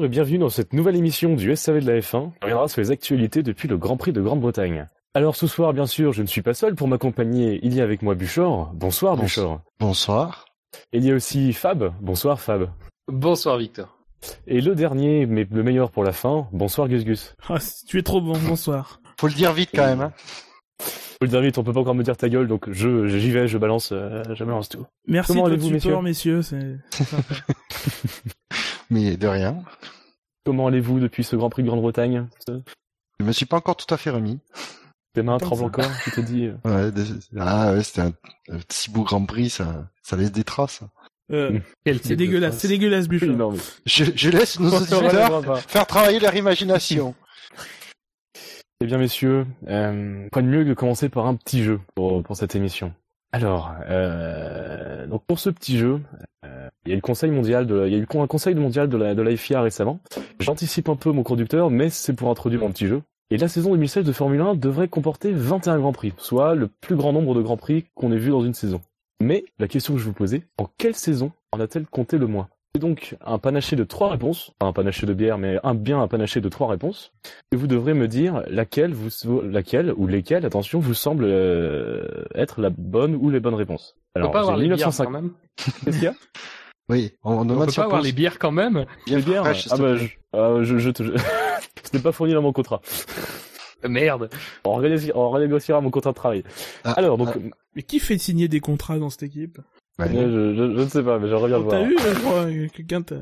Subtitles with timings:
[0.00, 2.16] Bonjour et bienvenue dans cette nouvelle émission du SAV de la F1.
[2.16, 4.86] On reviendra sur les actualités depuis le Grand Prix de Grande-Bretagne.
[5.12, 7.60] Alors ce soir, bien sûr, je ne suis pas seul pour m'accompagner.
[7.62, 8.70] Il y a avec moi Buchor.
[8.72, 9.18] Bonsoir.
[9.18, 9.60] Buchor.
[9.78, 10.46] Bonsoir.
[10.94, 11.92] Et il y a aussi Fab.
[12.00, 12.70] Bonsoir Fab.
[13.08, 13.98] Bonsoir Victor.
[14.46, 16.48] Et le dernier, mais le meilleur pour la fin.
[16.50, 17.36] Bonsoir Gus Gus.
[17.50, 19.02] Ah, tu es trop bon, bonsoir.
[19.20, 20.00] Faut le dire vite quand même.
[20.00, 20.12] Hein.
[20.78, 23.32] Faut le dire vite, on peut pas encore me dire ta gueule, donc je j'y
[23.32, 24.86] vais, je balance, euh, je balance tout.
[25.06, 26.40] Merci Comment de votre allez-vous, support, messieurs?
[26.40, 26.72] sympa.
[28.90, 29.62] Mais de rien.
[30.44, 32.26] Comment allez-vous depuis ce Grand Prix de Grande-Bretagne
[33.18, 34.38] Je me suis pas encore tout à fait remis.
[35.12, 36.46] Tes mains tremblent encore, tu te dis.
[36.46, 37.02] euh, Ouais,
[37.38, 38.12] ah ouais, c'était un,
[38.52, 40.82] un si beau Grand Prix, ça, ça laisse des traces.
[41.32, 46.18] Euh, Quel c'est dégueulasse, c'est dégueulasse, non, mais- Je, je laisse nos auditeurs faire travailler
[46.20, 47.14] leur imagination.
[48.80, 52.22] Eh bien, messieurs, euh, quoi de mieux que de commencer par un petit jeu pour,
[52.22, 52.94] pour cette émission?
[53.32, 56.00] Alors, euh, donc pour ce petit jeu,
[56.44, 58.54] euh, il y a eu le conseil mondial de, il y a eu un conseil
[58.54, 60.00] mondial de la, de la FIA récemment.
[60.38, 63.02] J'anticipe un peu mon conducteur, mais c'est pour introduire mon petit jeu.
[63.30, 66.96] Et la saison 2016 de Formule 1 devrait comporter 21 grands prix, soit le plus
[66.96, 68.80] grand nombre de grands prix qu'on ait vu dans une saison.
[69.20, 72.48] Mais la question que je vous posais, en quelle saison en a-t-elle compté le moins?
[72.74, 76.00] C'est donc un panaché de trois réponses, pas un panaché de bière, mais un bien
[76.00, 77.12] un panaché de trois réponses.
[77.52, 82.60] Et vous devrez me dire laquelle vous, laquelle ou lesquelles, attention, vous semble euh, être
[82.60, 83.96] la bonne ou les bonnes réponses.
[84.14, 85.06] Pas j'ai avoir les bières 1950.
[85.06, 85.30] quand même.
[85.56, 86.14] Qu'est-ce qu'il y a?
[86.90, 88.84] Oui, on, on On peut pas avoir les bières quand même.
[89.06, 91.02] bien Les bières fraîches, Ah bah, je, ah, je, je te...
[91.04, 91.12] je-
[91.84, 92.80] Ce n'est pas fourni dans mon contrat.
[93.88, 94.28] Merde.
[94.64, 96.42] On renégoci- on renégociera mon contrat de travail.
[96.84, 97.38] Ah, Alors, donc, ah,
[97.74, 99.58] Mais qui fait signer des contrats dans cette équipe?
[99.98, 101.84] Bah, euh, je, je, je ne sais pas, mais bien le Oh, T'as voir.
[101.88, 103.14] vu, je crois, quelqu'un t'a...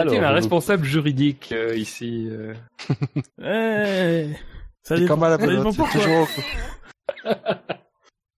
[0.00, 2.28] Alors, Alors, un responsable juridique euh, ici.
[2.30, 2.54] euh.
[3.42, 4.32] Eh,
[4.82, 6.28] ça dépend, comme à la pelote, toujours...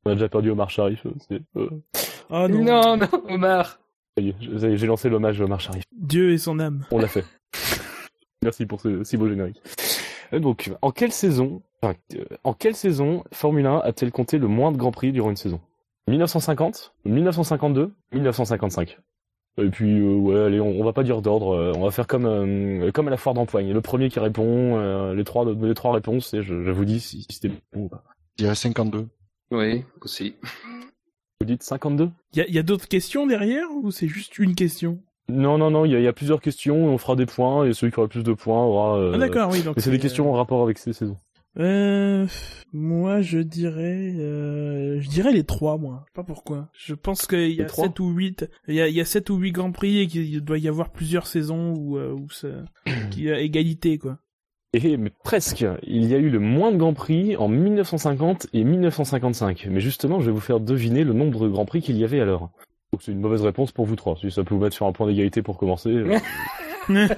[0.07, 1.05] On a déjà perdu Omar Sharif.
[1.57, 1.69] euh,
[2.31, 2.49] non.
[2.49, 3.79] Non, non, Omar.
[4.17, 5.85] J'ai lancé l'hommage à Omar Sharif.
[5.93, 6.85] Dieu et son âme.
[6.91, 7.25] On l'a fait.
[8.43, 9.61] Merci pour ce si beau générique.
[10.33, 14.49] Euh, Donc, en quelle saison, enfin, euh, en quelle saison Formule 1 a-t-elle compté le
[14.49, 15.61] moins de grands prix durant une saison?
[16.09, 18.99] 1950, 1952, 1955.
[19.59, 22.07] Et puis, euh, ouais, allez, on, on va pas dire d'ordre, euh, on va faire
[22.07, 23.73] comme euh, comme à la foire d'empoigne.
[23.73, 27.01] Le premier qui répond, euh, les trois les trois réponses, et je, je vous dis
[27.01, 28.03] si, si c'était bon ou pas.
[28.39, 29.07] Je dirais 52.
[29.51, 30.37] Oui, aussi.
[31.41, 35.01] Vous dites 52 Il y a, d'autres questions derrière ou c'est juste une question?
[35.31, 37.65] Non, non, non, il y, a- il y a plusieurs questions, on fera des points,
[37.65, 38.99] et celui qui aura le plus de points aura...
[38.99, 39.63] euh, Ah d'accord, oui.
[39.63, 41.17] Donc c'est des questions en rapport avec ces saisons.
[41.59, 42.27] Euh,
[42.75, 46.05] moi, je dirais, euh, je dirais les trois, moi.
[46.05, 46.69] Je sais pas pourquoi.
[46.75, 49.37] Je pense qu'il y a sept ou huit, il y a, y a sept ou
[49.37, 52.49] huit grands prix et qu'il doit y avoir plusieurs saisons où, euh, où ça,
[53.11, 54.19] qu'il y a égalité, quoi.
[54.73, 58.63] Et mais presque, il y a eu le moins de Grands Prix en 1950 et
[58.63, 59.67] 1955.
[59.69, 62.21] Mais justement, je vais vous faire deviner le nombre de Grands Prix qu'il y avait
[62.21, 62.51] alors.
[62.93, 64.17] Donc c'est une mauvaise réponse pour vous trois.
[64.17, 66.19] Si ça peut vous mettre sur un point d'égalité pour commencer, euh,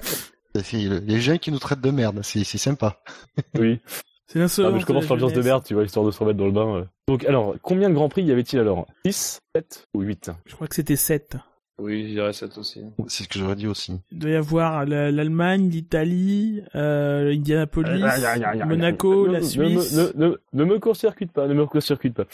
[0.54, 3.00] C'est les gens qui nous traitent de merde, c'est sympa.
[3.58, 3.80] oui.
[4.26, 4.40] C'est.
[4.40, 6.38] Ah, mais je commence par la l'ambiance de merde, tu vois, histoire de se remettre
[6.38, 6.76] dans le bain.
[6.76, 6.84] euh.
[7.08, 8.86] Donc alors, combien de Grands Prix y avait-il alors?
[9.04, 11.36] 6, 7 ou 8 Je crois que c'était sept.
[11.78, 12.82] Oui, je dirais ça aussi.
[13.08, 13.98] C'est ce que j'aurais dit aussi.
[14.12, 18.02] Il doit y avoir la- l'Allemagne, l'Italie, euh, Indianapolis,
[18.66, 19.94] Monaco, Ne- la Suisse.
[19.96, 22.24] Ne, ne, ne, ne me court-circuite pas, ne me court-circuite pas.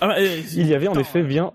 [0.00, 1.52] Ah, bah, euh, Il y avait en effet bien,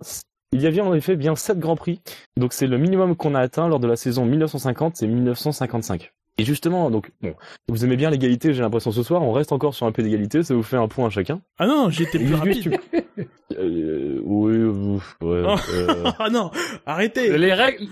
[0.52, 2.02] il y avait en effet bien 7 grands prix.
[2.38, 6.12] Donc c'est le minimum qu'on a atteint lors de la saison 1950 et 1955.
[6.38, 7.36] Et justement, donc bon,
[7.68, 10.42] vous aimez bien l'égalité, j'ai l'impression ce soir, on reste encore sur un peu d'égalité,
[10.44, 11.42] ça vous fait un point à chacun.
[11.60, 12.62] Ah non, j'étais plus rapide.
[12.62, 13.28] tu-
[13.60, 14.72] Euh, oui, euh,
[15.22, 15.44] ouais.
[15.46, 15.56] Oh.
[15.74, 16.52] euh, Ah non,
[16.86, 17.38] arrêtez.
[17.38, 17.84] Les règles,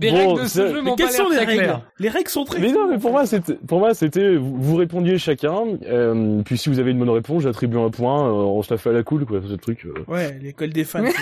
[0.00, 1.80] les Bon, règles de ce jeu m'ont quelles pas sont l'air les très règles claires.
[2.00, 4.74] Les règles sont très Mais non, mais pour moi, c'était, pour moi, c'était, vous, vous
[4.76, 8.60] répondiez chacun, euh, puis si vous avez une bonne réponse, j'attribue un point, euh, on
[8.62, 9.86] se la fait à la cool, quoi, ce truc.
[9.86, 9.94] euh.
[10.08, 11.04] Ouais, l'école des fans.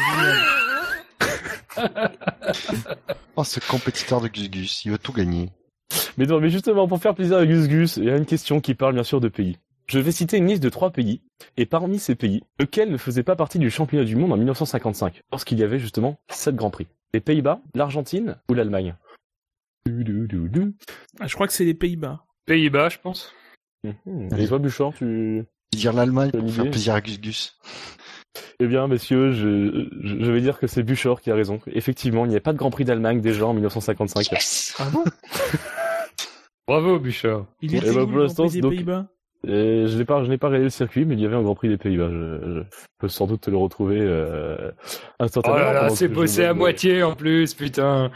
[3.36, 5.48] Oh, ce compétiteur de Gus Gus, il veut tout gagner.
[6.18, 8.60] Mais non, mais justement, pour faire plaisir à Gus Gus, il y a une question
[8.60, 9.58] qui parle bien sûr de pays.
[9.86, 11.20] Je vais citer une liste de trois pays,
[11.56, 15.22] et parmi ces pays, lequel ne faisait pas partie du championnat du monde en 1955,
[15.30, 16.86] lorsqu'il y avait justement sept grands prix.
[17.14, 18.94] Les Pays-Bas, l'Argentine ou l'Allemagne?
[19.86, 22.24] Ah, je crois que c'est les Pays-Bas.
[22.46, 23.34] Pays-Bas, je pense.
[23.84, 24.28] Mhm.
[24.38, 25.44] Et toi, Bouchard, tu...
[25.72, 27.58] Dire l'Allemagne pour faire plaisir à Gus Gus.
[28.60, 31.60] Eh bien, messieurs, je, vais dire que c'est Bouchard qui a raison.
[31.66, 34.28] Effectivement, il n'y avait pas de Grand Prix d'Allemagne déjà en 1955.
[34.78, 35.04] Ah bon?
[36.66, 37.46] Bravo, Bouchard.
[37.60, 39.06] Il était ben, où, pour le Grand l'instant, Prix des donc- Pays-Bas?
[39.44, 41.42] Et je n'ai pas, je n'ai pas regardé le circuit, mais il y avait un
[41.42, 42.10] Grand Prix des Pays-Bas.
[42.10, 42.60] Je, je
[42.98, 44.70] peux sans doute te le retrouver euh,
[45.18, 45.58] Oh instantanément.
[45.64, 48.12] là là, pendant c'est bossé à moitié en plus, putain.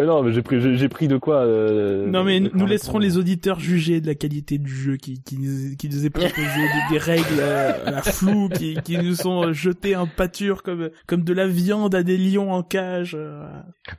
[0.00, 2.64] Mais non, mais j'ai pris, j'ai j'ai pris de quoi euh, Non mais de nous
[2.66, 6.10] laisserons les auditeurs juger de la qualité du jeu qui, qui, nous, qui nous est
[6.10, 10.06] proposé, des, des règles euh, à la floue qui, qui nous sont euh, jetées en
[10.06, 13.14] pâture comme, comme de la viande à des lions en cage.
[13.14, 13.46] euh.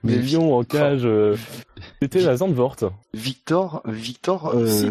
[0.04, 1.02] Des Mais lions en cage.
[1.06, 1.36] euh,
[2.02, 2.78] C'était la Zandvoort.
[3.14, 4.90] Victor, Victor, euh,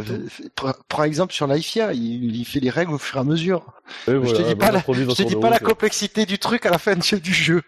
[0.89, 3.73] prend exemple sur l'IFIA, il, il fait les règles au fur et à mesure.
[4.07, 6.39] Et je voilà, te dis bah, pas, la, je te dis pas la complexité du
[6.39, 7.63] truc à la fin du jeu.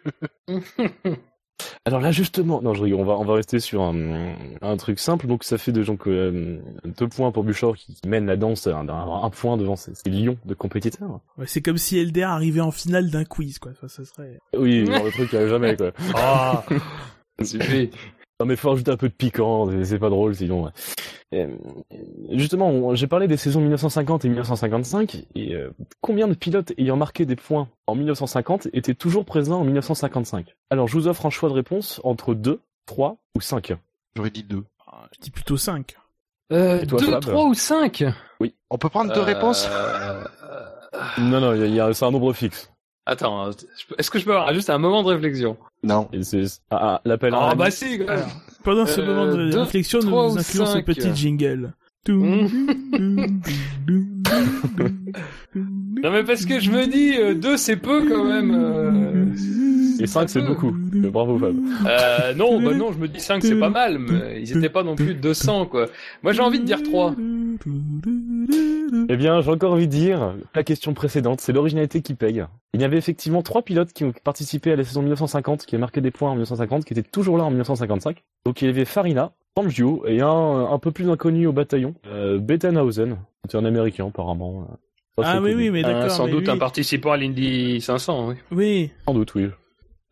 [1.84, 4.98] Alors là justement, non je rigole, on va on va rester sur un, un truc
[5.00, 5.26] simple.
[5.26, 8.88] Donc ça fait de donc euh, deux points pour Bouchard qui mène la danse un,
[8.88, 11.20] un, un point devant ses, ses lions de compétiteurs.
[11.38, 13.72] Ouais, c'est comme si LDR arrivait en finale d'un quiz quoi.
[13.72, 14.38] Enfin, ça serait.
[14.56, 15.90] Oui, genre, le truc qui arrive jamais quoi.
[16.14, 16.64] Ah,
[17.40, 17.90] ça suffit.
[18.42, 20.64] Non mais faut rajouter un peu de piquant, c'est- pas drôle sinon.
[20.64, 20.70] ouais.
[21.34, 21.46] Euh,
[22.30, 27.24] justement, j'ai parlé des saisons 1950 et 1955 et euh, combien de pilotes ayant marqué
[27.24, 31.48] des points en 1950 étaient toujours présents en 1955 Alors je vous offre un choix
[31.50, 33.74] de réponse entre 2, 3 ou 5.
[34.16, 34.64] J'aurais dit deux.
[34.88, 35.94] Ah, Je dis plutôt 5.
[36.52, 38.04] Euh, Et toi, 2, Fab 3 ou 5
[38.70, 39.68] On peut prendre deux réponses?
[41.18, 42.71] Non non, il y a- il y a- c'est un nombre fixe.
[43.04, 43.50] Attends,
[43.98, 46.08] est-ce que je peux avoir juste un moment de réflexion Non.
[46.70, 48.00] Ah, ah, l'appel à Ah bah si.
[48.06, 48.26] Alors,
[48.62, 51.74] pendant ce Euh, moment de deux, réflexion, nous nous ou incluons ce petit jingle.
[52.08, 52.46] Hmm.
[56.02, 58.50] Non mais parce que je me dis, 2 c'est peu quand même.
[58.54, 60.74] euh, Et 5 c'est beaucoup.
[60.96, 61.54] Euh, Bravo Fab.
[61.86, 64.82] Euh, non, bah non, je me dis 5 c'est pas mal, mais ils étaient pas
[64.82, 65.86] non plus 200 quoi.
[66.24, 67.14] Moi j'ai envie de dire 3.
[69.08, 72.44] Eh bien, j'ai encore envie de dire la question précédente, c'est l'originalité qui paye.
[72.74, 75.78] Il y avait effectivement trois pilotes qui ont participé à la saison 1950, qui a
[75.78, 78.22] marqué des points en 1950, qui étaient toujours là en 1955.
[78.44, 80.28] Donc il y avait Farina, Fangio et un
[80.72, 83.18] un peu plus inconnu au bataillon, euh, Bettenhausen.
[83.44, 84.66] C'était un américain apparemment.
[85.18, 85.54] euh, Ah oui, connu.
[85.64, 86.04] oui, mais d'accord.
[86.04, 86.50] Euh, sans mais doute oui.
[86.54, 88.34] un participant à l'Indy 500, oui.
[88.50, 89.48] Oui, Sans doute, oui.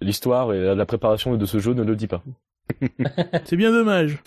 [0.02, 2.22] L'histoire et la préparation de ce jeu ne le dit pas.
[3.44, 4.18] c'est bien dommage.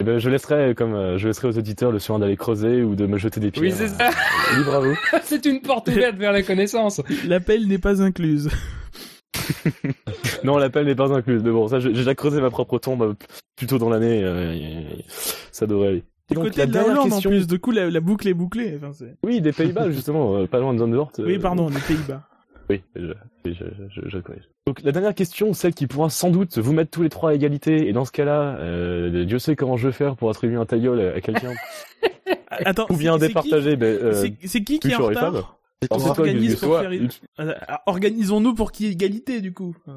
[0.00, 2.94] Eh ben, je laisserai, comme euh, je laisserai aux auditeurs le soin d'aller creuser ou
[2.96, 3.64] de me jeter des pierres.
[3.64, 4.10] Oui, c'est ça.
[4.56, 4.96] Libre à vous.
[5.22, 7.00] c'est une porte ouverte vers la connaissance.
[7.26, 8.50] L'appel n'est pas incluse.
[10.44, 11.40] Non, l'appel n'est pas inclus.
[11.40, 13.14] Mais bon, ça, j'ai déjà creusé ma propre tombe euh,
[13.56, 14.20] plus tôt dans l'année.
[14.22, 14.82] euh,
[15.52, 16.04] ça devrait aller.
[16.30, 18.00] Du donc, côté la de la dernière Hollande question- en plus, du coup la, la
[18.00, 18.74] boucle est bouclée.
[18.78, 21.12] Enfin, c'est- Oui, des Pays-Bas, justement, euh, pas loin de Zandvoort.
[21.18, 22.22] euh, Oui, pardon, les Pays-Bas.
[22.70, 23.12] Oui, je,
[23.44, 24.48] je, je, je, corrige.
[24.66, 27.34] Donc, la dernière question, celle qui pourra sans doute vous mettre tous les trois à
[27.34, 27.86] égalité.
[27.88, 31.14] Et dans ce cas-là, euh, Dieu sait comment je vais faire pour attribuer un tailleul
[31.14, 31.52] à quelqu'un.
[32.48, 33.76] Attends, ou bien c'est- c'est départager.
[33.76, 33.98] Ben,
[34.40, 35.58] qui- qui qui est en retard?
[35.88, 37.08] Pour faire une-
[37.40, 37.54] Euh,
[37.86, 39.74] Organisons-nous pour qu'il y ait égalité du coup.
[39.86, 39.92] Je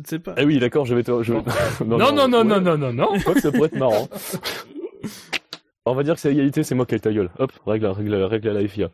[0.00, 0.34] ne sais pas.
[0.36, 1.22] Ah oui, d'accord, je vais te...
[1.22, 1.32] Je...
[1.84, 3.08] Non, non, non, non, non, non, non.
[3.16, 4.08] Je crois que ça pourrait être marrant.
[5.84, 7.30] On va dire que c'est égalité, c'est moi qui ai ta gueule.
[7.40, 8.90] Hop, règle, règle, règle à la FIA.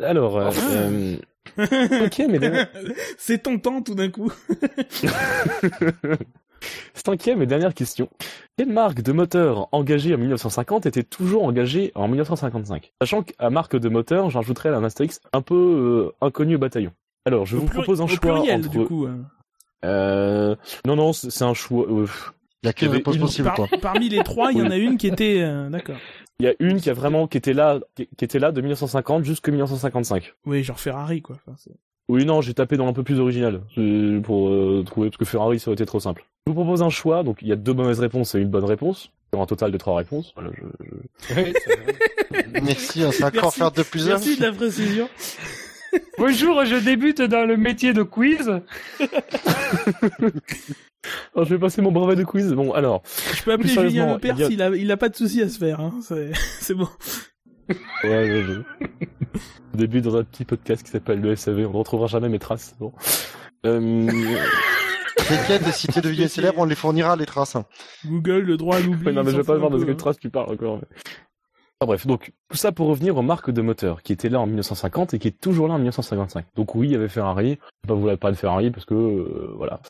[0.00, 0.50] Alors, euh,
[1.58, 2.38] euh, ok, mais
[3.18, 4.30] c'est tentant tout d'un coup.
[6.94, 8.08] Cinquième et dernière question.
[8.56, 13.76] Quelle marque de moteur engagée en 1950 était toujours engagée en 1955 Sachant qu'à marque
[13.76, 16.92] de moteur, j'ajouterais un astérix un peu euh, inconnu au bataillon.
[17.24, 18.68] Alors, je Au vous pluri- propose un au choix pluriel, entre...
[18.70, 19.06] du coup.
[19.06, 19.20] hein.
[19.84, 20.54] Euh...
[20.86, 21.86] Non, non, c'est un choix...
[21.88, 22.06] euh,
[22.62, 23.68] Il y a qu'une réponse possible, Par- quoi.
[23.80, 25.96] parmi les trois, il y en a une qui était euh, d'accord.
[26.40, 28.60] Il y a une qui a vraiment qui était là qui, qui était là de
[28.60, 30.32] 1950 jusqu'à 1955.
[30.46, 31.36] Oui, genre Ferrari quoi.
[31.46, 31.70] Enfin, c'est-
[32.12, 35.24] Oui, non, j'ai tapé dans un peu plus original euh, pour euh, trouver parce que
[35.24, 36.26] Ferrari ça aurait été trop simple.
[36.46, 38.64] Je vous propose un choix, donc il y a deux mauvaises réponses et une bonne
[38.66, 40.34] réponse sur un total de trois réponses.
[40.36, 43.58] Voilà, je- je- Merci, on sait encore Merci.
[43.60, 44.10] faire de plus un.
[44.10, 45.08] Merci de la précision.
[46.18, 48.48] Bonjour, je débute dans le métier de quiz.
[51.34, 52.52] Alors, je vais passer mon brevet de quiz.
[52.52, 53.02] Bon, alors,
[53.34, 55.48] Je peux appeler Julien Lepers, il a- il a, il a pas de souci à
[55.48, 55.80] se faire.
[55.80, 55.94] Hein.
[56.60, 56.88] C'est bon.
[58.04, 59.08] Ouais, ouais, ouais.
[59.74, 62.38] Au début dans un petit podcast qui s'appelle le SAV, on ne retrouvera jamais mes
[62.38, 62.74] traces.
[62.78, 62.92] Bon.
[63.66, 64.06] Euh...
[65.28, 67.54] T'inquiète, si tu deviens célèbre, on les fournira, les traces.
[67.56, 67.64] hein.
[68.04, 69.06] Google, le droit à l'oubli.
[69.06, 69.96] Ouais, non, mais je vais pas voir de peu, quelle hein.
[69.96, 70.76] trace tu parles encore.
[70.78, 70.88] mais-
[71.80, 74.46] Enfin, bref, donc tout ça pour revenir aux marques de moteurs qui étaient là en
[74.46, 76.46] 1950 et qui est toujours là en 1955.
[76.54, 77.58] Donc oui, il y avait Ferrari.
[77.82, 79.80] Je vais pas vous la parler de Ferrari parce que euh, voilà.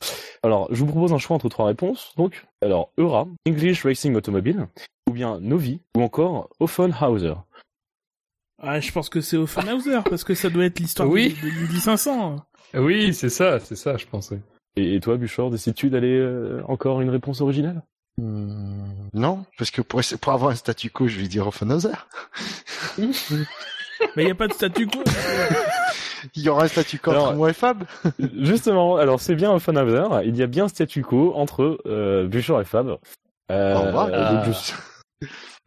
[0.43, 2.13] Alors, je vous propose un choix entre trois réponses.
[2.17, 4.69] Donc, alors Eura, English Racing Automobile,
[5.09, 7.35] ou bien Novi, ou encore Offenhauser.
[8.63, 11.37] Ah, je pense que c'est Offenhauser parce que ça doit être l'histoire Oui.
[11.43, 12.37] de, de l'Indy 500.
[12.75, 14.41] Oui, c'est ça, c'est ça, je pensais.
[14.77, 17.83] Et, et toi, Bouchard, décides-tu d'aller euh, encore une réponse originale?
[18.19, 21.89] Hmm, non, parce que pour, pour avoir un statu quo, je vais dire Offenhauser.
[24.17, 25.03] Mais il y a pas de statu quo.
[26.37, 27.83] Il y aura un statu quo Alors- entre moi et Fab.
[28.39, 30.05] Justement, alors c'est bien Offenhauser.
[30.25, 32.97] Il y a bien statu quo entre euh, Bouchard et Fab.
[33.51, 34.09] Euh, Au revoir.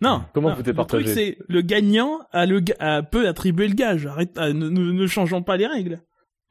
[0.02, 0.24] Non.
[0.34, 4.06] Comment non, vous Le truc c'est le gagnant a le a- peut attribuer le gage.
[4.06, 6.00] Arrête, ah, ne, ne, ne changeons pas les règles.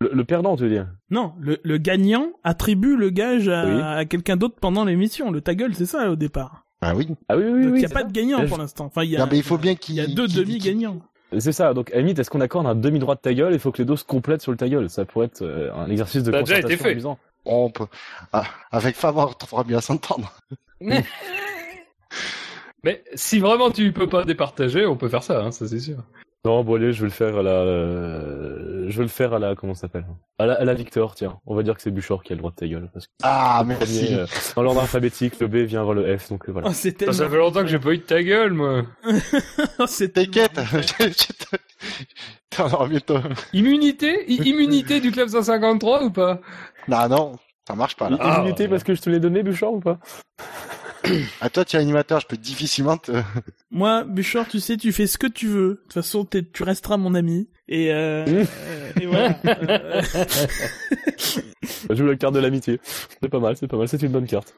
[0.00, 3.80] Le, le perdant, tu veux dire Non, le, le gagnant attribue le gage à, Oui.
[3.80, 5.30] à quelqu'un d'autre pendant l'émission.
[5.30, 6.64] Le ta gueule, c'est ça au départ.
[6.80, 7.08] Ah oui.
[7.28, 7.78] Ah oui, oui, Donc il oui.
[7.80, 8.06] n'y a pas ça.
[8.06, 8.86] de gagnant Là, pour je- l'instant.
[8.86, 11.00] Enfin, il y a, Non, mais il faut bien il qu'il y a deux demi-gagnants.
[11.38, 11.72] C'est ça.
[11.74, 13.54] Donc, à la limite, est-ce qu'on accorde un demi-droit de ta gueule?
[13.54, 14.88] Il faut que les deux se complètent sur le ta gueule.
[14.90, 16.92] Ça pourrait être euh, un exercice de Ça a déjà été concertation fait.
[16.92, 17.18] amusant.
[17.46, 17.86] On peut...
[18.32, 20.32] Ah, avec Favre, on pourra bien s'entendre.
[22.84, 25.96] Mais si vraiment tu peux pas départager, on peut faire ça, hein, ça c'est sûr.
[26.46, 29.38] Non, bon allez, je vais le faire à la, euh, je vais le faire à
[29.38, 30.04] la, comment ça s'appelle?
[30.38, 31.38] À la, à la Victor, tiens.
[31.46, 32.90] On va dire que c'est Buchor qui a le droit de ta gueule.
[32.92, 34.14] Parce que Ah, premier, merci.
[34.14, 36.68] euh, dans l'ordre alphabétique, le B vient avant le F, donc euh, voilà.
[36.68, 37.12] Oh, c'est Ça, tellement...
[37.14, 38.82] ça fait longtemps que j'ai pas eu de ta gueule, moi.
[39.78, 40.52] Oh, c'est T'inquiète.
[42.50, 43.16] T'en auras bientôt.
[43.54, 44.24] Immunité?
[44.30, 46.40] I- Immunité du club 153 ou pas?
[46.88, 47.32] Non, non,
[47.66, 48.18] ça marche pas là.
[48.20, 48.68] Ah, Immunité ouais.
[48.68, 49.98] parce que je te l'ai donné, Buchor, ou pas?
[51.40, 53.12] À toi, tu es animateur, je peux difficilement te...
[53.70, 55.68] Moi, Bouchard, tu sais, tu fais ce que tu veux.
[55.68, 57.48] De toute façon, t'es- tu resteras mon ami.
[57.68, 58.44] Et, euh, euh,
[59.00, 59.38] et voilà.
[59.44, 60.02] Euh,
[61.90, 62.80] Je joue la carte de l'amitié.
[63.22, 64.54] C'est pas mal, c'est pas mal, c'est une bonne carte.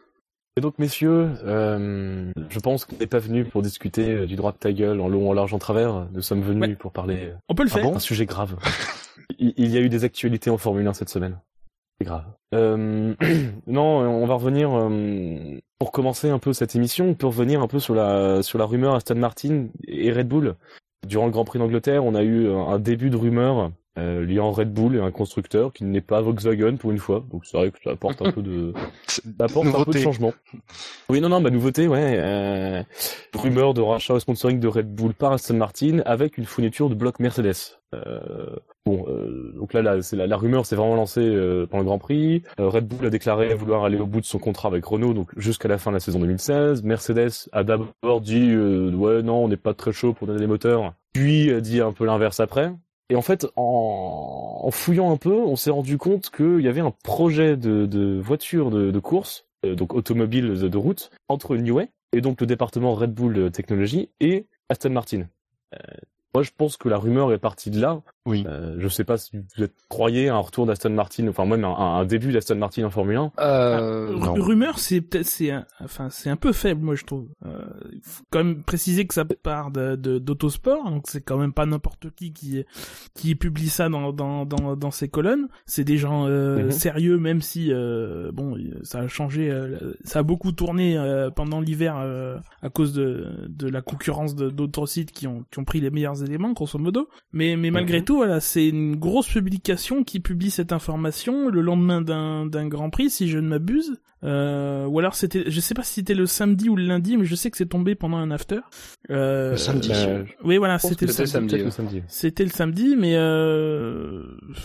[0.59, 4.53] Et donc, messieurs, euh, je pense qu'on n'est pas venu pour discuter euh, du droit
[4.53, 6.07] de ta gueule en long, en large, en travers.
[6.12, 6.75] Nous sommes venus Ouais.
[6.76, 7.83] pour parler on peut le Ah faire.
[7.85, 7.93] bon?
[7.93, 8.57] D'un sujet grave.
[9.38, 11.38] il, il y a eu des actualités en Formule 1 cette semaine.
[11.99, 12.25] C'est grave.
[12.55, 13.15] Euh,
[13.67, 17.09] non, on va revenir euh, pour commencer un peu cette émission.
[17.09, 20.55] On peut revenir un peu sur la sur la rumeur Aston Martin et Red Bull.
[21.07, 24.75] Durant le Grand Prix d'Angleterre, on a eu un, début de rumeur euh, liant Red
[24.75, 27.25] Bull et un constructeur qui n'est pas Volkswagen pour une fois.
[27.31, 28.75] Donc c'est vrai que ça apporte un peu de
[29.07, 30.35] ça apporte un peu de changement.
[31.09, 32.19] Oui, non, non, bah nouveauté, ouais.
[32.19, 32.83] Euh,
[33.35, 36.95] rumeur de rachat au sponsoring de Red Bull par Aston Martin avec une fourniture de
[36.95, 37.79] bloc Mercedes.
[37.95, 41.99] Euh, bon, euh, donc là, c'est la, rumeur s'est vraiment lancée euh, pendant le Grand
[41.99, 42.43] Prix.
[42.61, 45.28] Euh, Red Bull a déclaré vouloir aller au bout de son contrat avec Renault, donc
[45.37, 46.83] jusqu'à la fin de la saison 2016.
[46.85, 50.47] Mercedes a d'abord dit euh, ouais, non, on n'est pas très chaud pour donner des
[50.47, 50.95] moteurs.
[51.12, 52.73] Puis a dit un peu l'inverse après.
[53.11, 56.81] Et en fait, en, en fouillant un peu, on s'est rendu compte qu'il y avait
[56.81, 62.40] un projet de, voiture de, course, donc automobile de, de route, entre Newey et donc
[62.40, 65.26] le département Red Bull Technology et Aston Martin.
[66.35, 68.02] Moi, je pense que la rumeur est partie de là.
[68.26, 68.45] Oui.
[68.47, 71.64] Euh, je sais pas si vous êtes croyez à un retour d'Aston Martin, enfin même
[71.64, 73.33] un, un début d'Aston Martin en Formule 1.
[73.38, 74.35] euh, non.
[74.35, 77.28] Rumeur, c'est peut-être, c'est, un- enfin, c'est un peu faible, moi, je trouve.
[77.47, 81.38] Euh, il faut quand même préciser que ça part de, de- d'autosport, donc c'est quand
[81.38, 82.64] même pas n'importe qui qui,
[83.14, 85.49] qui publie ça dans, dans, dans, dans ses colonnes.
[85.64, 86.71] C'est des gens euh, Mhm.
[86.73, 91.61] sérieux, même si, euh, bon, ça a changé, euh, ça a beaucoup tourné euh, pendant
[91.61, 95.64] l'hiver euh, à cause de, de la concurrence de, d'autres sites qui ont, qui ont
[95.64, 97.09] pris les meilleurs éléments, grosso modo.
[97.33, 102.02] Mais, mais malgré tout, voilà, c'est une grosse publication qui publie cette information le lendemain
[102.02, 104.00] d'un, d'un Grand Prix, si je ne m'abuse.
[104.25, 107.26] Euh, ou alors c'était, je sais pas si c'était le samedi ou le lundi, mais
[107.26, 108.61] je sais que c'est tombé pendant un after.
[109.11, 109.90] Euh, Le samedi.
[109.95, 111.62] Euh, Oui, voilà, c'était le samedi.
[112.09, 114.23] C'était le samedi, mais euh...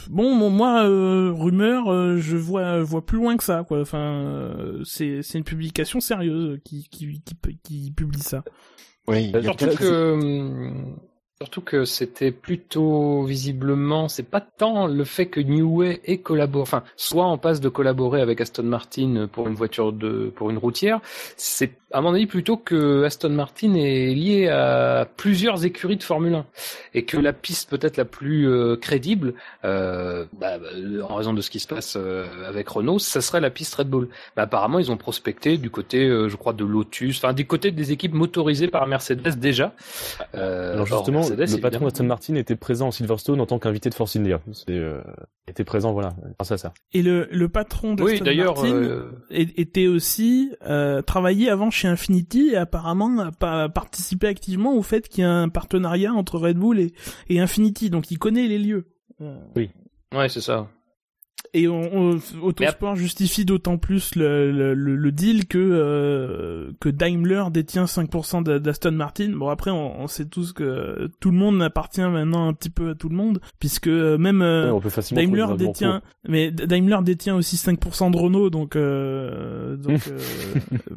[0.10, 3.82] bon, bon, moi, euh, rumeur, euh, je vois, vois plus loin que ça, quoi.
[3.82, 8.44] Enfin, euh, c'est, c'est une publication sérieuse qui, qui, qui, qui publie ça.
[9.08, 10.72] Oui, Surtout peut-être- que,
[11.41, 16.83] surtout que c'était plutôt visiblement, c'est pas tant le fait que Newway ait collaboré, enfin,
[16.95, 21.00] soit en passe de collaborer avec Aston Martin pour une voiture de, pour une routière,
[21.38, 26.36] c'est à mon avis plutôt que Aston Martin est lié à plusieurs écuries de Formule
[26.36, 26.45] 1
[26.93, 29.33] et que la piste peut-être la plus euh, crédible,
[29.65, 30.67] euh, bah, bah,
[31.10, 33.89] en raison de ce qui se passe euh, avec Renault, ça serait la piste Red
[33.89, 34.10] Bull.
[34.36, 37.71] Bah, apparemment, ils ont prospecté du côté, euh, je crois, de Lotus, enfin, du côté
[37.71, 39.74] des équipes motorisées par Mercedes déjà.
[40.36, 43.60] Euh, Alors or, justement, Mercedes, le patron d'Aston Martin était présent à Silverstone en tant
[43.60, 44.42] qu'invité de Force India.
[44.70, 45.02] Euh,
[45.48, 46.74] était présent, voilà, grâce à ça.
[46.94, 51.88] Et le, le patron d'Aston Oui, d'ailleurs, Martin euh, était aussi euh, travaillé avant chez
[51.88, 56.38] Infinity et apparemment a pas participé activement au fait qu'il y a un partenariat entre
[56.38, 56.94] Red Bull et,
[57.30, 58.88] et Infinity, donc il connaît les lieux.
[59.22, 60.68] Euh, ouais, c'est ça.
[61.53, 67.43] Et on, on- Autosport justifie d'autant plus le, le, le- deal que euh, que Daimler
[67.51, 69.29] détient 5% d'A- d'Aston Martin.
[69.36, 72.91] Bon après on, on sait tous que tout le monde appartient maintenant un petit peu
[72.91, 74.79] à tout le monde puisque euh, même euh, Ouais,
[75.12, 80.17] Daimler détient mais Daimler détient aussi 5% de Renault donc euh, donc euh,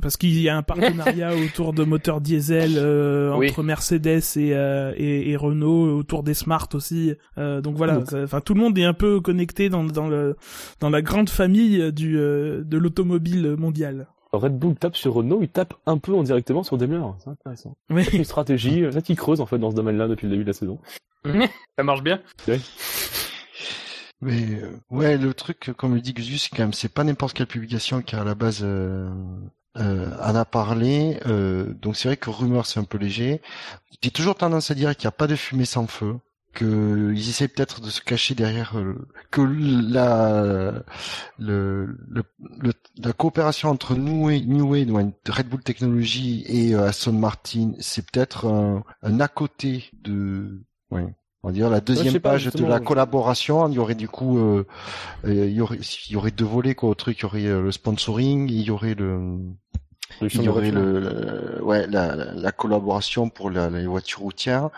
[0.00, 3.48] parce qu'il y a un partenariat autour de moteurs diesel euh, Oui.
[3.50, 8.40] entre Mercedes et, euh, et et Renault autour des Smart aussi Euh, donc voilà enfin
[8.40, 10.33] tout le monde est un peu connecté dans dans le
[10.80, 14.06] dans la grande famille du euh, de l'automobile mondiale.
[14.32, 17.02] Red Bull tape sur Renault, il tape un peu indirectement sur Daimler.
[17.18, 17.76] C'est intéressant.
[17.90, 20.44] oui C'est une stratégie, là qui creuse en fait dans ce domaine-là depuis le début
[20.44, 20.78] de la saison.
[21.78, 22.20] ça marche bien.
[24.20, 27.36] Mais euh, ouais, le truc, comme le dit Gus, c'est quand même, c'est pas n'importe
[27.36, 29.10] quelle publication qui à la base euh,
[29.76, 31.18] euh, en a parlé.
[31.26, 33.40] Euh, donc c'est vrai que rumeur, c'est un peu léger.
[34.02, 36.16] J'ai toujours tendance à dire qu'il n'y a pas de fumée sans feu.
[36.54, 40.84] Qu'ils essaient peut-être de se cacher derrière euh, que la
[41.38, 42.22] le, le,
[42.98, 44.86] la coopération entre New Way,
[45.28, 51.06] Red Bull Technology et euh, Aston Martin, c'est peut-être un, un, à côté de ouais,
[51.42, 53.68] on va dire la deuxième page de la collaboration.
[53.68, 54.64] Il y aurait du coup euh,
[55.26, 57.72] il y aurait il y aurait deux volets quoi au truc, il y aurait le
[57.72, 59.38] sponsoring, il y aurait le
[60.20, 64.70] il y aurait le, ouais la, la, collaboration pour la, les voitures routières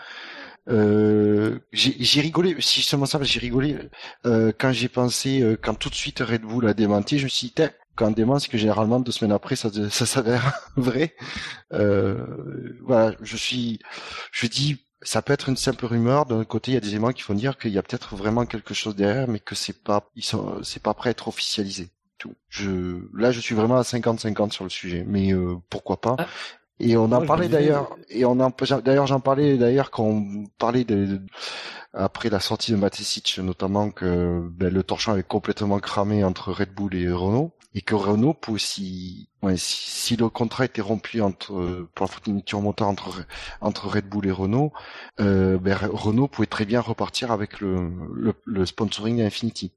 [0.69, 3.77] euh, j'ai rigolé, si seulement ça, j'ai rigolé
[4.25, 7.29] euh, quand j'ai pensé, euh, quand tout de suite Red Bull a démenti, je me
[7.29, 7.63] suis dit,
[7.95, 11.15] quand on dément, c'est que généralement deux semaines après, ça, s'avère vrai.
[11.73, 13.79] Euh, voilà, je suis,
[14.31, 16.25] je dis, ça peut être une simple rumeur.
[16.25, 18.45] D'un côté, il y a des éléments qui font dire qu'il y a peut-être vraiment
[18.45, 21.89] quelque chose derrière, mais que c'est pas, ils sont, c'est pas prêt à être officialisé.
[22.17, 22.33] Tout.
[22.49, 26.15] Je, là, je suis vraiment à 50-50 sur le sujet, mais euh, pourquoi pas.
[26.17, 26.27] Ah,
[26.79, 28.51] et on en parlait d'ailleurs, et on en,
[28.83, 31.21] d'ailleurs j'en parlais d'ailleurs quand on parlait de,
[31.93, 36.73] après la sortie de Matesic notamment que ben, le torchon avait complètement cramé entre Red
[36.73, 41.87] Bull et Renault et que Renault peut si, ouais, si, le contrat était rompu entre
[41.93, 43.25] pour la fourniture moteur entre
[43.61, 44.71] entre Red Bull et Renault,
[45.19, 49.73] euh, ben, Renault pouvait très bien repartir avec le, le, le sponsoring d'Infinity.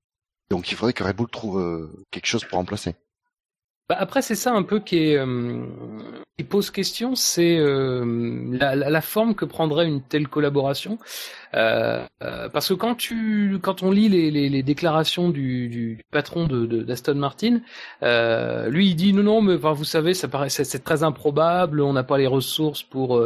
[0.50, 2.94] Donc il faudrait que Red Bull trouve euh, quelque chose pour remplacer.
[3.90, 5.66] Bah après, c'est ça un peu qui, est, euh,
[6.40, 10.98] qui pose question, c'est euh, la, la, forme que prendrait une telle collaboration.
[11.54, 15.98] Euh, euh, parce que quand tu, quand on lit les, les, les déclarations du, du
[16.12, 17.60] patron de d'Aston Martin,
[18.70, 22.04] lui il dit non non mais vous savez ça paraît c'est très improbable, on n'a
[22.04, 23.20] pas les ressources pour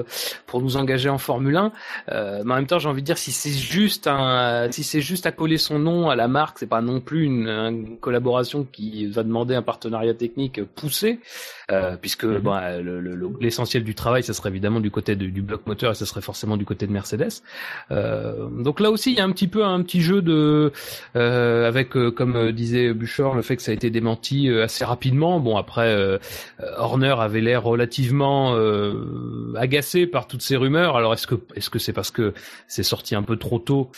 [0.47, 1.73] pour nous engager en Formule 1.
[2.09, 5.27] mais en même temps j'ai envie de dire si c'est juste un si c'est juste
[5.27, 9.07] à coller son nom à la marque, c'est pas non plus une, une collaboration qui
[9.07, 11.21] va demander un partenariat technique poussé,
[11.71, 12.39] euh, puisque mhm.
[12.39, 12.71] bah,
[13.41, 16.57] l'essentiel du travail, ce serait évidemment du côté du bloc moteur et ce serait forcément
[16.57, 17.43] du côté de Mercedes.
[17.91, 20.73] Euh, donc là aussi, il y a un petit peu un petit jeu de
[21.17, 25.41] euh, avec, comme disait Bucher, le fait que ça a été démenti assez rapidement.
[25.41, 26.19] Bon après,
[26.77, 28.57] Horner avait l'air relativement
[29.57, 30.97] agacé par toutes ces rumeurs.
[30.97, 32.35] Alors est-ce que est-ce que c'est parce que
[32.69, 33.91] c'est sorti un peu trop tôt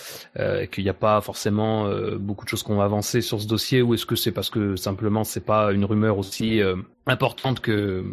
[0.73, 3.95] qu'il n'y a pas forcément beaucoup de choses qu'on va avancer sur ce dossier, ou
[3.95, 8.05] est-ce que c'est parce que simplement c'est pas une rumeur aussi euh, importante que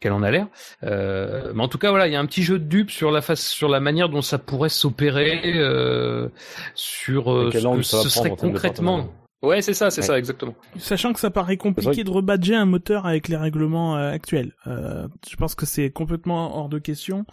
[0.00, 0.48] qu'elle en a l'air.
[0.82, 3.12] Euh, mais en tout cas, voilà, il y a un petit jeu de dupe sur
[3.12, 6.28] la face, sur la manière dont ça pourrait s'opérer, euh,
[6.74, 9.12] sur ce que ce serait concrètement.
[9.42, 10.54] Ouais, c'est ça, c'est ça, exactement.
[10.76, 14.54] Sachant que ça paraît compliqué de rebadger un moteur avec les règlements actuels.
[14.66, 17.24] je pense que c'est complètement hors de question.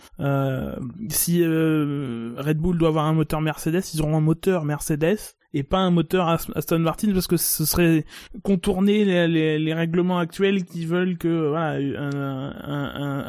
[1.09, 5.17] si Red Bull doit avoir un moteur Mercedes, ils auront un moteur Mercedes
[5.53, 8.05] et pas un moteur Aston Martin parce que ce serait
[8.43, 11.79] contourner les, règlements actuels qui veulent que voilà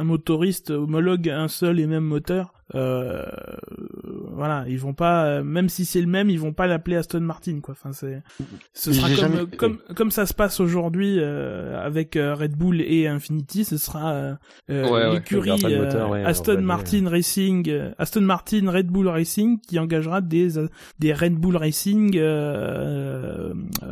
[0.02, 3.26] motoriste homologue un seul et même moteur euh,
[4.32, 7.60] voilà ils vont pas même si c'est le même ils vont pas l'appeler Aston Martin
[7.60, 7.72] quoi.
[7.72, 8.22] Enfin c'est
[8.74, 13.06] ce sera comme, comme comme ça se passe aujourd'hui euh, avec euh, Red Bull et
[13.06, 14.34] Infinity ce sera euh,
[14.70, 15.50] euh l'écurie
[16.24, 20.50] Aston Martin Racing Aston Martin Red Bull Racing qui engagera des
[20.98, 22.18] des Red Bull Racing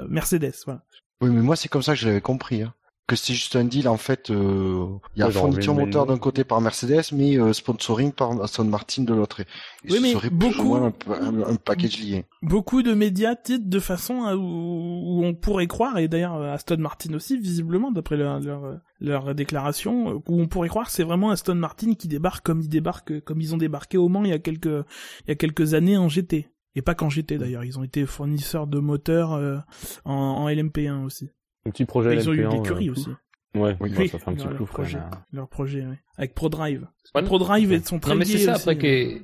[0.08, 0.82] Mercedes voilà.
[1.20, 2.74] Oui mais moi c'est comme ça que j'avais compris hein
[3.08, 4.30] que c'est juste un deal en fait.
[4.30, 8.64] Euh, il y a fourniture moteur d'un côté par Mercedes, mais euh, sponsoring par Aston
[8.64, 9.40] Martin de l'autre.
[9.88, 12.26] Oui, mais beaucoup un, un, package lié.
[12.42, 17.38] Beaucoup de médias titrent de façon où, on pourrait croire, et d'ailleurs Aston Martin aussi,
[17.38, 22.08] visiblement d'après leur, leur, leur déclaration, où on pourrait croire c'est vraiment Aston Martin qui
[22.08, 25.28] débarque comme ils débarquent, comme ils ont débarqué au Mans il y a quelques il
[25.28, 26.48] y a quelques années en GT.
[26.74, 29.56] Et pas qu'en GT d'ailleurs, ils ont été fournisseurs de moteurs euh,
[30.04, 31.30] en, en LMP1 aussi.
[31.66, 33.08] Un petit projet Ils ont eu l'écurie euh, aussi.
[33.54, 34.98] Ouais, oui, ça fait un petit leur, projet,
[35.32, 35.98] leur projet, ouais.
[36.16, 36.86] Avec ProDrive.
[37.14, 39.22] ProDrive et son très Non mais c'est ça après qui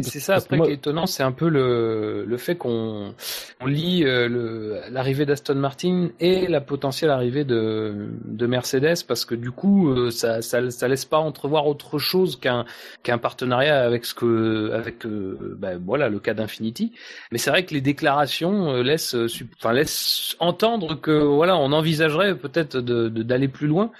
[0.00, 3.14] c'est ça après qui est étonnant, c'est un peu le, le fait qu'on
[3.60, 9.36] on lit euh, l'arrivée d'Aston Martin et la potentielle arrivée de, de Mercedes parce que
[9.36, 12.64] du coup euh, ça, ça, ça laisse pas entrevoir autre chose qu'un
[13.04, 16.92] qu'un partenariat avec ce que avec euh, ben, voilà le cas d'Infinity.
[17.30, 19.16] Mais c'est vrai que les déclarations laissent
[19.58, 23.92] enfin laissent entendre que voilà on envisagerait peut-être de d'aller plus loin.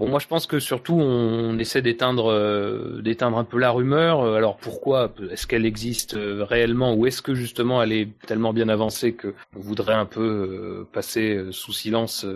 [0.00, 4.22] Bon, moi je pense que surtout on essaie d'éteindre euh, d'éteindre un peu la rumeur.
[4.22, 6.94] Euh, alors pourquoi Est-ce qu'elle existe euh, réellement?
[6.94, 11.38] Ou est-ce que justement elle est tellement bien avancée que on voudrait un peu passer
[11.50, 12.26] sous silence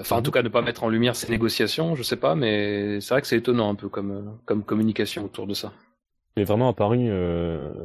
[0.00, 3.00] enfin, en tout cas, ne pas mettre en lumière ces négociations, je sais pas, mais
[3.00, 5.72] c'est vrai que c'est étonnant un peu comme comme communication autour de ça.
[6.36, 7.08] Est vraiment apparu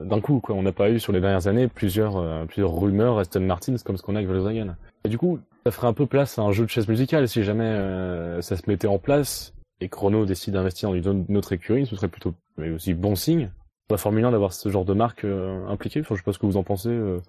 [0.03, 0.55] d'un coup, quoi.
[0.55, 4.03] On n'a pas eu sur les dernières années plusieurs plusieurs rumeurs Aston Martin comme ce
[4.03, 4.75] qu'on a avec Volkswagen.
[5.05, 7.43] Et du coup, ça ferait un peu place à un jeu de chaise musicale si
[7.43, 11.85] jamais euh, ça se mettait en place et Chrono décide d'investir dans une autre écurie,
[11.85, 13.51] ce serait plutôt mais aussi bon signe.
[13.89, 16.01] la Formule 1 d'avoir ce genre de marque euh, impliquée.
[16.01, 16.89] Enfin, je sais pas ce que vous en pensez.
[16.89, 17.19] euh.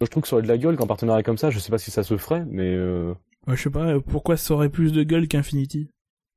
[0.00, 1.50] Je trouve que ça aurait de la gueule qu'un partenariat comme ça.
[1.50, 3.14] Je sais pas si ça se ferait, mais euh,
[3.46, 5.88] Ouais, je sais pas, euh, pourquoi ça aurait plus de gueule qu'Infinity?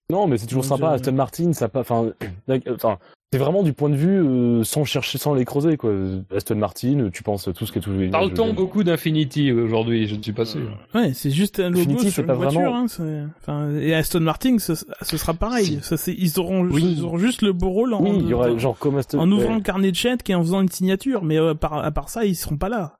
[0.09, 0.91] Non, mais c'est toujours sympa.
[0.91, 1.81] Aston Martin, ça pas.
[1.81, 2.11] Enfin,
[2.69, 2.97] enfin,
[3.33, 5.91] c'est vraiment du point de vue euh, sans chercher, sans les creuser quoi.
[6.33, 7.91] Aston Martin, tu penses tout ce qui est tout.
[8.09, 10.61] Parle-t-on beaucoup d'Infinity aujourd'hui Je ne suis pas sûr.
[10.95, 12.61] Ouais, c'est juste un logo Infinity, sur une voiture.
[12.61, 15.79] vraiment- Hein, enfin, et Aston Martin, ce, ce sera pareil.
[15.81, 16.95] Ça, c'est, ils auront, Oui.
[16.97, 19.19] ils auront juste le beau rôle en, Oui, il y aurait en- genre comme Aston.
[19.19, 19.55] en ouvrant ouais.
[19.55, 21.23] le carnet de chèques et en faisant une signature.
[21.23, 22.96] Mais euh, par, à part ça, ils seront pas là.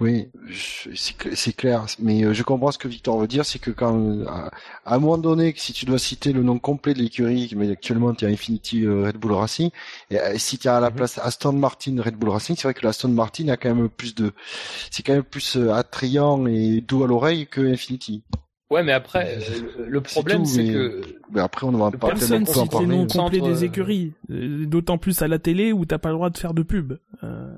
[0.00, 1.86] Oui, c'est cl- c'est clair.
[2.00, 4.50] Mais euh, je comprends ce que Victor veut dire, c'est que quand euh, à,
[4.84, 7.70] à un moment donné, que si tu dois citer le nom complet de l'écurie, mais
[7.70, 9.70] actuellement tu as Infinity euh, Red Bull Racing,
[10.10, 10.96] et si tu as à la Mhm.
[10.96, 14.14] place Aston Martin Red Bull Racing, c'est vrai que l'Aston Martin a quand même plus
[14.14, 14.32] de,
[14.90, 18.22] c'est quand même plus attrayant et doux à l'oreille que Infinity.
[18.70, 21.02] Ouais, mais après, euh, le problème, c'est que
[21.32, 24.12] Mais après, on ne va pas Personne cite les noms complets des écuries.
[24.28, 26.92] D'autant plus à la télé où t'as pas le droit de faire de pub.
[27.24, 27.52] Euh,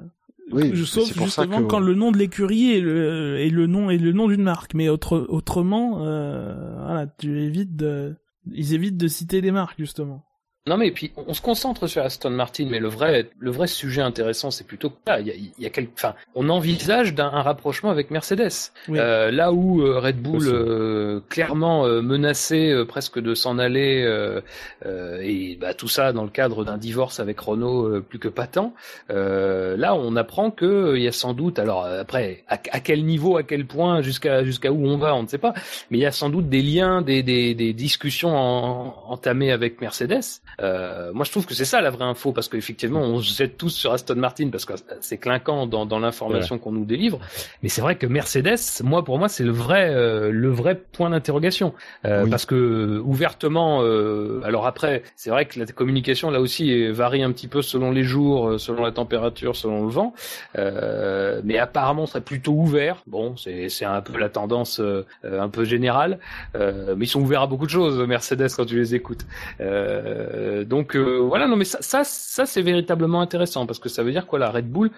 [0.53, 3.91] Oui, je- sauf justement que- quand le nom de l'écurie est le, est le nom
[3.91, 4.75] est le nom d'une marque.
[4.75, 8.17] Mais autre, autrement, euh, voilà, tu évites de,
[8.51, 10.25] ils évitent de citer des marques justement.
[10.69, 14.01] Non mais puis on se concentre sur Aston Martin, mais le vrai le vrai sujet
[14.01, 17.27] intéressant c'est plutôt que là il y a, y a quel- enfin on envisage d'un
[17.33, 18.71] un rapprochement avec Mercedes.
[18.87, 18.97] Oui.
[19.01, 24.05] Euh, là où euh, Red Bull euh, clairement euh, menaçait euh, presque de s'en aller
[24.07, 24.41] euh,
[24.87, 28.29] euh, et bah, tout ça dans le cadre d'un divorce avec Renault euh, plus que
[28.29, 28.73] patent.
[29.11, 33.05] Euh, là on apprend que il y a sans doute alors après à, à quel
[33.05, 35.55] niveau, à quel point, jusqu'à jusqu'à où on va, on ne sait pas,
[35.91, 39.81] mais il y a sans doute des liens, des des, des discussions en- entamées avec
[39.81, 40.21] Mercedes.
[40.61, 43.57] Euh, moi, je trouve que c'est ça la vraie info, parce qu'effectivement, on se jette
[43.57, 47.19] tous sur Aston Martin parce que c'est clinquant dans, dans l'information qu'on nous délivre.
[47.63, 51.11] Mais c'est vrai que Mercedes, moi, pour moi, c'est le vrai, euh, le vrai point
[51.11, 51.73] d'interrogation,
[52.05, 52.31] Euh, Oui.
[52.31, 57.33] parce que ouvertement, euh, alors après, c'est vrai que la communication là aussi varie un
[57.33, 60.13] petit peu selon les jours, euh, selon la température, selon le vent.
[60.59, 63.03] Euh, mais apparemment, on serait plutôt ouvert.
[63.07, 64.81] Bon, c'est c'est un peu la tendance
[65.25, 66.19] un peu générale,
[66.55, 69.25] Euh, mais ils sont ouverts à beaucoup de choses, Mercedes, quand tu les écoutes.
[69.61, 74.03] Euh, donc euh, voilà, non mais ça, ça, ça c'est véritablement intéressant parce que ça
[74.03, 74.91] veut dire quoi la Red Bull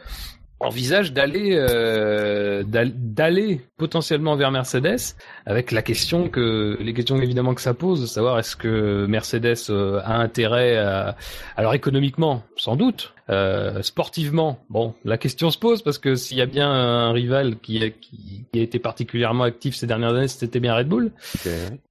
[0.60, 5.14] envisage d'aller euh, d'al- d'aller potentiellement vers Mercedes
[5.46, 9.56] avec la question que les questions évidemment que ça pose de savoir est-ce que Mercedes
[9.70, 11.16] euh, a intérêt à
[11.56, 16.42] alors économiquement sans doute euh, sportivement bon la question se pose parce que s'il y
[16.42, 20.60] a bien un rival qui a, qui, a été particulièrement actif ces dernières années c'était
[20.60, 21.10] bien Red Bull.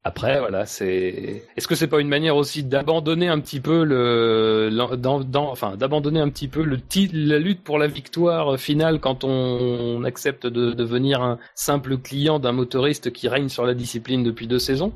[0.06, 1.46] Après, voilà, c'est.
[1.56, 5.78] Est-ce que c'est pas une manière aussi d'abandonner un petit peu le, dans, dans- enfin,
[5.78, 10.04] d'abandonner un petit peu le ti- la lutte pour la victoire finale quand on, on
[10.04, 14.60] accepte de devenir un simple client d'un motoriste qui règne sur la discipline depuis deux
[14.60, 14.94] saisons?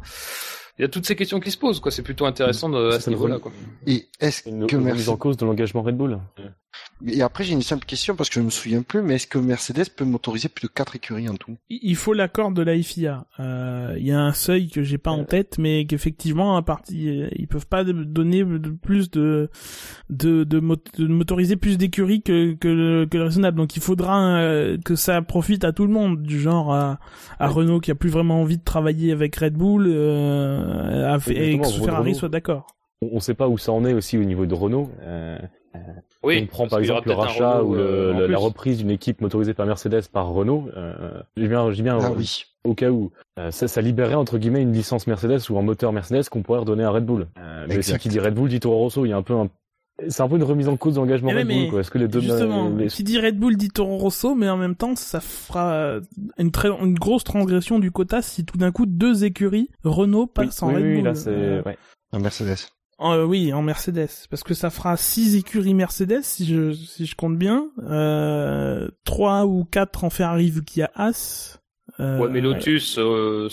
[0.78, 1.92] Il y a toutes ces questions qui se posent, quoi.
[1.92, 3.52] C'est plutôt intéressant de, à ce niveau-là, quoi.
[3.88, 6.20] Et est-ce Une, que une Mercedes mise en cause de l'engagement Red Bull.
[7.08, 9.40] Et après, j'ai une simple question parce que je me souviens plus, mais est-ce que
[9.40, 11.58] Mercedes peut motoriser plus de quatre écuries en tout?
[11.70, 13.26] Il faut l'accord de la FIA.
[13.40, 17.30] Euh, Il y a un seuil que j'ai pas en tête, mais qu'effectivement, à partir,
[17.36, 19.50] ils peuvent pas donner de plus de
[20.12, 23.58] de, de, mot- de motoriser plus d'écuries que que le, que le raisonnable.
[23.58, 27.00] Donc il faudra euh, que ça profite à tout le monde, du genre à,
[27.40, 31.54] à Renault qui a plus vraiment envie de travailler avec Red Bull, euh, à- et
[31.54, 32.20] Exactement, que Ferrari Renault.
[32.20, 32.68] soit d'accord.
[33.02, 34.90] On, on sait pas où ça en est aussi au niveau de Renault.
[35.02, 35.38] Euh,
[36.24, 36.40] Oui.
[36.44, 38.90] on prend par exemple le rachat Renault, ou le- euh, en le- la reprise d'une
[38.92, 40.68] équipe motorisée par Mercedes par Renault.
[40.76, 42.46] Euh, j'ai bien, j'ai bien Ah euh, oui.
[42.64, 45.94] au cas où euh, ça, ça libérait entre guillemets une licence Mercedes ou un moteur
[45.94, 47.28] Mercedes qu'on pourrait redonner à Red Bull.
[47.38, 48.00] Euh, mais Exact.
[48.00, 49.48] qui dit Red Bull dit Toro Rosso, il y a un peu un
[50.10, 51.80] c'est un peu une remise en cause de l'engagement Eh Red Bull quoi.
[51.82, 54.58] Est-ce que les deux Justement, les- qui dit Red Bull dit Toro Rosso, mais en
[54.58, 56.00] même temps, ça fera
[56.38, 60.32] une très une grosse transgression du quota si tout d'un coup deux écuries Renault oui,
[60.46, 61.04] passent en oui, Red oui, Bull.
[61.06, 61.78] là c'est Euh, ouais.
[62.14, 62.58] Un Mercedes.
[63.00, 67.16] Euh, oui, en Mercedes, parce que ça fera six écuries Mercedes si je si je
[67.16, 71.60] compte bien, euh, trois ou quatre en Ferrari vu qu'il y a As.
[72.00, 73.48] Euh, Ouais, mais Lotus, euh,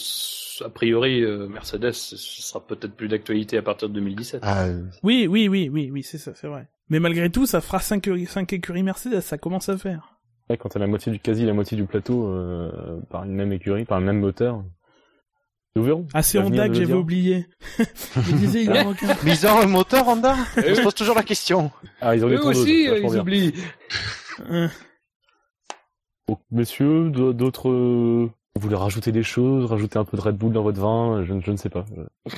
[0.64, 4.40] a priori, euh, Mercedes, ce sera peut-être plus d'actualité à partir de 2017.
[4.44, 4.66] Ah,
[5.03, 6.68] Oui, oui, oui, oui, oui, c'est ça, c'est vrai.
[6.90, 10.18] Mais malgré tout, ça fera cinq, cinq écuries Mercedes, ça commence à faire.
[10.51, 13.53] Ouais, quand t'as la moitié du quasi la moitié du plateau euh, par une même
[13.53, 14.62] écurie, par le même moteur.
[15.77, 16.07] Nous verrons.
[16.14, 17.47] Ah, c'est Honda que j'avais oublié.
[17.79, 19.16] je disais, il en manque un.
[19.25, 20.37] Mais ils ont un moteur Honda?
[20.59, 20.85] Eh Je se oui.
[20.85, 21.70] pose toujours la question.
[22.01, 23.20] Ah, ils ont des Eux tondeuses, aussi, euh, vachement ils bien.
[23.23, 23.55] oublient.
[26.29, 30.53] Donc, messieurs, d'autres, euh, vous voulez rajouter des choses, rajouter un peu de Red Bull
[30.53, 31.85] dans votre vin, je, ne- je ne sais pas.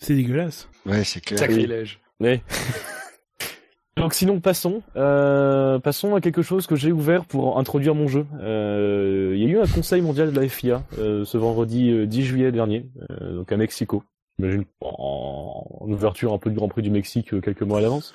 [0.00, 0.68] C'est dégueulasse.
[0.86, 1.38] Ouais, c'est clair.
[1.38, 1.98] Sacrilège.
[2.20, 2.42] Mais
[3.96, 8.26] donc sinon passons, euh, passons à quelque chose que j'ai ouvert pour introduire mon jeu.
[8.40, 12.06] Euh, Il y a eu un conseil mondial de la FIA euh, ce vendredi euh,
[12.06, 14.02] 10 juillet dernier, euh, donc à Mexico.
[14.38, 18.14] J'imagine en, ouverture un peu du Grand Prix du Mexique quelques mois à l'avance.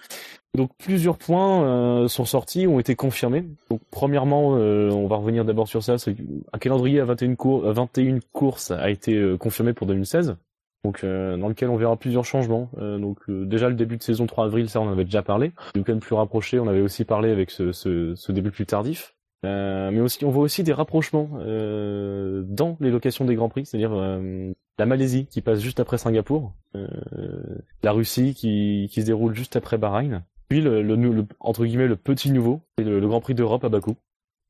[0.56, 3.46] Donc plusieurs points sont sortis, ont été confirmés.
[3.70, 6.16] Donc premièrement, on va revenir d'abord sur ça, c'est
[6.52, 10.38] un calendrier à 21, cours, à 21 courses a été confirmé pour 2016
[10.84, 12.70] donc euh, dans lequel on verra plusieurs changements.
[12.78, 15.52] Euh, donc euh, déjà le début de saison 3 avril, ça on avait déjà parlé.
[15.76, 19.16] Le week-end plus rapproché, on avait aussi parlé avec ce, ce, ce début plus tardif.
[19.44, 23.92] mais aussi, on voit aussi des rapprochements dans les locations des grands prix, c'est-à-dire
[24.80, 26.54] la Malaisie qui passe juste après Singapour,
[27.84, 31.96] la Russie qui, qui se déroule juste après Bahreïn, puis le, le, entre guillemets le
[31.96, 33.96] petit nouveau, c'est le, le Grand Prix d'Europe à Bakou.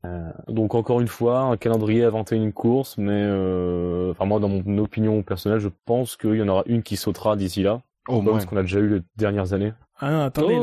[0.05, 4.47] Euh, donc encore une fois, un calendrier à 21 courses, mais euh, enfin moi dans
[4.47, 7.81] mon opinion personnelle, je pense qu'il y en aura une qui sautera d'ici là.
[8.07, 8.39] Au moins.
[8.39, 9.73] Ce qu'on a déjà eu les dernières années.
[9.99, 10.57] Ah non, attendez,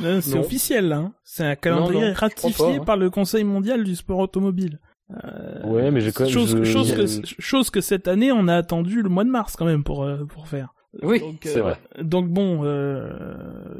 [0.00, 0.96] là c'est officiel là.
[0.96, 1.12] Hein.
[1.22, 2.84] C'est un calendrier ratifié hein.
[2.84, 4.80] par le Conseil mondial du sport automobile.
[5.24, 7.06] Euh, ouais, mais j'ai quand même chose, chose, que,
[7.38, 10.24] chose que cette année on a attendu le mois de mars quand même pour euh,
[10.24, 10.74] pour faire.
[11.02, 11.78] Oui, c'est vrai.
[12.00, 13.10] Donc bon, il euh,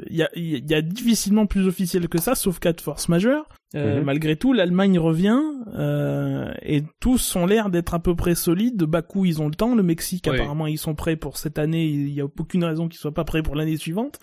[0.09, 3.47] y, a, y a difficilement plus officiel que ça, sauf cas de force majeure.
[3.75, 4.05] Euh, mhm.
[4.05, 5.41] Malgré tout, l'Allemagne revient
[5.73, 8.83] euh, et tous ont l'air d'être à peu près solides.
[8.83, 9.73] Bakou, ils ont le temps.
[9.73, 11.85] Le Mexique, apparemment, ils sont prêts pour cette année.
[11.85, 14.19] Il y a aucune raison qu'ils soient pas prêts pour l'année suivante.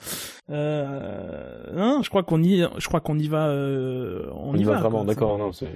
[0.50, 3.48] Euh, hein, je crois qu'on y, je crois qu'on y va.
[3.48, 5.04] Euh, on, y, va, vraiment.
[5.04, 5.66] D'accord, non, je...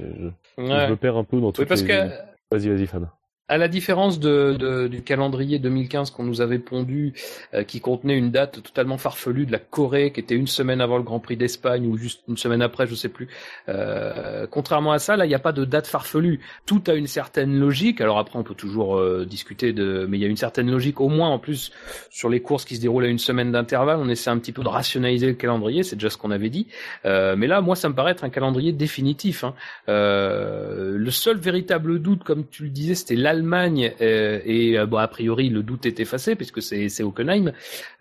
[0.59, 1.62] je me perds un peu dans tout.
[1.62, 2.09] Oui, parce que.
[2.53, 3.09] Vas-y, vas-y, Fab.
[3.47, 7.13] À la différence de, de, du calendrier 2015 qu'on nous avait pondu,
[7.53, 10.97] euh, qui contenait une date totalement farfelue de la Corée, qui était une semaine avant
[10.97, 13.29] le Grand Prix d'Espagne ou juste une semaine après, je sais plus.
[13.69, 16.41] Euh, contrairement à ça, là, il n'y a pas de date farfelue.
[16.65, 18.01] Tout a une certaine logique.
[18.01, 21.03] Alors après, on peut toujours euh, discuter de, mais il y a une certaine logique,
[21.03, 21.71] au moins en plus
[22.09, 23.99] sur les courses qui se déroulent à une semaine d'intervalle.
[24.01, 26.69] On essaie un petit peu de rationaliser le calendrier, c'est déjà ce qu'on avait dit.
[27.05, 29.45] Euh, mais là, moi, ça me paraît être un calendrier définitif.
[29.45, 29.55] Hein.
[29.87, 35.09] le seul véritable doute, comme tu le disais, c'était l'Allemagne euh, et euh, bon a
[35.09, 37.53] priori le doute est effacé puisque c'est c'est Hockenheim.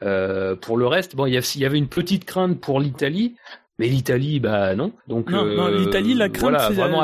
[0.04, 3.36] Euh, pour le reste, bon il y, y avait une petite crainte pour l'Italie,
[3.80, 4.92] mais l'Italie bah non.
[5.08, 6.60] Donc non, non l'Italie la crainte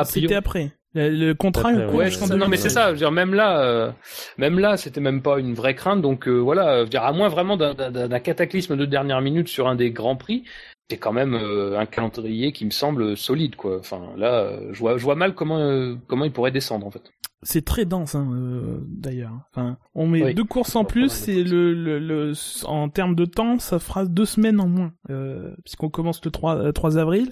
[0.06, 0.72] c'était après.
[0.96, 2.88] Le, contrat, ouais, non mais c'est ça.
[2.88, 3.94] Je veux dire, même là,
[4.40, 6.02] même là, c'était même pas une vraie crainte.
[6.02, 9.76] Donc voilà, je veux dire, à moins vraiment d'un cataclysme de dernière minute sur un
[9.76, 10.46] des grands prix,
[10.90, 13.78] c'est quand même un calendrier qui me semble solide, quoi.
[13.78, 17.12] Enfin là, je vois, je vois mal comment comment il pourrait descendre en fait
[17.42, 19.34] c'est très dense hein, euh, d'ailleurs.
[19.52, 22.34] Enfin, on met deux courses en plus c'est le, le, le,
[22.66, 26.74] en termes de temps, ça fera deux semaines en moins euh, puisqu'on commence le 3,
[26.74, 27.32] 3 euh, avril.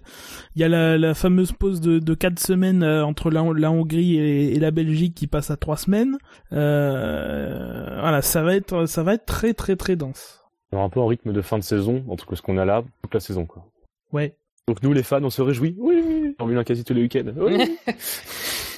[0.56, 3.72] Il y a la, la fameuse pause de, de quatre semaines euh, entre la, la
[3.72, 6.18] Hongrie et, et, la Belgique qui passe à trois semaines.
[6.54, 10.44] Euh, voilà, ça va être ça va être très très très dense.
[10.72, 13.14] On un peu en rythme de fin de saison entre ce qu'on a là toute
[13.14, 13.66] la saison quoi.
[14.12, 14.36] Ouais.
[14.68, 15.76] Donc nous les fans on se réjouit.
[15.78, 17.32] Oui, on quasi tous les week-ends.
[17.38, 17.78] Oui.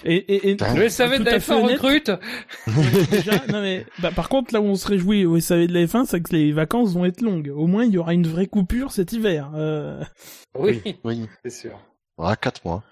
[0.05, 2.11] Et, et, et le SAV de la F1 recrute.
[3.11, 5.85] déjà, non mais, bah, par contre, là où on se réjouit au SAV de la
[5.85, 7.51] F1, c'est que les vacances vont être longues.
[7.53, 9.51] Au moins, il y aura une vraie coupure cet hiver.
[9.55, 10.01] Euh...
[10.57, 11.77] Oui, oui, c'est sûr.
[12.17, 12.83] Ah, quatre mois.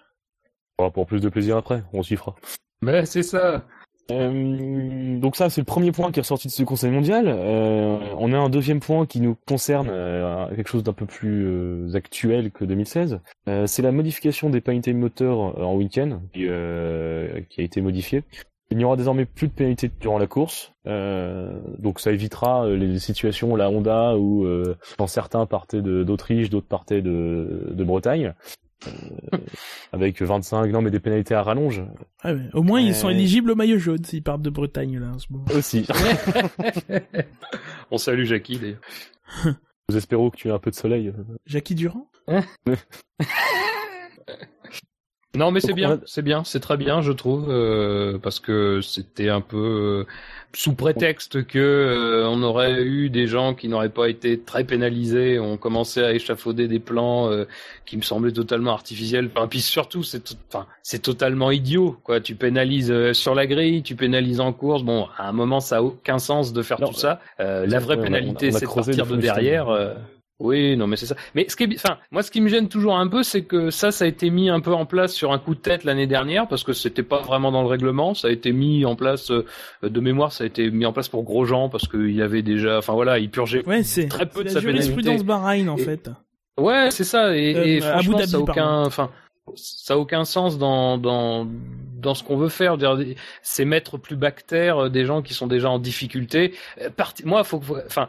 [0.93, 2.35] pour plus de plaisir après, on s'y fera.
[2.81, 3.65] Mais c'est ça.
[4.11, 7.25] Euh, donc ça, c'est le premier point qui est ressorti de ce Conseil mondial.
[7.27, 11.45] Euh, on a un deuxième point qui nous concerne euh, quelque chose d'un peu plus
[11.45, 13.19] euh, actuel que 2016.
[13.47, 16.47] Euh, c'est la modification des pénalités moteurs en week-end qui,
[17.49, 18.23] qui, a été modifiée.
[18.69, 23.55] Il n'y aura désormais plus de pénalités durant la course, donc ça évitera les situations
[23.55, 24.45] la Honda où
[24.97, 28.33] quand certains partaient d'Autriche, d'autres partaient de, de Bretagne.
[28.85, 29.37] Euh,
[29.91, 31.81] avec 25 non mais des pénalités à rallonge.
[32.21, 35.19] Ah au moins ils sont éligibles au maillot jaune s'ils partent de Bretagne là en
[35.19, 35.45] ce moment.
[35.55, 35.87] Aussi.
[37.91, 38.81] On salue Jackie d'ailleurs.
[39.89, 41.11] Nous espérons que tu aies un peu de soleil.
[41.45, 42.07] Jackie Durand?
[45.37, 49.29] Non mais c'est bien, c'est bien, c'est très bien je trouve euh, parce que c'était
[49.29, 50.11] un peu euh,
[50.53, 55.37] sous prétexte que euh, on aurait eu des gens qui n'auraient pas été très pénalisés,
[55.37, 57.29] on commençait à échafauder des plans
[57.85, 59.29] qui me semblaient totalement artificiels.
[59.33, 62.19] Enfin, puis surtout c'est enfin c'est totalement idiot quoi.
[62.19, 64.83] Tu pénalises sur la grille, tu pénalises en course.
[64.83, 67.21] Bon, à un moment ça a aucun sens de faire tout ça.
[67.37, 69.95] la vraie pénalité c'est de partir de derrière.
[70.39, 71.15] Oui, non, mais c'est ça.
[71.33, 73.71] Mais ce qui est, enfin, moi, ce qui me gêne toujours un peu, c'est que
[73.71, 76.05] ça, ça a été mis un peu en place sur un coup de tête l'année
[76.05, 78.13] dernière, parce que c'était pas vraiment dans le règlement.
[78.13, 79.45] Ça a été mis en place euh,
[79.81, 82.77] de mémoire, ça a été mis en place pour Grosjean, parce qu'il y avait déjà,
[82.77, 83.63] enfin voilà, il purgeait
[84.09, 86.09] très peu de sa jurisprudence Bahreïn, en fait.
[86.59, 87.35] Ouais, c'est ça.
[87.35, 89.09] Et, euh, franchement, ça a aucun, enfin,
[89.55, 91.47] ça a aucun sens dans dans
[91.97, 92.77] dans ce qu'on veut faire.
[93.41, 96.53] C'est mettre plus bactère euh, des gens qui sont déjà en difficulté.
[96.81, 96.89] Euh,
[97.25, 98.07] moi, faut, enfin,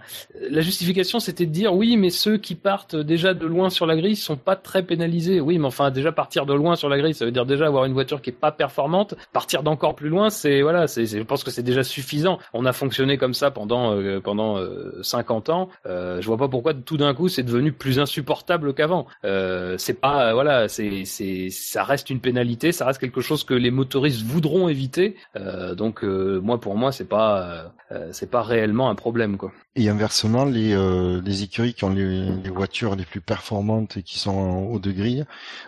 [0.50, 3.96] la justification, c'était de dire oui, mais ceux qui partent déjà de loin sur la
[3.96, 5.40] grille sont pas très pénalisés.
[5.40, 7.84] Oui, mais enfin, déjà partir de loin sur la grille, ça veut dire déjà avoir
[7.84, 9.14] une voiture qui est pas performante.
[9.32, 12.38] Partir d'encore plus loin, c'est voilà, c'est, je pense que c'est déjà suffisant.
[12.52, 14.58] On a fonctionné comme ça pendant euh, pendant
[15.02, 15.68] 50 ans.
[15.86, 19.06] Euh, je vois pas pourquoi tout d'un coup c'est devenu plus insupportable qu'avant.
[19.24, 23.54] Euh, c'est pas voilà, c'est c'est ça reste une pénalité, ça reste quelque chose que
[23.54, 25.16] les motoristes voudront éviter.
[25.36, 29.52] Euh, donc euh, moi pour moi c'est pas euh, c'est pas réellement un problème quoi.
[29.76, 30.76] Et inversement les
[31.22, 34.78] les écuries qui ont les, les, voitures les plus performantes et qui sont en haut
[34.78, 35.24] de grille,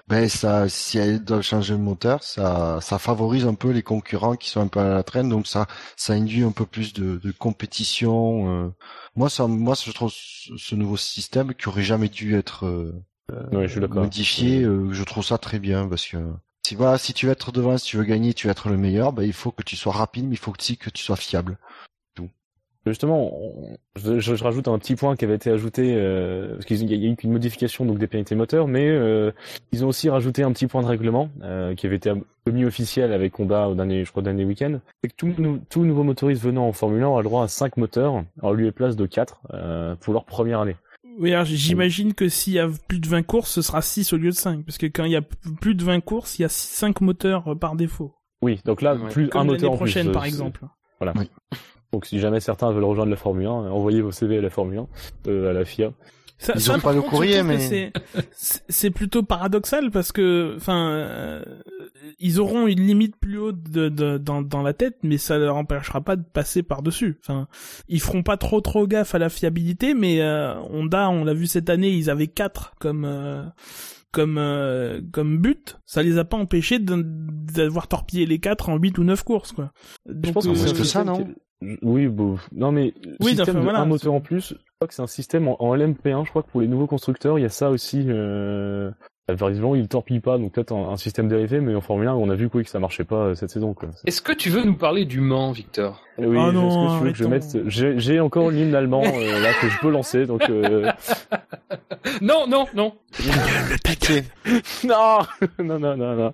[0.09, 4.37] ben ça si elles doivent changer de moteur, ça ça favorise un peu les concurrents
[4.37, 7.17] qui sont un peu à la traîne, donc ça ça induit un peu plus de,
[7.17, 8.73] de compétition.
[9.15, 12.67] moi ça moi je trouve ce nouveau système qui aurait jamais dû être
[13.53, 16.19] ouais, je suis modifié, je trouve ça très bien parce que
[16.71, 18.77] si voilà, si tu veux être devant, si tu veux gagner, tu veux être le
[18.77, 21.17] meilleur, bah, il faut que tu sois rapide, mais il faut aussi que tu sois
[21.17, 21.59] fiable.
[22.15, 22.29] Tout.
[22.87, 23.33] Justement,
[23.97, 27.17] je, rajoute un petit point qui avait été ajouté euh, parce qu'il y a eu
[27.23, 29.33] une modification donc des pénalités moteurs, mais euh,
[29.73, 32.13] ils ont aussi rajouté un petit point de règlement euh, qui avait été
[32.47, 34.81] mis officiel avec Honda au dernier, je crois, dernier week-end.
[35.03, 35.35] C'est que tout,
[35.71, 38.67] tout nouveau motoriste venant en Formule 1 a le droit à 5 moteurs, en lieu
[38.67, 40.77] et place de 4 euh, pour leur première année.
[41.21, 44.17] Oui, alors j'imagine que s'il y a plus de 20 courses, ce sera 6 au
[44.17, 44.65] lieu de 5.
[44.65, 45.23] Parce que quand il y a
[45.61, 48.15] plus de 20 courses, il y a 5 moteurs euh, par défaut.
[48.41, 50.65] Oui, donc là, plus un moteur en prochaine, plus, par exemple.
[50.99, 51.13] Voilà.
[51.93, 54.79] Donc si jamais certains veulent rejoindre la Formule 1, envoyez vos CV à la Formule
[54.79, 54.87] 1,
[55.29, 55.93] euh, à la FIA.
[56.41, 57.93] Ça, Ils ont pas le courrier, mais
[58.35, 61.43] c'est plutôt paradoxal parce que, enfin, euh,
[62.19, 65.57] ils auront une limite plus haute de, de, dans, dans la tête, mais ça leur
[65.57, 67.19] empêchera pas de passer par dessus.
[67.23, 67.47] Enfin,
[67.89, 71.47] ils feront pas trop trop gaffe à la fiabilité, mais euh, Honda, on l'a vu
[71.47, 73.43] cette année, ils avaient quatre comme euh,
[74.11, 78.97] comme euh, comme but, ça les a pas empêchés d'avoir torpillé les quatre en 8
[78.97, 79.73] ou 9 courses quoi.
[80.07, 81.29] Donc, je pense que c'est ça non?
[81.83, 85.07] Oui, bon, non mais oui, système un moteur en plus, je crois que c'est un
[85.07, 86.25] système en, LMP1.
[86.25, 88.05] Je crois que pour les nouveaux constructeurs, il y a ça aussi.
[88.09, 88.91] Euh,
[89.35, 92.35] Visiblement, il torpille pas, donc peut-être un, système dérivé, mais en Formule 1, on a
[92.35, 93.75] vu quoi, que ça marchait pas euh, cette saison.
[94.07, 96.03] Est-ce que tu veux nous parler du Mans, Victor?
[96.19, 99.41] Eh Oui, oh est-ce que tu veux que je mette J'ai encore l'hymne allemand euh,
[99.41, 100.49] là que je peux lancer, donc.
[100.49, 100.91] Euh...
[102.21, 102.97] non, non, non.
[104.85, 105.27] non,
[105.59, 106.33] non, non, non, non.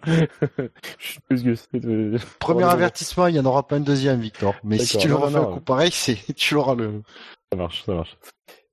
[1.31, 4.55] je suis Premier avertissement, il y en aura pas un deuxième, Victor.
[4.65, 7.03] Mais si tu le refais un coup pareil, c'est tu auras le.
[7.53, 8.17] Ça marche, ça marche.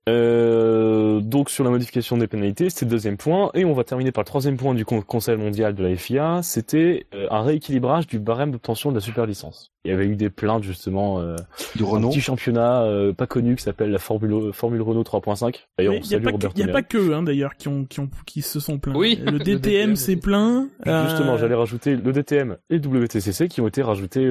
[0.08, 4.12] Euh, donc sur la modification des pénalités, c'était le deuxième point, et on va terminer
[4.12, 8.18] par le troisième point du Conseil mondial de la FIA, c'était euh, un rééquilibrage du
[8.18, 9.72] barème d'obtention de la super licence.
[9.84, 11.36] Il y avait eu des plaintes justement euh,
[11.76, 15.66] de Renault, un petit championnat euh, pas connu qui s'appelle la Formule Formule Renault 3.5.
[15.78, 18.60] D'ailleurs, il n'y a, pas que eux hein, d'ailleurs qui ont qui ont qui se
[18.60, 18.94] sont plaints.
[18.94, 20.68] Oui, le DTM s'est plaint.
[20.84, 24.30] Justement, j'allais rajouter le DTM et le WTCC qui ont été rajoutés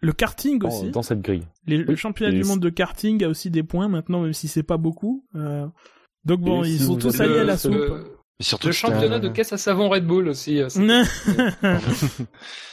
[0.00, 0.90] le karting aussi.
[0.90, 1.46] Dans cette grille.
[1.66, 4.76] le championnat du monde de karting a aussi des points maintenant, même si c'est pas
[4.76, 5.24] beaucoup.
[5.34, 5.66] Euh...
[6.24, 7.74] Donc bon, ils sont tous allés à la soupe.
[8.40, 10.60] Surtout le championnat de caisse à savon Red Bull aussi.
[10.60, 10.68] Euh,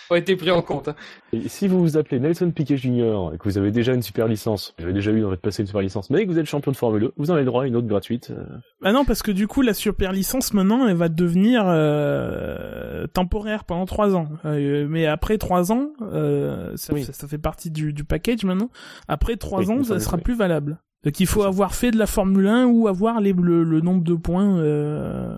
[0.10, 0.88] a été pris en compte.
[0.88, 0.95] Hein.
[1.34, 3.32] Et si vous vous appelez Nelson Piquet Jr.
[3.34, 5.63] et que vous avez déjà une super licence, vous avez déjà eu envie de passer
[5.63, 7.47] une super licence, mais que vous êtes champion de Formule 1, vous en avez le
[7.47, 8.32] droit à une autre gratuite.
[8.32, 8.45] Euh.
[8.84, 13.65] Ah non, parce que du coup, la super licence maintenant, elle va devenir euh, temporaire
[13.65, 14.30] pendant trois ans.
[14.45, 18.69] Euh, mais après trois ans, euh, ça, ça, fait partie du, du package maintenant.
[19.08, 20.80] Après trois ans, ça sera plus valable.
[21.03, 24.03] Donc il faut avoir fait de la Formule 1 ou avoir les, le, le nombre
[24.03, 25.38] de points euh,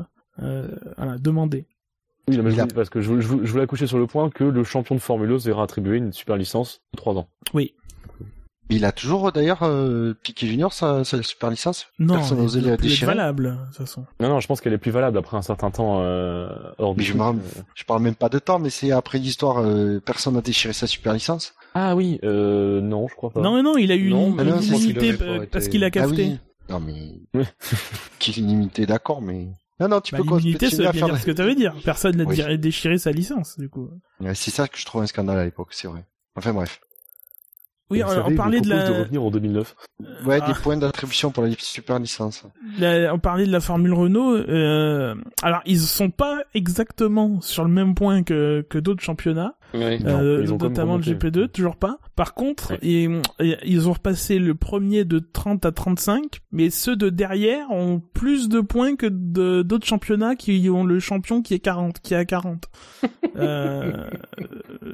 [0.97, 1.67] voilà, demandés.
[2.29, 4.99] Oui, mais parce que je, je, voulais accoucher sur le point que le champion de
[4.99, 7.27] Formule 1 sera attribué une super licence de 3 ans.
[7.53, 7.73] Oui.
[8.71, 11.87] Il a toujours d'ailleurs euh, Piquet Junior sa, sa super licence?
[11.97, 13.07] Non, Personne n'osait la déchirer?
[13.07, 14.05] valable de toute façon.
[14.19, 17.03] Non non, je pense qu'elle est plus valable après un certain temps euh, hors mais
[17.03, 17.13] je,
[17.73, 20.85] je parle même pas de temps, mais c'est après l'histoire euh, personne n'a déchiré sa
[20.85, 21.55] super licence.
[21.73, 23.41] Ah oui, euh, non, je crois pas.
[23.41, 25.15] Non non, il a eu une, limité
[25.51, 26.37] parce qu'il a capté.
[26.69, 27.15] Ah Non mais
[28.19, 29.47] qui est limité d'accord, mais
[29.79, 31.73] non, non, tu bah, peux l'immunité, ça veut dire ce que tu veux dire.
[31.83, 33.89] Personne n'a déchiré sa licence, du coup.
[34.33, 36.05] c'est ça que je trouve un scandale à l'époque, c'est vrai.
[36.35, 36.79] Enfin bref.
[37.91, 38.87] Oui, on, parlait de la.
[38.87, 39.75] de revenir en 2009.
[40.23, 40.53] Ouais, des ah.
[40.61, 42.45] points d'attribution pour la super licence.
[42.79, 44.35] on parlait de la Formule Renault.
[44.35, 45.15] Euh...
[45.41, 49.55] Alors, ils sont pas exactement sur le même point que que d'autres championnats.
[49.75, 51.99] Euh, notamment le GP2, toujours pas.
[52.15, 53.21] Par contre, ils,
[53.63, 58.49] ils ont repassé le premier de 30 à 35, mais ceux de derrière ont plus
[58.49, 62.25] de points que d'autres championnats qui ont le champion qui est 40, qui est à
[62.25, 62.65] 40.
[63.35, 64.09] euh,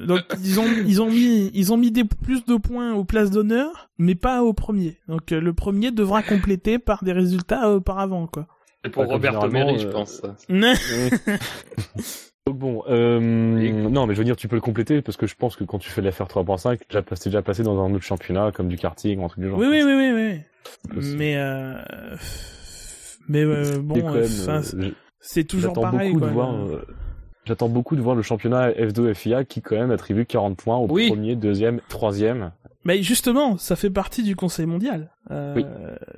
[0.06, 3.30] donc ils ont ils ont mis ils ont mis des plus de points aux places
[3.30, 4.98] d'honneur, mais pas au premier.
[5.08, 8.46] Donc le premier devra compléter par des résultats auparavant quoi.
[8.84, 10.22] Et pour Roberto Meri, je pense.
[12.46, 15.34] Donc bon, euh, non, mais je veux dire, tu peux le compléter parce que je
[15.34, 18.04] pense que quand tu fais de l'affaire 3.5, déjà passé, déjà passé dans un autre
[18.04, 19.58] championnat comme du karting ou un truc du genre.
[19.58, 20.40] Oui, oui, oui, oui,
[20.94, 21.00] oui.
[21.16, 21.74] Mais euh...
[23.28, 24.26] mais euh, bon, euh,
[25.18, 26.12] c'est toujours pareil.
[26.12, 26.54] Beaucoup quoi, de voir,
[27.46, 30.86] J'attends beaucoup de voir le championnat F2 FIA qui quand même attribue 40 points au
[30.86, 32.52] premier, deuxième, troisième.
[32.86, 35.10] Mais justement, ça fait partie du Conseil mondial.
[35.32, 35.64] Euh, oui.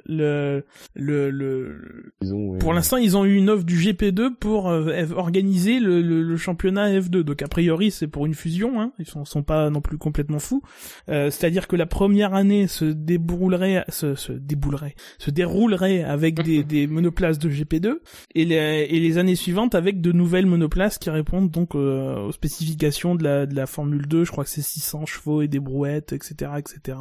[0.07, 0.65] Le
[0.95, 2.13] le le.
[2.31, 6.23] Ont, pour l'instant, ils ont eu une offre du GP2 pour euh, organiser le, le,
[6.23, 7.21] le, championnat F2.
[7.23, 8.83] Donc a priori, c'est pour une fusion.
[8.83, 8.93] Hein.
[8.99, 10.63] Ils sont, sont pas non plus complètement fous.
[11.09, 16.63] Euh, C'est-à-dire que la première année se débroulerait, se, se déboulerait, se déroulerait avec des,
[16.63, 17.95] des monoplaces de GP2
[18.35, 22.33] et les, et les années suivantes avec de nouvelles monoplaces qui répondent donc euh, aux
[22.33, 24.25] spécifications de la de la Formule 2.
[24.25, 26.99] Je crois que c'est 600 chevaux et des brouettes, etc., etc.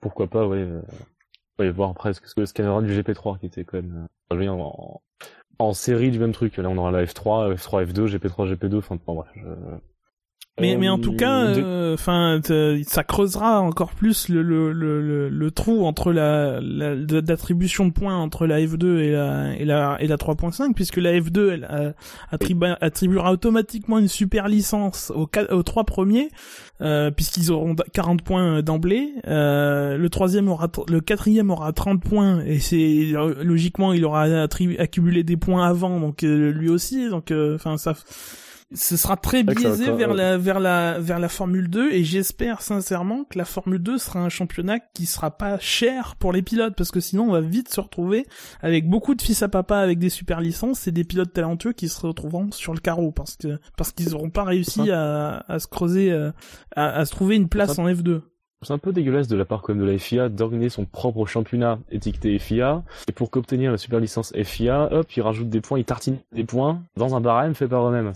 [0.00, 0.66] Pourquoi pas, ouais,
[1.60, 4.48] euh, voir après ce que le scanner du GP3 qui était quand même euh,
[5.58, 6.56] en, série du même truc.
[6.56, 8.78] Là, on aura la F3, F3, F2, GP3, GP2.
[8.78, 9.30] Enfin, bon, bref.
[10.60, 12.40] Mais, mais en tout cas, euh, enfin,
[12.86, 18.16] ça creusera encore plus le, le, le, le, trou entre la, la d'attribution de points
[18.16, 21.94] entre la F2 et la et la et la 3.5, puisque la F2 elle
[22.80, 26.28] attribuera automatiquement une super licence aux, aux trois premiers,
[26.80, 29.12] euh, puisqu'ils auront 40 points d'emblée.
[29.26, 34.22] Euh, le troisième aura le quatrième aura 30 points et c'est logiquement il aura
[34.78, 37.94] accumulé des points avant, donc euh, lui aussi, donc enfin ça
[38.72, 43.24] ce sera très biaisé vers la vers la vers la Formule 2 et j'espère sincèrement
[43.24, 46.90] que la Formule 2 sera un championnat qui sera pas cher pour les pilotes parce
[46.90, 48.26] que sinon on va vite se retrouver
[48.62, 51.88] avec beaucoup de fils à papa avec des super licences et des pilotes talentueux qui
[51.88, 55.66] se retrouveront sur le carreau parce que parce qu'ils n'auront pas réussi à, à se
[55.66, 56.30] creuser euh,
[56.74, 58.22] à, à se trouver une place en F2
[58.66, 61.26] c'est un peu dégueulasse de la part quand même de la FIA d'organiser son propre
[61.26, 65.78] championnat étiqueté FIA et pour qu'obtenir la super licence FIA, hop, ils rajoutent des points,
[65.78, 68.12] ils tartinent des points dans un barème fait par eux-mêmes.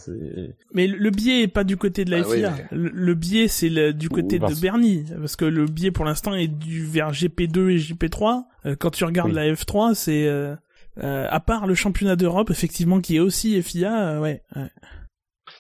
[0.72, 2.54] Mais le biais est pas du côté de la ah FIA.
[2.70, 6.84] Le, biais c'est du côté de Bernie parce que le biais pour l'instant est du
[6.84, 8.44] vers GP2 et GP3.
[8.66, 10.54] Euh, quand tu regardes la F3, c'est euh,
[11.02, 14.42] euh, à part le championnat d'Europe effectivement qui est aussi FIA, ouais.
[14.56, 14.62] ouais.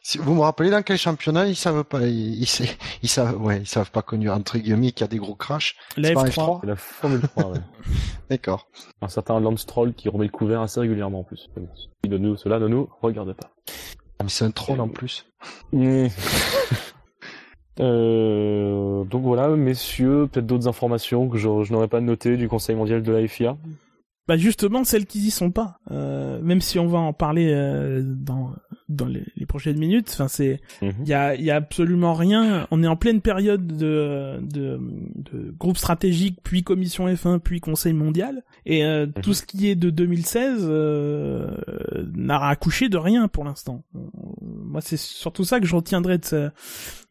[0.08, 2.46] Si vous me rappelez dans quel championnat ils savent pas, ils, ils,
[3.10, 5.76] savent, ouais, ils savent pas connu entre guillemets qu'il y a des gros crashs.
[5.98, 6.64] La F3.
[6.64, 7.58] La Formule 3, ouais.
[8.30, 8.70] D'accord.
[9.02, 11.50] Un certain Lance Troll qui remet le couvert assez régulièrement en plus.
[12.04, 13.50] De nous, cela ne nous regarde pas.
[14.18, 15.26] Ah, mais c'est un troll en plus.
[17.80, 22.76] euh, donc voilà, messieurs, peut-être d'autres informations que je, je n'aurais pas notées du Conseil
[22.76, 23.58] mondial de la FIA.
[24.28, 28.02] Bah justement celles qui y sont pas, euh, même si on va en parler euh,
[28.04, 28.52] dans
[28.88, 30.10] dans les, les, prochaines minutes.
[30.12, 31.04] Enfin c'est il mhm.
[31.06, 32.66] y a y a absolument rien.
[32.70, 34.78] On est en pleine période de de,
[35.14, 39.22] de groupe stratégique puis commission F1 puis Conseil mondial et euh, mhm.
[39.22, 41.56] tout ce qui est de 2016 euh,
[42.14, 43.82] n'a accouché de rien pour l'instant.
[44.42, 46.50] Moi c'est surtout ça que je retiendrai de ce,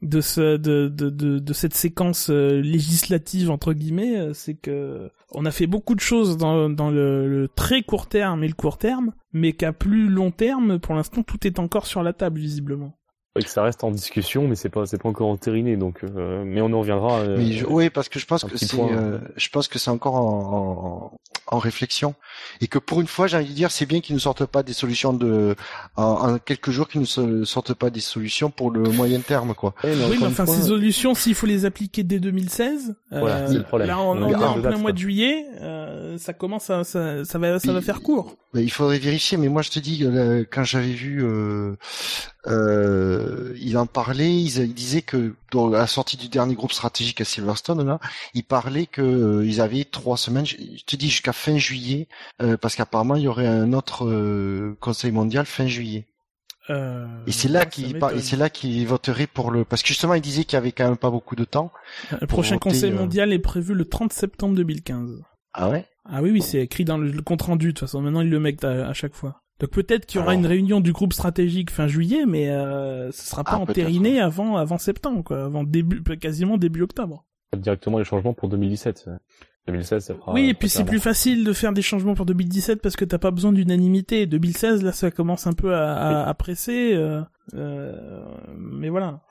[0.01, 5.45] de ce de de de, de cette séquence euh, législative entre guillemets, c'est que on
[5.45, 9.53] a fait beaucoup de choses dans, le, très court terme et le court terme, mais
[9.53, 12.97] qu'à plus long terme, pour l'instant, tout est encore sur la table, visiblement
[13.43, 16.61] que ça reste en discussion, mais c'est pas c'est pas encore entériné, donc euh, mais
[16.61, 17.19] on en reviendra.
[17.19, 21.19] Euh, oui, parce que je pense que c'est euh, je pense que c'est encore en,
[21.47, 22.15] en, réflexion
[22.61, 24.63] et que pour une fois, j'ai envie de dire, c'est bien qu'ils ne sortent pas
[24.63, 25.55] des solutions de
[25.95, 29.73] en, quelques jours qu'ils ne sortent pas des solutions pour le moyen terme, quoi.
[29.83, 33.87] Eh, oui, mais enfin ces solutions, s'il faut les appliquer dès 2016, voilà, le problème.
[33.87, 35.45] là on, est en plein mois de juillet,
[36.17, 38.35] ça commence à ça, ça va ça va faire court.
[38.53, 40.05] il faudrait vérifier, mais moi je te dis
[40.51, 41.23] quand j'avais vu
[42.47, 47.25] euh, il en parlait, il, disait que dans la sortie du dernier groupe stratégique à
[47.25, 47.99] Silverstone, là,
[48.33, 52.07] il parlait que euh, ils avaient trois semaines, je, te dis jusqu'à fin juillet,
[52.41, 56.07] euh, parce qu'apparemment il y aurait un autre euh, Conseil mondial fin juillet.
[56.69, 60.21] et c'est là qu'il et c'est là qu'il voterait pour le parce que justement il
[60.21, 61.71] disait qu'il y avait quand même pas beaucoup de temps.
[62.19, 65.21] Le prochain Conseil mondial est prévu le 30 septembre 2015.
[65.53, 65.85] Ah ouais?
[66.05, 68.39] Ah oui oui c'est écrit dans le, compte rendu de toute façon maintenant il le
[68.39, 69.41] met à chaque fois.
[69.59, 73.27] Donc peut-être qu'il y aura une réunion du groupe stratégique fin juillet, mais euh, ce
[73.27, 77.25] sera pas ah, entériné avant avant septembre, quoi, avant début, quasiment début octobre.
[77.55, 79.09] Directement les changements pour 2017.
[79.67, 82.81] 2016, ça fera, oui, et puis c'est plus facile de faire des changements pour 2017
[82.81, 84.25] parce que t'as pas besoin d'unanimité.
[84.25, 86.93] 2016, là, ça commence un peu à, à, à presser.
[86.93, 87.21] Euh,
[87.53, 88.23] euh,
[88.57, 89.21] mais voilà.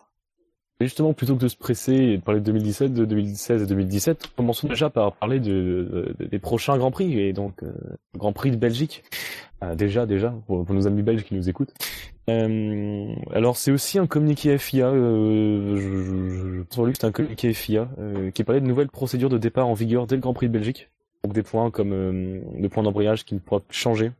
[0.78, 3.66] Mais justement, plutôt que de se presser et de parler de 2017, de 2016 et
[3.66, 7.72] 2017, commençons déjà par parler de, des prochains Grands Prix, et donc euh,
[8.16, 9.02] Grand Prix de Belgique.
[9.64, 11.72] Euh, déjà, déjà, pour, nos amis belges qui nous écoutent.
[12.28, 17.88] Euh, alors c'est aussi un communiqué FIA, euh, je, je, je c'est un communiqué FIA,
[17.98, 20.52] euh, qui parlait de nouvelles procédures de départ en vigueur dès le Grand Prix de
[20.52, 20.90] Belgique.
[21.24, 24.12] donc des points comme le point d'embrayage qui ne pourra plus changer.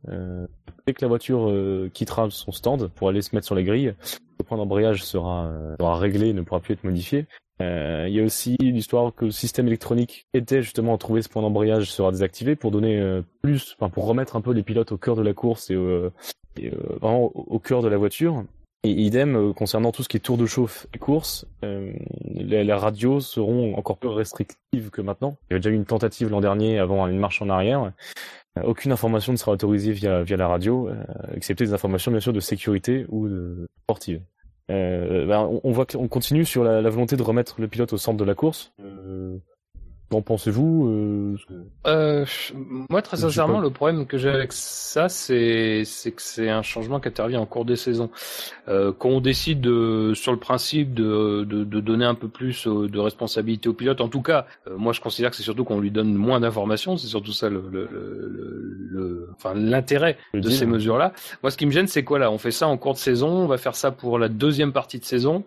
[0.87, 3.95] Dès que la voiture euh, quittera son stand pour aller se mettre sur la grille,
[4.39, 7.27] le point d'embrayage sera, sera réglé et ne pourra plus être modifié.
[7.61, 11.41] Il y a aussi l'histoire que le système électronique était justement à trouver ce point
[11.41, 15.17] d'embrayage sera désactivé pour donner plus, enfin pour remettre un peu les pilotes au cœur
[15.17, 15.75] de la course et,
[16.59, 16.71] et
[17.01, 18.45] vraiment au cœur de la voiture.
[18.87, 21.93] Et idem euh, concernant tout ce qui est tour de chauffe et course, euh,
[22.25, 25.37] les, radios seront encore plus restrictives que maintenant.
[25.43, 27.93] Il y avait déjà eu une tentative l'an dernier avant une marche en arrière.
[28.59, 30.89] Euh, aucune information ne sera autorisée via, via la radio,
[31.35, 34.23] excepté des informations bien sûr de sécurité ou de sportive.
[34.69, 38.17] Ben, on, voit qu'on continue sur la, la, volonté de remettre le pilote au centre
[38.17, 38.73] de la course.
[40.09, 41.37] Qu'en pensez-vous euh...
[41.89, 42.25] Euh,
[42.91, 47.09] Moi, très sincèrement, le problème que j'ai avec ça, c'est que c'est un changement qui
[47.09, 48.11] intervient en cours des saisons.
[48.69, 52.69] Euh, quand on décide de, sur le principe de, de, de, donner un peu plus
[52.69, 55.81] de responsabilité au pilote, en tout cas, euh, moi je considère que c'est surtout qu'on
[55.81, 56.97] lui donne moins d'informations.
[56.97, 61.13] C'est surtout ça le, le, le, le enfin l'intérêt de ces mesures-là.
[61.43, 62.31] Moi, ce qui me gêne, c'est quoi là?
[62.31, 63.29] On fait ça en cours de saison.
[63.29, 65.45] On va faire ça pour la deuxième partie de saison.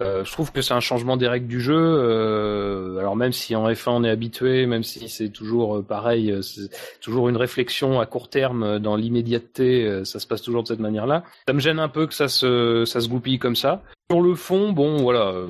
[0.00, 1.74] Euh, je trouve que c'est un changement des règles du jeu.
[1.76, 6.34] Euh, alors même si en F1 on est habitué, même si c'est toujours euh, pareil,
[6.42, 6.70] c'est
[7.00, 11.24] toujours une réflexion à court terme dans l'immédiateté, ça se passe toujours de cette manière-là.
[11.48, 13.82] Ça me gêne un peu que ça se ça se goupille comme ça.
[14.08, 15.48] Sur le fond, bon, voilà, euh,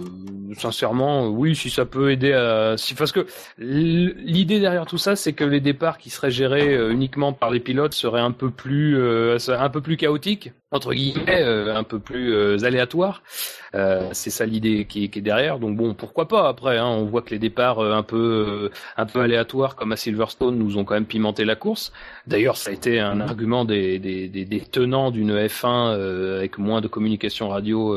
[0.57, 3.27] sincèrement, oui, si ça peut aider à, si parce que
[3.59, 7.61] l'idée derrière tout ça, c'est que les départs qui seraient gérés euh, uniquement par les
[7.61, 12.65] pilotes seraient un peu plus, euh, un peu plus chaotiques entre guillemets, un peu plus
[12.65, 13.23] aléatoires.
[14.13, 15.59] c'est ça l'idée qui, est derrière.
[15.59, 16.77] Donc bon, pourquoi pas après.
[16.77, 20.77] Hein, on voit que les départs un peu, un peu aléatoires comme à Silverstone nous
[20.77, 21.93] ont quand même pimenté la course.
[22.27, 26.81] D'ailleurs, ça a été un argument des, des, des, des tenants d'une F1 avec moins
[26.81, 27.97] de communication radio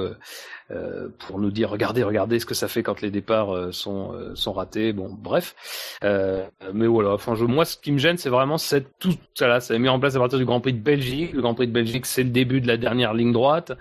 [0.72, 4.14] euh, pour nous dire regardez, regardez ce que ça fait quand les départs euh, sont
[4.14, 4.94] euh, sont ratés.
[4.94, 5.56] Bon, bref.
[6.02, 7.14] mais voilà.
[7.14, 9.60] Enfin, je, moi, ce qui me gêne, c'est vraiment cette tout ça là.
[9.60, 11.34] Ça a mis en place à partir du Grand Prix de Belgique.
[11.34, 13.72] Le Grand Prix de Belgique, c'est le début de la dernière ligne droite.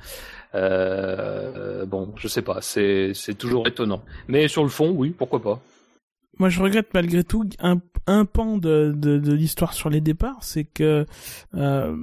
[0.55, 4.03] Euh, bon, je sais pas, c'est c'est toujours étonnant.
[4.29, 5.61] Mais sur le fond, oui, pourquoi pas.
[6.39, 10.39] Moi, je regrette malgré tout un, un pan de, de, de l'histoire sur les départs,
[10.43, 11.05] c'est que
[11.55, 11.97] euh,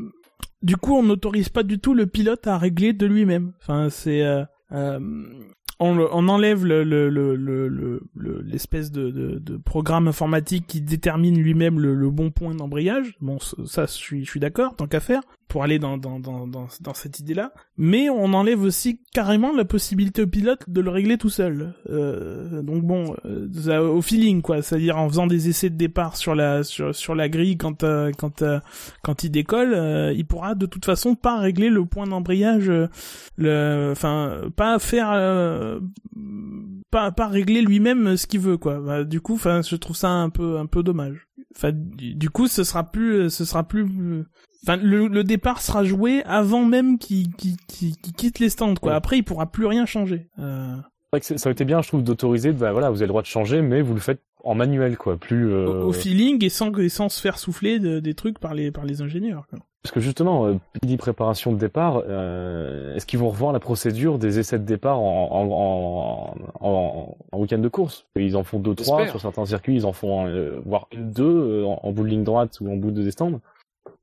[0.62, 3.54] du coup, on n'autorise pas du tout le pilote à régler de lui-même.
[3.62, 10.68] Enfin, c'est euh, on, on, enlève le, le, le, l'espèce de, de, de, programme informatique
[10.68, 13.16] qui détermine lui-même le, bon point d'embrayage.
[13.20, 16.48] Bon, ça, je suis, je suis d'accord, tant qu'à faire pour aller dans, dans, dans,
[16.48, 17.54] dans, dans cette idée-là.
[17.78, 21.74] Mais on enlève aussi carrément la possibilité au pilote de le régler tout seul.
[21.90, 26.36] Euh, donc bon, euh, au feeling quoi, c'est-à-dire en faisant des essais de départ sur
[26.36, 28.60] la sur, sur la grille quand euh, quand euh,
[29.02, 32.72] quand il décolle, euh, il pourra de toute façon pas régler le point d'embrayage,
[33.38, 35.80] le, enfin pas faire
[36.92, 38.80] pas pas régler lui-même ce qu'il veut quoi.
[38.80, 41.28] Bah, du coup, enfin je trouve ça un peu un peu dommage.
[41.56, 43.86] Enfin du coup, ce sera plus ce sera plus
[44.68, 48.96] Enfin, le, départ sera joué avant même qu'il quitte les stands, quoi.
[48.96, 50.28] Après, il pourra plus rien changer.
[50.40, 50.76] Euh...
[51.22, 53.62] Ça aurait été bien, je trouve, d'autoriser, bah voilà, vous avez le droit de changer,
[53.62, 55.66] mais vous le faites en manuel, quoi, plus euh...
[55.68, 59.48] au, feeling et sans, sans se faire souffler des trucs par les par les ingénieurs.
[59.50, 59.60] Quoi.
[59.86, 64.18] Parce que justement, euh, dit préparation de départ, euh, est-ce qu'ils vont revoir la procédure
[64.18, 68.08] des essais de départ en, en, en, en week-end de course?
[68.16, 71.66] Ils en font deux, trois sur certains circuits, ils en font euh, voire deux euh,
[71.66, 73.40] en, bout de ligne droite ou en bout de stands.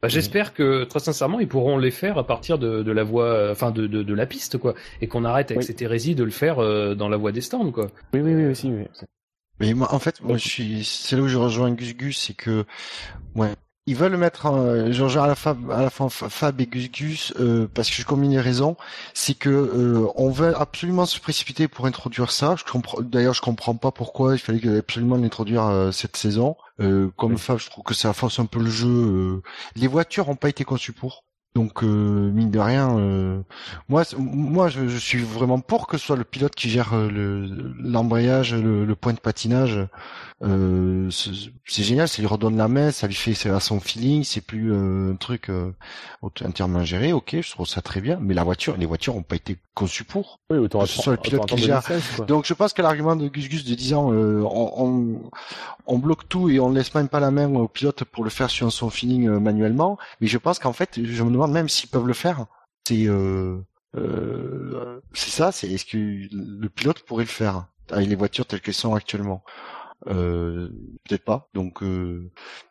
[0.03, 3.51] Bah, j'espère que très sincèrement ils pourront les faire à partir de, de la voie,
[3.53, 6.33] enfin de, de, de, la piste quoi, et qu'on arrête avec cette hérésie de le
[6.33, 7.87] faire euh, dans la voie des stands quoi.
[8.13, 8.69] Oui oui oui aussi.
[8.69, 8.85] Oui.
[9.61, 12.35] Mais moi en fait moi je suis, c'est là où je rejoins Gus Gus, c'est
[12.35, 12.65] que
[13.37, 13.55] ouais
[13.87, 17.35] ils veulent mettre, euh, je à la fin, à la fin Fab et Gus Gus
[17.41, 18.77] euh, parce que je combine les raisons,
[19.13, 22.55] c'est que euh, on veut absolument se précipiter pour introduire ça.
[22.57, 26.57] Je comprends, d'ailleurs, je comprends pas pourquoi il fallait absolument l'introduire euh, cette saison.
[26.81, 29.43] Euh, comme Fab, je trouve que ça force un peu le jeu.
[29.77, 31.25] les voitures ont pas été conçues pour.
[31.55, 31.87] Donc euh,
[32.33, 33.43] mine de rien, euh,
[33.91, 37.47] moi, moi, je, je, suis vraiment pour que ce soit le pilote qui gère euh,
[37.79, 39.79] l'embrayage, le, le, point de patinage.
[40.43, 44.41] Euh, c'est génial, ça lui redonne la main, ça lui fait à son feeling, c'est
[44.41, 45.51] plus un truc
[46.23, 47.13] entièrement géré.
[47.13, 50.05] Ok, je trouve ça très bien, mais la voiture, les voitures ont pas été conçues
[50.05, 50.41] pour.
[50.51, 51.83] Oui, autant que ce soit le pilote qui gère.
[52.27, 55.12] Donc je pense que l'argument de Gus Gus de disant on, on,
[55.87, 58.31] on, bloque tout et on ne laisse même pas la main au pilote pour le
[58.31, 61.91] faire sur son feeling manuellement, mais je pense qu'en fait, je me demande même s'ils
[61.91, 62.47] peuvent le faire.
[62.87, 63.59] C'est euh,
[63.97, 68.61] euh, c'est ça, c'est est-ce que le pilote pourrait le faire avec les voitures telles
[68.61, 69.45] qu'elles sont actuellement?
[70.09, 70.69] Euh,
[71.05, 71.49] Peut-être pas.
[71.55, 72.31] Donc, euh,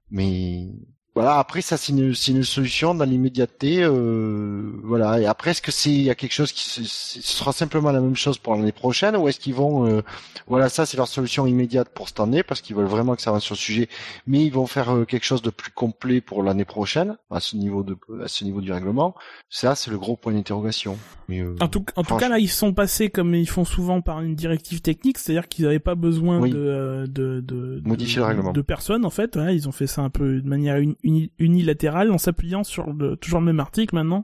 [0.09, 0.69] mais
[1.13, 5.19] voilà, après ça c'est une, une solution dans l'immédiateté, euh, voilà.
[5.19, 7.99] Et après est-ce que c'est il y a quelque chose qui ce sera simplement la
[7.99, 10.01] même chose pour l'année prochaine ou est-ce qu'ils vont, euh,
[10.47, 13.31] voilà, ça c'est leur solution immédiate pour cette année parce qu'ils veulent vraiment que ça
[13.31, 13.89] avance sur le sujet,
[14.25, 17.57] mais ils vont faire euh, quelque chose de plus complet pour l'année prochaine à ce
[17.57, 19.13] niveau de à ce niveau du règlement.
[19.49, 20.97] Ça c'est le gros point d'interrogation.
[21.29, 24.21] Euh, en tout en tout cas là ils sont passés comme ils font souvent par
[24.21, 28.61] une directive technique, c'est-à-dire qu'ils n'avaient pas besoin de, de, de, modifier le règlement de
[28.61, 29.35] personne en fait.
[29.35, 33.15] Voilà, ils ont fait ça un peu de manière une unilatérale en s'appuyant sur le,
[33.15, 34.23] toujours le même article maintenant,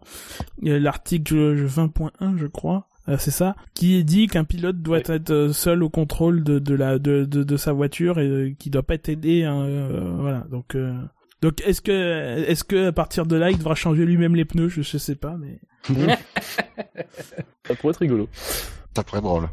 [0.61, 2.87] l'article 20.1 je crois.
[3.09, 6.75] Euh, c'est ça, qui dit qu'un pilote doit être euh, seul au contrôle de, de
[6.75, 9.43] la de, de, sa voiture et euh, qui doit pas être aidé.
[9.43, 9.87] Hein,
[10.19, 10.75] voilà, donc
[11.41, 14.67] donc est-ce que est-ce que à partir de là il devra changer lui-même les pneus?
[14.67, 15.59] Je, je sais pas mais
[17.65, 18.27] ça pourrait être rigolo.
[18.93, 19.49] Ça pourrait être drôle.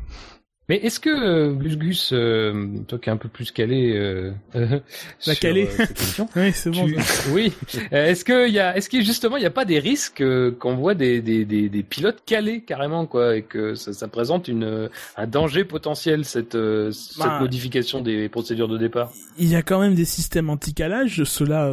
[0.70, 4.32] Mais est-ce que euh, Gus euh, toi qui es un peu plus calé, euh,
[5.26, 6.86] la calé, euh, oui c'est bon.
[7.32, 7.52] oui.
[7.90, 10.24] est-ce que y a, est-ce que justement il n'y a pas des risques
[10.58, 14.48] qu'on voit des, des, des, des, pilotes calés carrément quoi, et que ça, ça présente
[14.48, 14.88] une
[15.18, 16.56] un danger potentiel cette
[16.92, 19.12] cette bah, modification des procédures de départ?
[19.38, 21.70] Il y a quand même des systèmes anti-calage, ceux-là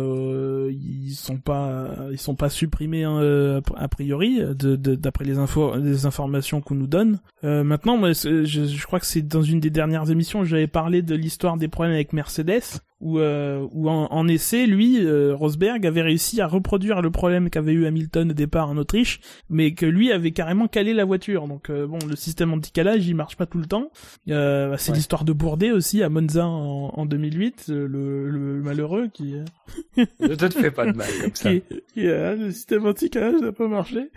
[0.69, 6.59] ils sont pas ils sont pas supprimés hein, a priori d'après les infos les informations
[6.59, 7.19] qu'on nous donne.
[7.41, 11.15] maintenant moi je je crois que c'est dans une des dernières émissions, j'avais parlé de
[11.15, 16.39] l'histoire des problèmes avec Mercedes, où, euh, où en, essai, lui, euh, Rosberg, avait réussi
[16.39, 20.31] à reproduire le problème qu'avait eu Hamilton au départ en Autriche, mais que lui avait
[20.31, 21.47] carrément calé la voiture.
[21.47, 23.91] Donc euh, bon, le système anti-calage, il marche pas tout le temps.
[24.29, 27.87] Euh, c'est l'histoire de Bourdet aussi à Monza en, en 2008, le,
[28.29, 29.35] le, malheureux qui...
[29.97, 31.51] ne te fais pas de mal comme ça.
[31.51, 31.63] Qui,
[31.95, 34.09] le système anti-calage n'a pas marché.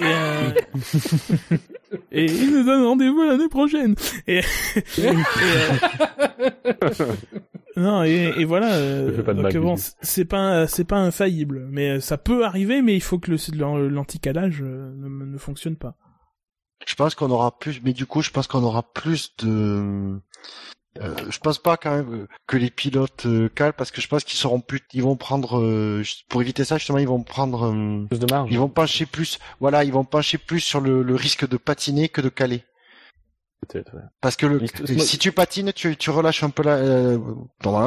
[0.00, 1.54] et,
[2.12, 3.94] et il nous donne rendez-vous l'année prochaine.
[4.26, 4.40] Et,
[4.98, 5.12] euh,
[7.76, 8.74] non et, et voilà.
[8.74, 9.22] Euh,
[9.54, 13.30] bon, c'est pas c'est pas infaillible, mais euh, ça peut arriver, mais il faut que
[13.30, 15.96] le l'anticalage ne, ne fonctionne pas.
[16.86, 20.20] Je pense qu'on aura plus, mais du coup, je pense qu'on aura plus de
[20.98, 24.24] euh, je pense pas quand même que les pilotes euh, calent parce que je pense
[24.24, 27.72] qu'ils seront plus, ils vont prendre euh, pour éviter ça justement ils vont prendre
[28.08, 28.48] plus de marge.
[28.50, 32.08] Ils vont pencher plus, voilà, ils vont pencher plus sur le, le risque de patiner
[32.08, 32.64] que de caler.
[33.60, 33.94] Peut-être.
[33.94, 34.02] Ouais.
[34.20, 34.66] Parce que le,
[34.98, 37.18] si tu patines, tu, tu relâches un peu la, euh,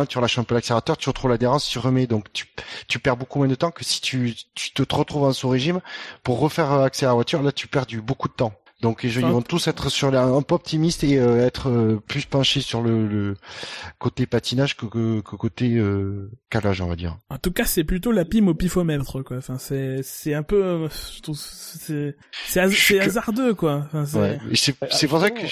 [0.08, 2.46] tu relâches un peu l'accélérateur, tu retrouves l'adhérence, tu remets, donc tu,
[2.88, 5.82] tu perds beaucoup moins de temps que si tu, tu te retrouves en sous régime
[6.22, 7.42] pour refaire accélérer la voiture.
[7.42, 8.54] Là, tu perds du beaucoup de temps.
[8.84, 12.60] Donc ils vont tous être sur un peu optimistes et euh, être euh, plus penchés
[12.60, 13.36] sur le,
[13.98, 17.18] côté patinage que, que, côté euh, calage, on va dire.
[17.30, 19.38] En tout cas, c'est plutôt la pime au pifomètre, quoi.
[19.38, 23.86] Enfin, c'est c'est un peu, je trouve, c'est c'est hasardeux, quoi.
[23.86, 24.06] Enfin,
[24.54, 25.46] c'est c'est pour ça que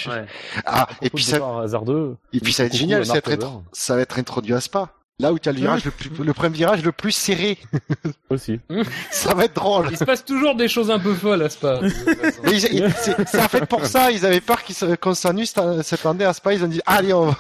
[0.65, 2.17] ah et puis ça hasardeux.
[2.34, 4.93] Et puis ça va être génial, ça va être, ça va être introduit à Spa.
[5.20, 7.59] Là où tu as le virage le, plus, le premier virage le plus serré.
[8.30, 8.59] Aussi.
[9.12, 9.88] ça va être drôle.
[9.91, 11.80] Il se passe toujours des choses un peu folles à Spa.
[12.45, 14.64] c'est en fait pour ça, ils avaient peur
[14.99, 16.53] qu'on s'annule cette année à Spa.
[16.53, 17.38] Ils ont dit, allez, on va,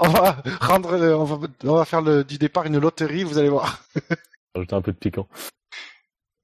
[0.00, 3.48] on va, rendre, on va, on va faire le, du départ une loterie, vous allez
[3.48, 3.84] voir.
[4.54, 5.28] Ajouter un peu de piquant.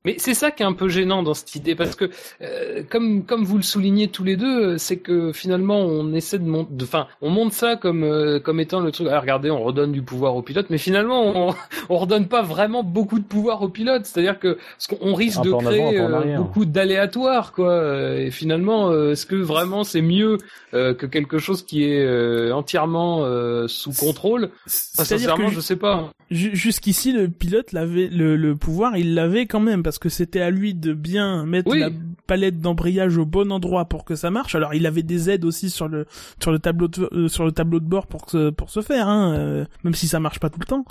[0.05, 2.11] Mais c'est ça qui est un peu gênant dans cette idée, parce que
[2.43, 6.45] euh, comme comme vous le soulignez tous les deux, c'est que finalement on essaie de
[6.45, 9.09] monter, enfin on monte ça comme euh, comme étant le truc.
[9.11, 11.55] Ah, regardez, on redonne du pouvoir au pilote, mais finalement on
[11.89, 14.05] on redonne pas vraiment beaucoup de pouvoir au pilote.
[14.05, 18.15] C'est-à-dire que parce qu'on risque de créer euh, beaucoup d'aléatoires, quoi.
[18.19, 20.37] Et finalement, est-ce que vraiment c'est mieux
[20.73, 23.25] que quelque chose qui est entièrement
[23.69, 24.51] sous contrôle?
[24.67, 26.11] Sincèrement, je sais pas.
[26.31, 30.51] Jusqu'ici, le pilote l'avait, le, le pouvoir, il l'avait quand même parce que c'était à
[30.51, 31.91] lui de bien mettre la
[32.27, 34.55] palette d'embrayage au bon endroit pour que ça marche.
[34.55, 36.07] Alors il avait des aides aussi sur le
[36.41, 39.09] sur le tableau de, euh, sur le tableau de bord pour que, pour se faire,
[39.09, 40.85] hein, euh, même si ça marche pas tout le temps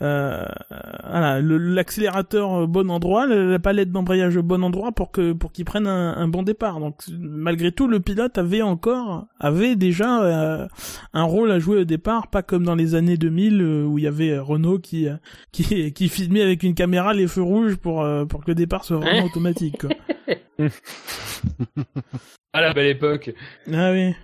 [0.00, 5.64] voilà, l'accélérateur au bon endroit, la, palette d'embrayage au bon endroit pour que pour qu'il
[5.64, 6.80] prenne un, bon départ.
[6.80, 10.68] Donc malgré tout, le pilote avait encore avait déjà euh,
[11.12, 14.04] un rôle à jouer au départ, pas comme dans les années 2000 euh, où il
[14.04, 15.06] y avait Renault qui
[15.52, 18.84] qui qui filmait avec une caméra les feux rouges pour euh, pour que le départ
[18.84, 19.78] soit vraiment automatique.
[19.78, 19.90] Quoi.
[22.52, 23.32] à la belle époque.
[23.72, 24.14] Ah oui.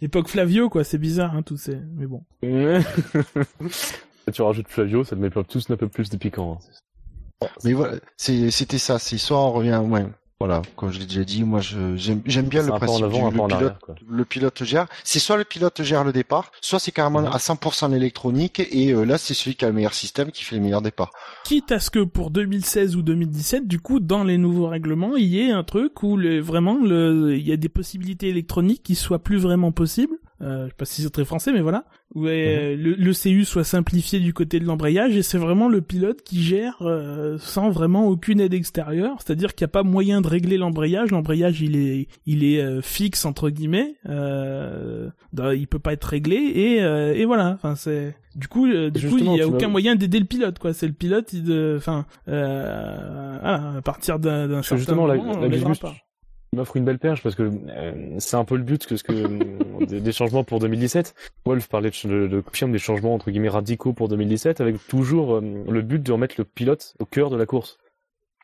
[0.00, 2.24] Époque Flavio, quoi, c'est bizarre, hein, tout c'est, mais bon.
[4.30, 6.58] tu rajoutes Flavio, ça te met tous un peu plus de piquant.
[6.60, 7.46] Hein.
[7.64, 8.98] Mais voilà, c'était ça.
[8.98, 10.06] C'est soit on revient, ouais,
[10.42, 13.76] voilà, comme je l'ai déjà dit, moi j'aime bien le principe du le, pilote,
[14.08, 14.88] le pilote gère.
[15.04, 17.28] C'est soit le pilote gère le départ, soit c'est carrément mhm.
[17.28, 20.56] à 100% l'électronique et euh, là c'est celui qui a le meilleur système qui fait
[20.56, 21.12] le meilleur départ.
[21.44, 25.26] Quitte à ce que pour 2016 ou 2017, du coup, dans les nouveaux règlements, il
[25.26, 28.96] y ait un truc où le, vraiment le, il y a des possibilités électroniques qui
[28.96, 31.84] soient plus vraiment possibles euh, je sais pas si c'est très français, mais voilà,
[32.14, 32.28] où Mhm.
[32.28, 36.42] le, le CU soit simplifié du côté de l'embrayage et c'est vraiment le pilote qui
[36.42, 40.58] gère euh, sans vraiment aucune aide extérieure, c'est-à-dire qu'il n'y a pas moyen de régler
[40.58, 41.10] l'embrayage.
[41.10, 46.04] L'embrayage il est il est euh, fixe entre guillemets, euh, dans- il peut pas être
[46.04, 47.52] réglé et euh, et voilà.
[47.54, 50.24] Enfin c'est du coup euh, du coup il Justement, y a aucun moyen d'aider le
[50.26, 50.72] pilote quoi.
[50.72, 55.38] C'est le pilote il de enfin euh, voilà, à partir d'un certain justement, la, moment,
[55.40, 55.74] la l'aidera
[56.54, 59.02] Tu m'offres une belle perche parce que euh, c'est un peu le but que ce
[59.02, 59.12] que
[59.86, 61.14] des, des changements pour 2017.
[61.46, 65.40] Wolf parlait de, de, de des changements entre guillemets radicaux pour 2017 avec toujours euh,
[65.40, 67.78] le but de remettre le pilote au cœur de la course.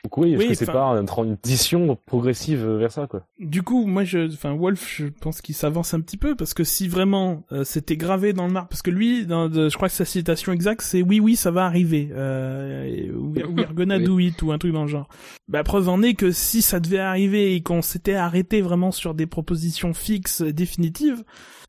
[0.05, 3.25] Donc oui, est-ce Oui, que c'est enfin- pas une transition progressive vers ça quoi?
[3.41, 6.63] Du coup, moi, je, enfin, Wolf, je pense qu'il s'avance un petit peu parce que
[6.65, 9.89] si vraiment euh, c'était gravé dans le marbre, parce que lui, dans, de- je crois
[9.89, 14.41] que sa citation exacte, c'est oui, oui, ça va arriver, euh, we're gonna do it
[14.43, 15.09] ou un truc dans le genre.
[15.49, 19.15] Bah, preuve en est que si ça devait arriver et qu'on s'était arrêté vraiment sur
[19.15, 21.25] des propositions fixes, définitives,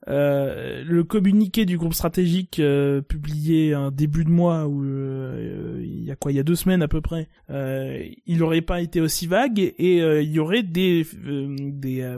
[0.07, 6.03] euh, le communiqué du groupe stratégique euh, publié un début de mois ou euh, il
[6.05, 8.79] y a quoi il y a deux semaines à peu près euh, il n'aurait pas
[8.81, 12.17] été aussi vague et euh, il y aurait des euh, des euh,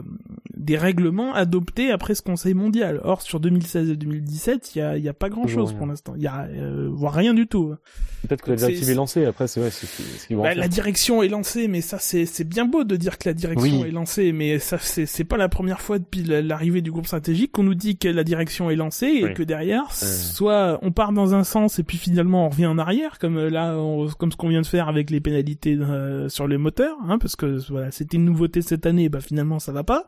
[0.56, 4.96] des règlements adoptés après ce Conseil mondial or sur 2016 et 2017 il y a
[4.96, 5.78] il y a pas grand chose rien.
[5.78, 7.74] pour l'instant il y a euh, voire rien du tout
[8.28, 9.24] Peut-être que la directive est lancée.
[9.24, 12.44] Après, c'est ouais, ce qu'ils vont bah, la direction est lancée, mais ça c'est c'est
[12.44, 13.88] bien beau de dire que la direction Oui.
[13.88, 17.06] est lancée, mais ça c'est c'est pas la première fois depuis la- l'arrivée du groupe
[17.06, 19.34] stratégique qu'on nous dit que la direction est lancée et Oui.
[19.34, 23.18] que derrière soit on part dans un sens et puis finalement on revient en arrière
[23.18, 26.46] comme euh, là on- comme ce qu'on vient de faire avec les pénalités euh, sur
[26.48, 29.84] les moteurs, hein, parce que voilà c'était une nouveauté cette année, bah finalement ça va
[29.84, 30.04] pas.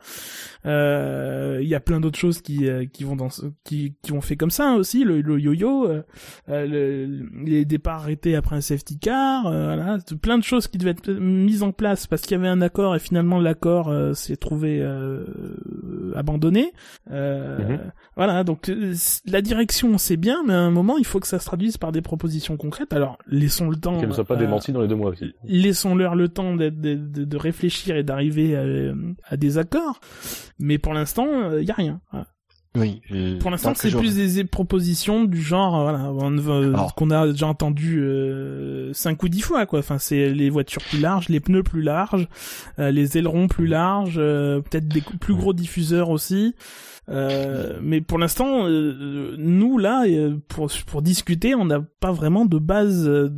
[0.67, 3.29] Euh, Il y a plein d'autres choses qui euh, qui vont dans
[3.65, 6.03] qui qui ont fait comme ça hein, aussi le, le yo-yo, euh,
[6.49, 10.79] euh, le- les départs arrêtés après un safety car, euh, voilà, plein de choses qui
[10.79, 14.15] devaient être mises en place parce qu'il y avait un accord et finalement l'accord euh,
[14.15, 15.25] s'est trouvé euh,
[16.15, 16.73] abandonné.
[17.11, 17.79] Euh, Mhm.
[18.17, 18.95] Voilà, donc euh,
[19.27, 21.91] la direction c'est bien, mais à un moment il faut que ça se traduise par
[21.93, 22.93] des propositions concrètes.
[22.93, 23.99] Alors laissons le temps.
[23.99, 25.33] Qu'elle ne soit pas euh, démentie dans les deux mois aussi.
[25.45, 28.65] laissons-leur le temps de, de, de- de réfléchir et d'arriver à,
[29.29, 30.01] à des accords.
[30.59, 31.27] Mais pour l'instant,
[31.59, 32.01] il y a rien.
[32.13, 32.27] Voilà.
[32.77, 33.03] Oui.
[33.39, 36.09] Pour l'instant, c'est plus des propositions du genre, euh, voilà,
[36.51, 39.79] euh, qu'on a déjà entendu euh, cinq ou dix fois, quoi.
[39.79, 42.27] Enfin, c'est les voitures plus larges, les pneus plus larges,
[42.81, 46.57] euh, les ailerons plus larges, euh, peut-être des plus gros diffuseurs aussi.
[47.09, 52.47] Euh, mais pour l'instant, euh, nous là, euh, pour pour discuter, on n'a pas vraiment
[52.47, 53.31] de base euh,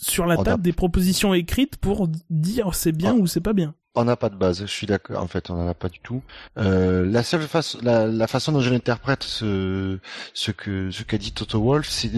[0.00, 3.20] sur la On a- table des propositions écrites pour dire c'est bien Ah.
[3.20, 3.74] ou c'est pas bien.
[3.94, 5.22] On n'a pas de base, je suis d'accord.
[5.22, 6.22] En fait, on n'en a pas du tout.
[6.56, 9.98] Euh, la seule façon, la, la façon dont je l'interprète, ce,
[10.32, 12.10] ce que ce qu'a dit Toto Wolf, c'est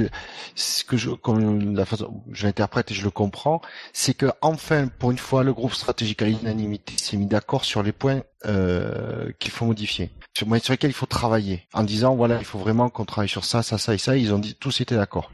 [0.55, 3.61] ce que je, comme la façon, je l'interprète et je le comprends,
[3.93, 7.83] c'est que enfin, pour une fois, le groupe stratégique à l'unanimité s'est mis d'accord sur
[7.83, 12.39] les points euh, qu'il faut modifier, sur, sur lesquels il faut travailler, en disant voilà,
[12.39, 14.17] il faut vraiment qu'on travaille sur ça, ça, ça et ça.
[14.17, 15.31] Ils ont dit tous étaient d'accord.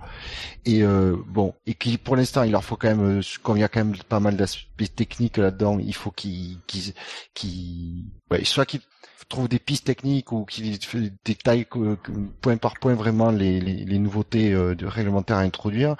[0.65, 3.61] Et euh, bon, et qui pour l'instant, il leur faut quand même, euh, comme il
[3.61, 6.93] y a quand même pas mal d'aspects techniques là-dedans, il faut qu'ils, qu'ils,
[7.35, 8.81] qu'ils, ouais, soit qu'ils
[9.28, 10.44] trouvent des pistes techniques ou
[11.64, 15.96] que- que- point par point vraiment les, les, les nouveautés euh, de réglementaires à introduire,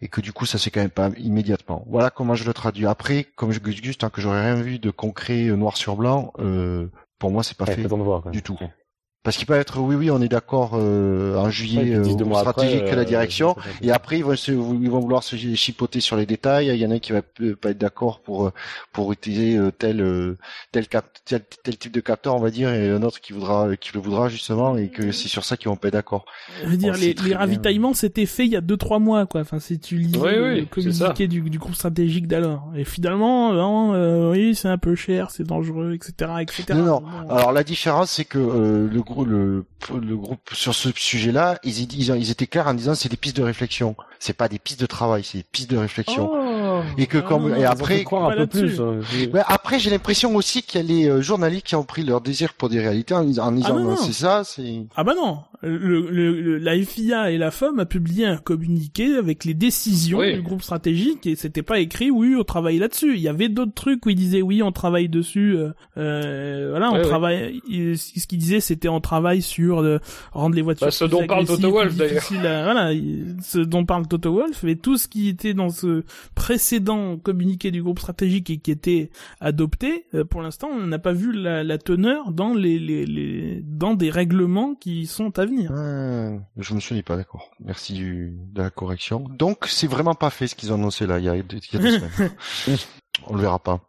[0.00, 1.84] et que du coup, ça c'est quand même pas immédiatement.
[1.88, 2.86] Voilà comment je le traduis.
[2.86, 6.32] Après, comme je Gus, tant que j'aurais rien vu de concret euh, noir sur blanc,
[6.40, 6.88] euh,
[7.18, 8.28] pour moi, c'est pas Ouais, fait de voir.
[8.30, 8.58] du tout.
[9.22, 12.34] Parce qu'il peut être oui, oui, on est d'accord euh, en Ouais, juillet puis euh,
[12.34, 13.56] après, stratégique que la euh, direction.
[13.80, 16.68] Et après, ils vont, se, ils vont vouloir se chipoter sur les détails.
[16.68, 18.52] Il y en a qui va pas être d'accord pour euh,
[18.92, 20.36] pour utiliser euh, tel
[20.72, 23.76] tel, cap, tel tel type de capteur, on va dire, et un autre qui voudra
[23.76, 26.24] qui le voudra justement, et que c'est sur ça qu'ils vont pas être d'accord.
[26.64, 29.26] Je veux dire, Bon, les, les ravitaillements c'était fait il y a deux trois mois,
[29.26, 29.42] quoi.
[29.42, 32.72] Enfin, si tu lis Oui, oui, le communiqué du, du groupe stratégique d'alors.
[32.76, 36.64] Et finalement, non, euh, oui, c'est un peu cher, c'est dangereux, etc., etc.
[36.74, 37.00] Non, non.
[37.00, 37.30] Bon.
[37.30, 41.92] Alors la différence, c'est que euh, le groupe le le groupe sur ce sujet-là, ils,
[41.94, 43.96] ils, étaient clairs en disant c'est des pistes de réflexion.
[44.18, 46.30] C'est pas des pistes de travail, c'est des pistes de réflexion.
[46.32, 46.41] Oh.
[46.98, 48.80] Et que comme non, non, et après croire un peu plus.
[48.80, 49.00] hein.
[49.32, 52.20] Ouais, après, j'ai l'impression aussi qu'il y a les euh, journalistes qui ont pris leur
[52.20, 54.82] désir pour des réalités en, en disant Ah, non, c'est ça, c'est.
[54.96, 59.16] Ah bah non, le, le, le- la FIA et la FOM a publié un communiqué
[59.16, 60.34] avec les décisions Oui.
[60.34, 63.14] du groupe stratégique et c'était pas écrit oui on travaille là-dessus.
[63.14, 65.56] Il y avait d'autres trucs où ils disaient oui on travaille dessus.
[65.56, 67.60] euh, euh, voilà on Ouais, travaille.
[67.68, 69.98] il- ce qu'il disait c'était on travaille sur euh,
[70.32, 72.64] rendre les voitures Bah, ce plus dont parle Toto Wolff, plus d'ailleurs.
[72.64, 76.02] voilà il- ce dont parle Toto Wolff et tout ce qui était dans ce
[76.34, 76.81] précédent
[77.18, 79.10] communiqué du groupe stratégique et qui était
[79.40, 83.62] adopté euh, pour l'instant on n'a pas vu la, la teneur dans les, les, les
[83.62, 85.72] dans des règlements qui sont à venir.
[85.72, 87.50] Ah, je me souviens pas, d'accord.
[87.60, 89.20] Merci du, de la correction.
[89.38, 91.76] Donc, c'est vraiment pas fait ce qu'ils ont annoncé là, il y a, il y
[91.76, 92.30] a deux semaines.
[93.26, 93.80] On le verra pas.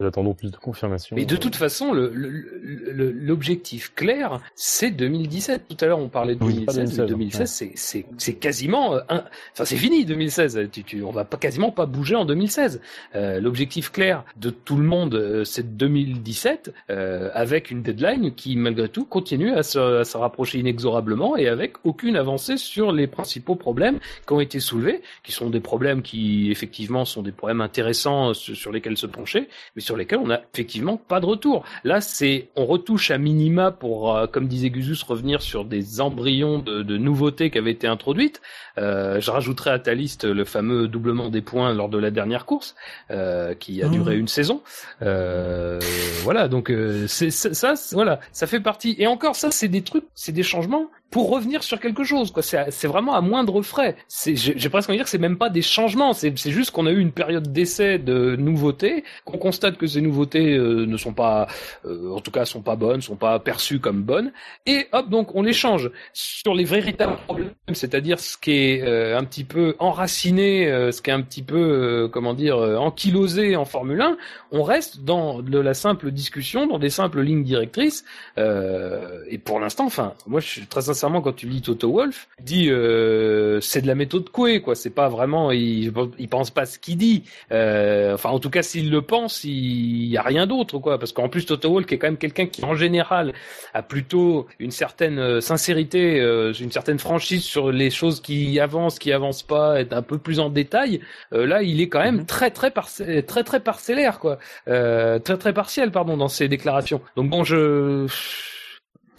[0.00, 1.16] Attendons plus de confirmation.
[1.16, 5.68] Mais de toute façon, l'objectif clair, c'est 2017.
[5.68, 6.96] Tout à l'heure, on parlait de 2016.
[6.96, 9.24] 2016, c'est c'est quasiment, euh, un...
[9.52, 10.68] enfin c'est fini 2016.
[10.72, 12.80] Tu, tu, on va pas quasiment pas bouger en 2016.
[13.14, 18.56] Euh, l'objectif clair de tout le monde, euh, c'est 2017, euh, avec une deadline qui
[18.56, 23.06] malgré tout continue à se, à se rapprocher inexorablement et avec aucune avancée sur les
[23.06, 27.60] principaux problèmes qui ont été soulevés, qui sont des problèmes qui effectivement sont des problèmes
[27.60, 31.64] intéressants sur lesquels se pencher, mais sur lesquels on n'a effectivement pas de retour.
[31.82, 36.60] Là, c'est on retouche à minima pour, euh, comme disait Guzus, revenir sur des embryons
[36.60, 38.40] de, de nouveautés qui avaient été introduites.
[38.80, 42.46] Euh, je rajouterai à ta liste le fameux doublement des points lors de la dernière
[42.46, 42.74] course,
[43.10, 43.92] euh, qui a mmh.
[43.92, 44.62] duré une saison.
[45.02, 45.78] Euh,
[46.22, 48.96] voilà, donc euh, c'est ça, voilà, ça fait partie.
[48.98, 52.30] Et encore, ça, c'est des trucs, c'est des changements pour revenir sur quelque chose.
[52.30, 53.96] Quoi, c'est vraiment à moindre frais.
[54.24, 56.12] J'ai presque envie de dire que c'est même pas des changements.
[56.12, 60.56] C'est juste qu'on a eu une période d'essai de nouveautés, qu'on constate que ces nouveautés
[60.56, 61.48] euh, ne sont pas,
[61.84, 64.32] euh, en tout cas, sont pas bonnes, sont pas perçues comme bonnes,
[64.66, 69.18] et hop, donc on les change sur les véritables problèmes, c'est-à-dire ce qui est euh,
[69.18, 74.00] un petit peu enraciné, ce qui est un petit peu, comment dire, ankylosé en Formule
[74.00, 74.16] 1.
[74.52, 78.04] On reste dans de la simple discussion, dans des simples lignes directrices.
[78.36, 82.70] et pour l'instant, enfin, moi, très sincère sincèrement, quand tu lis Toto Wolf, il dit
[82.70, 84.74] euh, c'est de la méthode Coué, quoi.
[84.74, 87.24] C'est pas vraiment, il, il pense pas ce qu'il dit.
[87.52, 90.98] Euh, enfin, en tout cas, s'il le pense, il y a rien d'autre, quoi.
[90.98, 93.32] Parce qu'en plus, Toto Wolf est quand même quelqu'un qui, en général,
[93.72, 98.98] a plutôt une certaine euh, sincérité, euh, une certaine franchise sur les choses qui avancent,
[98.98, 101.00] qui avancent pas, être un peu plus en détail.
[101.32, 102.26] Euh, là, il est quand même mhm.
[102.26, 104.38] très très très très parcellaire, quoi.
[104.66, 107.00] très très partiel, pardon, dans ses déclarations.
[107.16, 108.06] Donc bon, je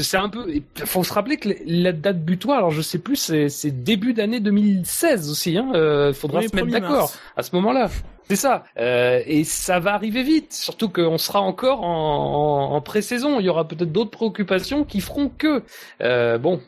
[0.03, 0.45] c'est un peu.
[0.53, 3.15] Il faut se rappeler que la date butoir, alors je sais plus,
[3.47, 5.57] c'est début d'année 2016 aussi.
[5.57, 5.71] Hein.
[5.73, 7.89] Euh, faudra se mettre d'accord à ce moment-là.
[8.27, 8.63] C'est ça.
[8.77, 13.39] Euh, et ça va arriver vite, surtout qu'on sera encore en, en, pré-saison.
[13.39, 15.63] Il y aura peut-être d'autres préoccupations qui feront que.
[16.01, 16.61] Euh, bon,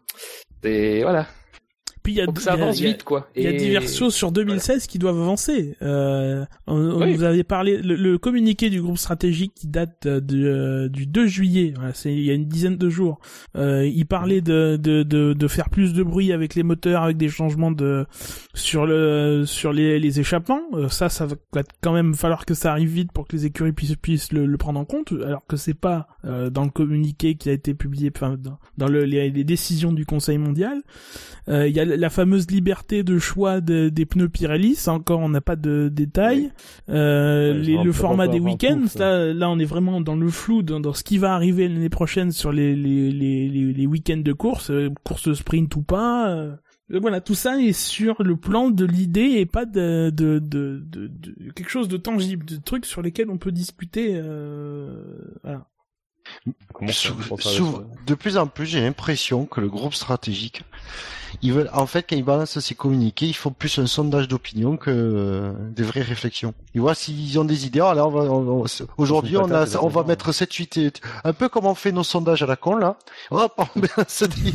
[0.61, 1.28] c'est voilà.
[2.04, 3.30] Puis il y a, ça avance vite quoi.
[3.36, 5.76] Il y a diverses choses sur 2016 qui doivent avancer.
[5.82, 11.06] Euh, on, vous avait parlé le, communiqué du groupe stratégique qui date de, euh, du
[11.06, 11.74] 2 juillet.
[11.93, 13.20] c'est il y a une dizaine de jours.
[13.56, 17.18] Euh, il parlait de, de, de, de, faire plus de bruit avec les moteurs, avec
[17.18, 18.06] des changements de
[18.54, 20.62] sur le sur les, les échappements.
[20.74, 21.36] Euh, ça, ça va
[21.82, 24.58] quand même falloir que ça arrive vite pour que les écuries puissent puissent le, le
[24.58, 25.14] prendre en compte.
[25.26, 28.88] Alors que c'est pas euh, dans le communiqué qui a été publié, enfin dans, dans
[28.88, 30.82] le, les, les, décisions du Conseil mondial.
[31.47, 35.41] Il y a la fameuse liberté de choix des pneus Pirelli, ça encore on n'a
[35.41, 36.52] pas de détails.
[36.89, 41.04] Euh, le format des week-ends, là, là on est vraiment dans le flou dans, ce
[41.04, 45.34] qui va arriver l'année prochaine sur les, les, les, les week-ends de course, euh, course
[45.34, 46.30] sprint ou pas.
[46.30, 46.56] Euh.
[46.89, 51.52] Voilà, tout ça est sur le plan de l'idée et pas de, de, de, de,
[51.56, 54.12] quelque chose de tangible, de trucs sur lesquels on peut discuter.
[54.14, 55.04] Euh,
[55.44, 55.68] voilà.
[58.07, 60.63] De plus en plus, j'ai l'impression que le groupe stratégique
[61.41, 64.78] ils veulent, en fait, quand ils balancent ces communiqués, ils font plus un sondage d'opinion
[64.78, 66.53] que euh, des vraies réflexions.
[66.74, 67.82] Ils voient s'ils ont des idées.
[67.82, 68.65] Alors on va,
[68.97, 72.43] aujourd'hui, on, a, on va mettre 7, 8, un peu comme on fait nos sondages
[72.43, 72.97] à la con, là.
[73.32, 73.49] On va
[74.21, 74.53] des,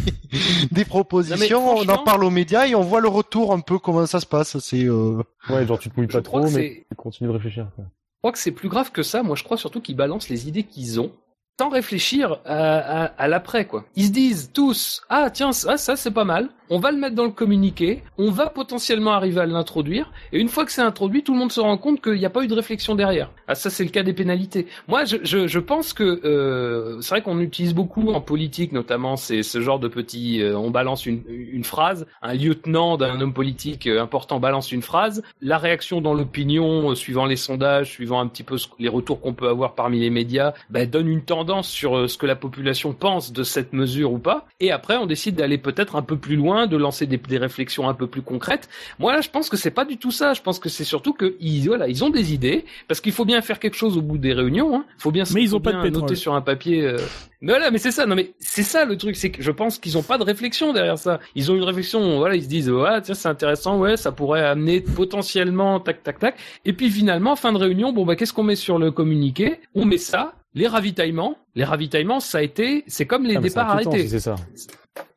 [0.71, 4.07] des propositions, on en parle aux médias et on voit le retour un peu comment
[4.07, 4.59] ça se passe.
[4.59, 5.23] C'est, euh...
[5.49, 7.69] Ouais, genre tu te mouilles pas trop, mais tu continues de réfléchir.
[7.75, 7.85] Quoi.
[7.85, 9.23] Je crois que c'est plus grave que ça.
[9.23, 11.13] Moi, je crois surtout qu'ils balancent les idées qu'ils ont
[11.61, 13.85] sans réfléchir à, à, l'après quoi.
[13.97, 17.17] Ils se disent tous ah tiens ça ça c'est pas mal, on va le mettre
[17.17, 21.25] dans le communiqué, on va potentiellement arriver à l'introduire et une fois que c'est introduit,
[21.25, 23.33] tout le monde se rend compte qu'il n'y a pas eu de réflexion derrière.
[23.49, 24.69] Ah ça c'est le cas des pénalités.
[24.87, 29.17] Moi je, je, je pense que euh, c'est vrai qu'on utilise beaucoup en politique notamment
[29.17, 33.35] c'est ce genre de petit euh, on balance une, une phrase, un lieutenant d'un homme
[33.35, 38.29] politique euh, important balance une phrase, la réaction dans l'opinion suivant les sondages, suivant un
[38.29, 41.97] petit peu les retours qu'on peut avoir parmi les médias, ben, donne une tendance sur
[41.97, 45.37] euh, ce que la population pense de cette mesure ou pas, et après on décide
[45.37, 48.69] d'aller peut-être un peu plus loin, de lancer des, des, réflexions un peu plus concrètes.
[48.99, 50.35] Moi là, je pense que c'est pas du tout ça.
[50.35, 53.25] Je pense que c'est surtout que ils, voilà, ils ont des idées, parce qu'il faut
[53.25, 54.77] bien faire quelque chose au bout des réunions.
[54.77, 54.85] Hein.
[54.99, 56.85] Faut bien, mais ils ont pas de noter sur un papier.
[56.85, 56.99] Euh...
[57.41, 58.07] Mais voilà, mais c'est ça.
[58.07, 60.73] Non, mais c'est ça le truc, c'est que je pense qu'ils ont pas de réflexion
[60.73, 61.21] derrière ça.
[61.35, 62.19] Ils ont une réflexion.
[62.19, 66.19] Voilà, ils se disent, ouais, tiens, c'est intéressant, ouais, ça pourrait amener potentiellement, tac, tac,
[66.19, 66.37] tac.
[66.65, 69.61] Et puis finalement, fin de réunion, bon bah, qu'est-ce qu'on met sur le communiqué?
[69.75, 74.09] On met ça les ravitaillements, les ravitaillements, ça a été, c'est comme les départs arrêtés.
[74.09, 74.37] C'est ça.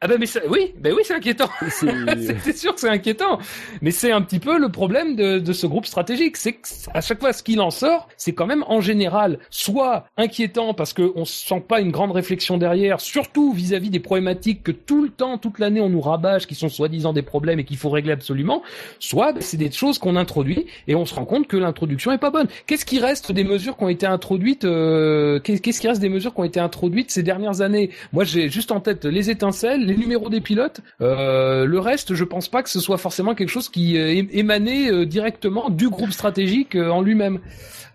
[0.01, 1.49] Ah ben mais oui, ben oui, c'est inquiétant.
[1.69, 3.38] c'est sûr que c'est inquiétant.
[3.82, 7.19] Mais c'est un petit peu le problème de, de ce groupe stratégique, c'est qu'à chaque
[7.19, 11.25] fois ce qu'il en sort, c'est quand même en général soit inquiétant parce que on
[11.25, 15.59] sent pas une grande réflexion derrière, surtout vis-à-vis des problématiques que tout le temps, toute
[15.59, 18.63] l'année on nous rabâche, qui sont soi-disant des problèmes et qu'il faut régler absolument.
[18.99, 22.32] Soit c'est des choses qu'on introduit et on se rend compte que l'introduction est pas
[22.32, 22.47] bonne.
[22.65, 26.34] Qu'est-ce qui reste des mesures qui ont été introduites euh, Qu'est-ce qui reste des mesures
[26.34, 27.91] qui ont été introduites ces dernières années?
[28.13, 30.82] Moi j'ai juste en tête les étincelles les numéros des pilotes.
[31.01, 34.91] Euh, le reste, je pense pas que ce soit forcément quelque chose qui euh, émanait
[34.91, 37.39] euh, directement du groupe stratégique en lui-même.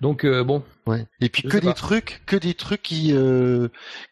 [0.03, 0.63] Donc bon.
[0.87, 1.07] Ouais.
[1.23, 3.15] Et puis que des trucs, que des trucs qui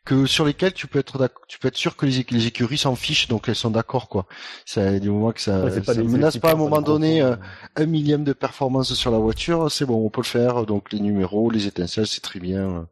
[0.06, 2.96] que sur lesquels tu peux être tu peux être sûr que les, les écuries s'en
[2.96, 4.24] fichent, donc elles sont d'accord quoi.
[4.64, 8.32] Ça du moment que ça, ça menace pas à un moment donné un millième de
[8.32, 10.64] performance sur la voiture, c'est bon, on peut le faire.
[10.64, 12.86] Donc les numéros, les étincelles, c'est très bien.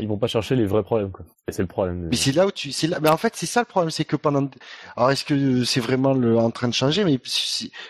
[0.00, 1.24] Ils vont pas chercher les vrais problèmes, quoi.
[1.48, 2.08] Et c'est le problème.
[2.10, 4.04] Mais c'est là où tu, c'est là, mais en fait, c'est ça le problème, c'est
[4.04, 4.48] que pendant,
[4.96, 7.20] alors est-ce que c'est vraiment le, en train de changer, mais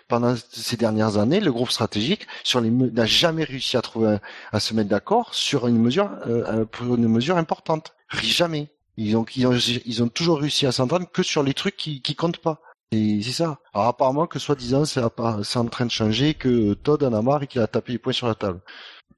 [0.09, 4.18] pendant ces dernières années, le groupe stratégique, sur les, n'a jamais réussi à trouver,
[4.52, 7.94] à se mettre d'accord sur une mesure, euh, pour une mesure importante.
[8.22, 8.68] Jamais.
[8.96, 12.00] Ils ont, ils ont, ils ont toujours réussi à s'entendre que sur les trucs qui,
[12.00, 12.61] qui comptent pas.
[12.93, 13.59] Et c'est ça.
[13.72, 17.47] Alors apparemment que soi-disant c'est en train de changer, que Todd en a marre et
[17.47, 18.61] qu'il a tapé les points sur la table.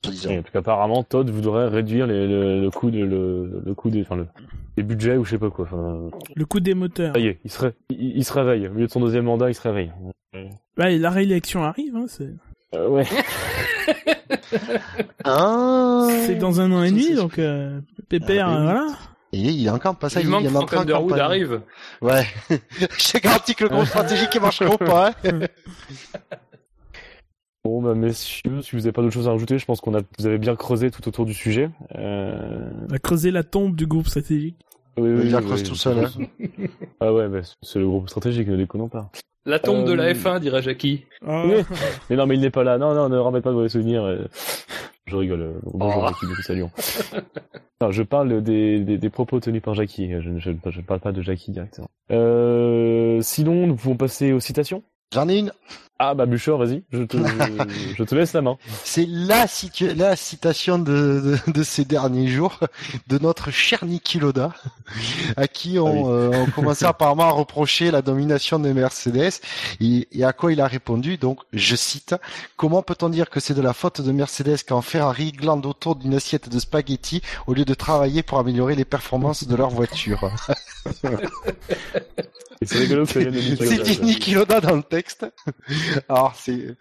[0.04, 3.74] Et en tout cas, apparemment, Todd voudrait réduire les, le, le, coût de le, le
[3.74, 4.26] coût des, enfin le,
[4.76, 5.64] les budgets ou je sais pas quoi.
[5.64, 7.14] Enfin, le coût des moteurs.
[7.14, 8.68] Ça y est, il se, il, se réveille.
[8.68, 9.92] Au milieu de son deuxième mandat, il se réveille.
[10.76, 12.34] Bah, la réélection arrive, hein, c'est.
[12.74, 13.04] Euh, ouais.
[15.24, 16.06] ah.
[16.26, 18.86] C'est dans un an et demi, donc euh, Pépère, ah, voilà.
[19.32, 20.20] Et il est encore pas ça.
[20.20, 21.60] Il, il manque Frank Underwood arrive.
[22.00, 22.26] Ouais.
[22.98, 25.10] J'ai garanti que le gros stratégique il marchera pas.
[25.24, 25.40] Hein.
[27.64, 30.00] Bon, bah, messieurs, si vous n'avez pas d'autre choses à rajouter, je pense qu'on a,
[30.20, 31.68] vous avez bien creusé tout autour du sujet.
[31.96, 32.70] Euh...
[32.88, 34.54] On a creusé la tombe du groupe stratégique.
[34.96, 36.04] Oui, oui, il creuse tout seul.
[36.04, 36.10] Hein.
[37.00, 39.10] ah ouais, bah, c'est le groupe stratégique, ne déconnons pas.
[39.46, 41.06] La tombe de la euh, F1, dirait Jackie.
[41.26, 41.42] Ah.
[42.08, 42.78] Mais non, mais il n'est pas là.
[42.78, 44.28] Non, non, ne remettez pas de mauvais souvenirs.
[45.06, 45.40] Je rigole.
[45.40, 46.08] Euh, bonjour oh.
[46.08, 46.70] Jackie, nous saluons.
[47.80, 50.10] non, je parle des, des, des, propos tenus par Jackie.
[50.20, 51.88] Je ne je, je parle pas de Jackie directement.
[52.10, 54.82] Euh, sinon, nous pouvons passer aux citations?
[55.14, 55.52] J'en ai une.
[55.98, 57.16] Ah bah Bûcheur, vas-y, je te,
[57.96, 58.58] je te laisse la main.
[58.84, 59.46] C'est la,
[59.94, 62.60] la citation de, de, de, ces derniers jours
[63.06, 64.52] de notre cher Niki Loda,
[65.38, 69.40] à qui on, ah euh, on commençait apparemment à reprocher la domination de Mercedes,
[69.80, 72.14] et, et, à quoi il a répondu, donc je cite,
[72.56, 76.12] comment peut-on dire que c'est de la faute de Mercedes quand Ferrari glande autour d'une
[76.12, 80.30] assiette de spaghettis au lieu de travailler pour améliorer les performances de leur voiture?
[82.62, 85.26] C'est rigolo que C'est Niki Loda dans le texte.
[86.08, 86.76] Alors c'est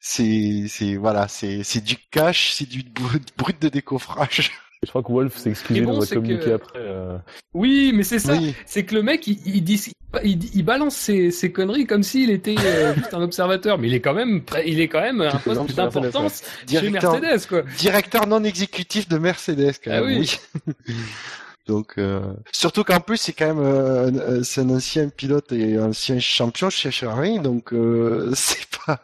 [0.00, 4.52] c'est c'est voilà, c'est c'est du cash, c'est du brut de décoffrage.
[4.82, 6.78] Je crois que Wolf s'est excusé bon, dans un communiqué après.
[6.78, 7.18] Euh...
[7.52, 8.34] Oui, mais c'est ça.
[8.64, 9.92] C'est que le mec, il, il, dit,
[10.24, 13.94] il, il balance ses, ses, conneries comme s'il était euh, juste un observateur, mais il
[13.94, 17.62] est quand même, il est quand même un poste d'importance chez Mercedes, quoi.
[17.76, 20.24] Directeur non exécutif de Mercedes, quand ah même.
[20.24, 20.52] Ah
[20.86, 20.94] oui.
[21.70, 25.78] Donc euh, surtout qu'en plus c'est quand même euh, euh, c'est un ancien pilote et
[25.78, 27.72] ancien champion chez Ferrari, donc
[28.34, 29.00] c'est pas.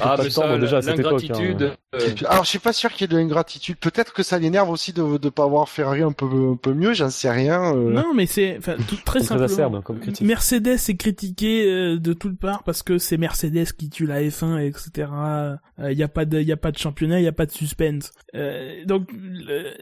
[0.00, 1.22] Ah mais ça, déjà cette époque.
[1.30, 1.74] Hein.
[2.26, 3.76] Alors je suis pas sûr qu'il y ait de l'ingratitude.
[3.76, 6.92] Peut-être que ça l'énerve aussi de de pas avoir Ferrari un peu un peu mieux,
[6.92, 7.72] j'en sais rien.
[7.72, 9.80] Non mais c'est tout très simplement.
[9.80, 11.66] comme Mercedes est critiqué
[11.98, 15.08] de toutes parts parce que c'est Mercedes qui tue la F1 etc.
[15.78, 17.46] Il y a pas de il y a pas de championnat, il y a pas
[17.46, 18.10] de suspense.
[18.86, 19.08] donc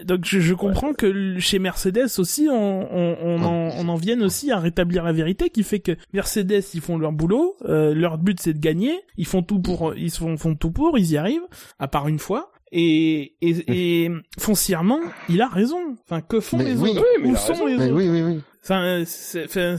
[0.05, 4.23] donc je, je comprends que chez Mercedes aussi, on, on, on, en, on en vienne
[4.23, 8.19] aussi à rétablir la vérité qui fait que Mercedes, ils font leur boulot, euh, leur
[8.19, 11.17] but c'est de gagner, ils font tout pour, ils font, font tout pour, ils y
[11.17, 11.47] arrivent,
[11.79, 12.53] à part une fois.
[12.73, 15.97] Et, et, et foncièrement, il a raison.
[16.05, 18.41] Enfin, que font les autres Où sont les autres oui, oui, oui.
[18.63, 19.05] Enfin,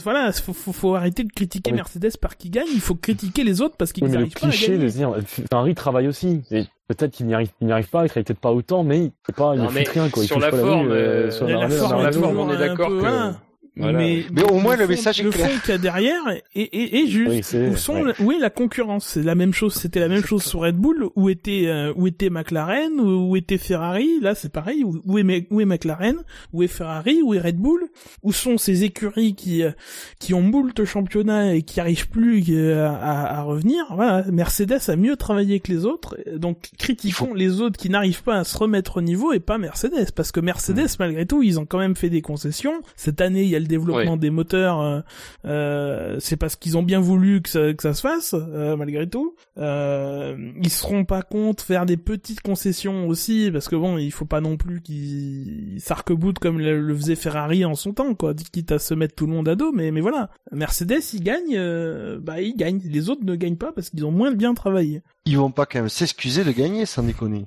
[0.04, 2.68] voilà, faut, faut, faut, arrêter de critiquer Mercedes par qui gagne.
[2.74, 4.78] Il faut critiquer les autres parce qu'ils oui, n'arrivent pas à gagner.
[4.78, 6.42] De dire, Ferrari travaille aussi.
[6.52, 6.66] Et
[6.96, 9.12] peut-être qu'il n'y arrive, il n'y arrive pas, il travaille peut-être pas autant, mais il
[9.26, 10.24] fait pas, il ne fait rien quoi.
[10.24, 11.70] Sur la, forme, euh, sur la,
[12.12, 13.51] forme, on est d'accord que.
[13.78, 15.50] Mais, mais au moins le, message est le clair.
[15.50, 16.22] fond qu'il y a derrière
[16.56, 17.56] est, est, juste.
[17.56, 19.08] où, sont, où est la concurrence?
[19.08, 19.76] C'est la même chose.
[19.76, 21.08] C'était la même chose sur Red Bull.
[21.16, 23.00] Où était euh, où était McLaren?
[23.00, 24.20] Où, était Ferrari?
[24.20, 24.84] Là, c'est pareil.
[24.84, 26.18] Où, est où est McLaren?
[26.52, 27.22] Où est Ferrari?
[27.24, 27.88] Où est Red Bull?
[28.24, 29.72] Où sont ces écuries qui euh,
[30.20, 33.86] qui ont moult championnat et qui arrivent plus euh, à, à, revenir?
[33.96, 36.18] Voilà, Mercedes a mieux travaillé que les autres.
[36.36, 40.12] Donc critiquons les autres qui n'arrivent pas à se remettre au niveau et pas Mercedes
[40.14, 42.82] parce que Mercedes, malgré tout, ils ont quand même fait des concessions.
[42.98, 45.04] Cette année, il y a le développement des moteurs,
[45.46, 48.34] euh, c'est parce qu'ils ont bien voulu que ça, que ça se fasse
[48.78, 49.36] malgré tout.
[49.58, 54.42] ils seront pas contre faire des petites concessions aussi parce que bon, il faut pas
[54.42, 58.94] non plus qu'ils s'arc-boutent comme le, faisait Ferrari en son temps, quoi, quitte à se
[58.94, 59.72] mettre tout le monde à dos.
[59.72, 62.82] Mais mais voilà, Mercedes, ils gagnent, bah ils gagnent.
[62.84, 65.02] Les autres ne gagnent pas parce qu'ils ont moins bien travaillé.
[65.26, 67.46] Ils vont pas quand même s'excuser de gagner, sans déconner.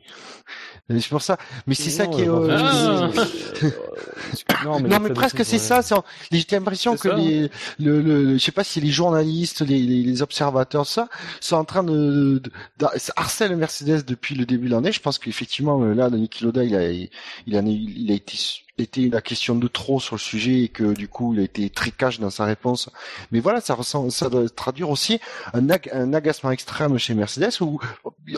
[0.91, 1.39] C'est pour ça.
[1.67, 2.29] Mais c'est ça qui est.
[2.29, 3.11] Euh, ah.
[4.65, 5.81] non, mais, presque c'est ça.
[6.31, 10.87] J'ai l'impression que les, le, le, je sais pas si les journalistes, les, les, observateurs,
[10.87, 11.09] ça,
[11.41, 12.43] sont en train de,
[12.79, 14.93] de, harcèler Mercedes depuis le début de l'année.
[14.93, 17.09] Je pense qu'effectivement, euh, là, Niki Loda, il a, il
[17.57, 18.37] a, il a été
[18.79, 21.71] était la question de trop sur le sujet et que du coup il a été
[21.71, 22.91] très cash dans sa réponse.
[23.31, 25.21] Mais voilà, ça ressemble, ça doit traduire aussi
[25.53, 27.79] un, un agacement extrême chez Mercedes où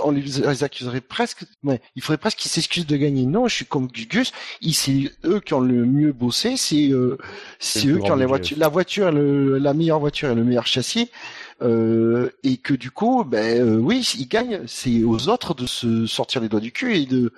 [0.02, 3.24] on les, accuserait presque, mais il faudrait presque qu'ils s'excusent de gagner.
[3.24, 4.32] Non, je suis comme Gus,
[4.72, 7.18] c'est eux qui ont le mieux bossé, c'est euh,
[7.58, 10.66] c'est eux qui ont les voitures, la voiture, le, la meilleure voiture et le meilleur
[10.66, 11.10] châssis.
[11.62, 14.62] Euh, et que du coup, ben euh, oui, ils gagnent.
[14.66, 17.32] C'est aux autres de se sortir les doigts du cul et de,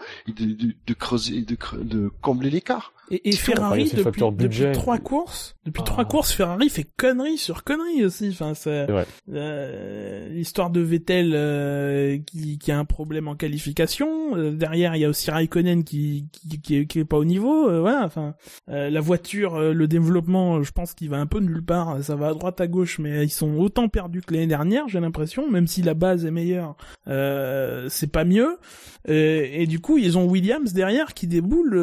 [0.94, 2.92] creuser, de combler l'écart.
[3.10, 6.10] Et, et Ferrari depuis, depuis trois courses, depuis trois ah.
[6.10, 8.30] courses, Ferrari fait connerie sur connerie aussi.
[8.30, 8.86] Enfin, c'est
[9.30, 14.36] euh, l'histoire de Vettel euh, qui, qui, a un problème en qualification.
[14.36, 17.24] Euh, derrière, il y a aussi Raikkonen qui qui, qui, est, qui est, pas au
[17.24, 17.68] niveau.
[17.68, 18.04] Euh, voilà.
[18.04, 18.34] Enfin,
[18.66, 22.02] la voiture, le développement, je pense qu'il va un peu nulle part.
[22.02, 25.00] Ça va à droite à gauche, mais ils sont autant perdus que l'année dernière, j'ai
[25.00, 25.50] l'impression.
[25.50, 28.58] Même si la base est meilleure, c'est pas mieux.
[29.06, 31.76] et du coup, ils ont Williams derrière qui déboule.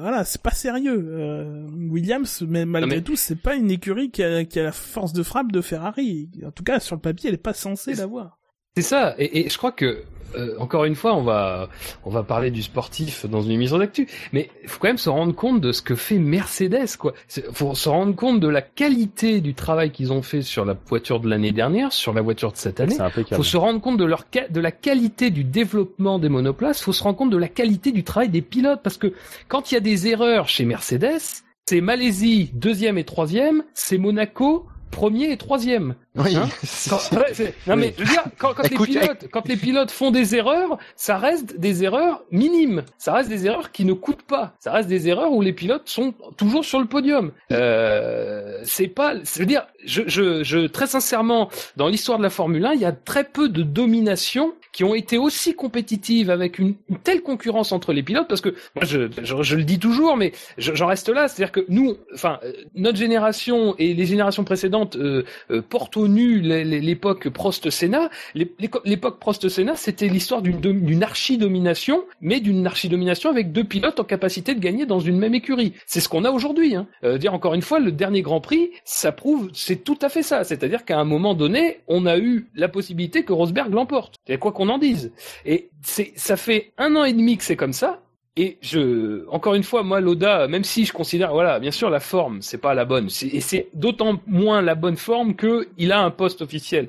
[0.00, 1.04] voilà c'est pas sérieux.
[1.08, 5.12] Euh, Williams, mais malgré tout, c'est pas une écurie qui a, qui a, la force
[5.12, 6.30] de frappe de Ferrari.
[6.44, 8.41] En tout cas, sur le papier, elle est pas censée l'avoir.
[8.76, 10.04] C'est ça, et, et, je crois que
[10.34, 11.68] euh, encore une fois, on va
[12.04, 15.10] on va parler du sportif dans une émission d'actu, mais il faut quand même se
[15.10, 17.12] rendre compte de ce que fait Mercedes, quoi.
[17.52, 21.20] Faut se rendre compte de la qualité du travail qu'ils ont fait sur la voiture
[21.20, 22.96] de l'année dernière, sur la voiture de cette année.
[23.32, 26.80] Faut se rendre compte de leur de la qualité du développement des monoplaces.
[26.80, 29.12] Faut se rendre compte de la qualité du travail des pilotes, parce que
[29.48, 34.66] quand il y a des erreurs chez Mercedes, c'est Malaisie deuxième et troisième, c'est Monaco
[34.92, 35.96] premier et troisième.
[36.14, 36.36] Oui.
[36.36, 36.48] Hein
[37.66, 40.76] non mais je veux dire, quand, quand les pilotes, quand les pilotes font des erreurs,
[40.94, 42.84] ça reste des erreurs minimes.
[42.98, 44.54] Ça reste des erreurs qui ne coûtent pas.
[44.60, 47.32] Ça reste des erreurs où les pilotes sont toujours sur le podium.
[47.50, 52.30] Euh, c'est pas, je veux dire, je, je, je très sincèrement, dans l'histoire de la
[52.30, 56.58] Formule 1, il y a très peu de domination qui ont été aussi compétitives avec
[56.58, 60.16] une, telle concurrence entre les pilotes parce que moi je, je, je le dis toujours
[60.16, 64.96] mais j'en reste là c'est-à-dire que nous enfin euh, notre génération et les générations précédentes
[64.96, 72.66] euh, euh, portent au nu l'époque Prost-Senna l'époque Prost-Senna c'était l'histoire d'une archi-domination mais d'une
[72.66, 76.24] archi-domination avec deux pilotes en capacité de gagner dans une même écurie c'est ce qu'on
[76.24, 76.86] a aujourd'hui hein.
[77.18, 80.44] dire encore une fois le dernier Grand Prix ça prouve c'est tout à fait ça
[80.44, 84.68] c'est-à-dire qu'à un moment donné on a eu la possibilité que Rosberg l'emporte quoi qu'on
[84.68, 85.12] en dise.
[85.46, 88.02] Et ça fait un an et demi que c'est comme ça.
[88.36, 92.00] Et je, encore une fois, moi, Loda, même si je considère, voilà, bien sûr, la
[92.00, 93.08] forme, c'est pas la bonne.
[93.22, 96.88] et c'est d'autant moins la bonne forme que il a un poste officiel.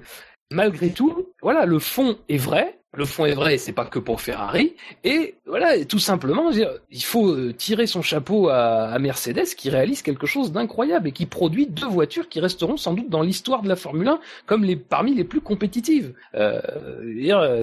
[0.51, 4.21] Malgré tout, voilà, le fond est vrai le fond est vrai, c'est pas que pour
[4.21, 4.75] Ferrari.
[5.03, 6.51] Et voilà, tout simplement,
[6.91, 11.25] il faut euh, tirer son chapeau à, Mercedes qui réalise quelque chose d'incroyable et qui
[11.25, 14.75] produit deux voitures qui resteront sans doute dans l'histoire de la Formule 1 comme les
[14.75, 16.13] parmi les plus compétitives.
[16.35, 16.61] Euh,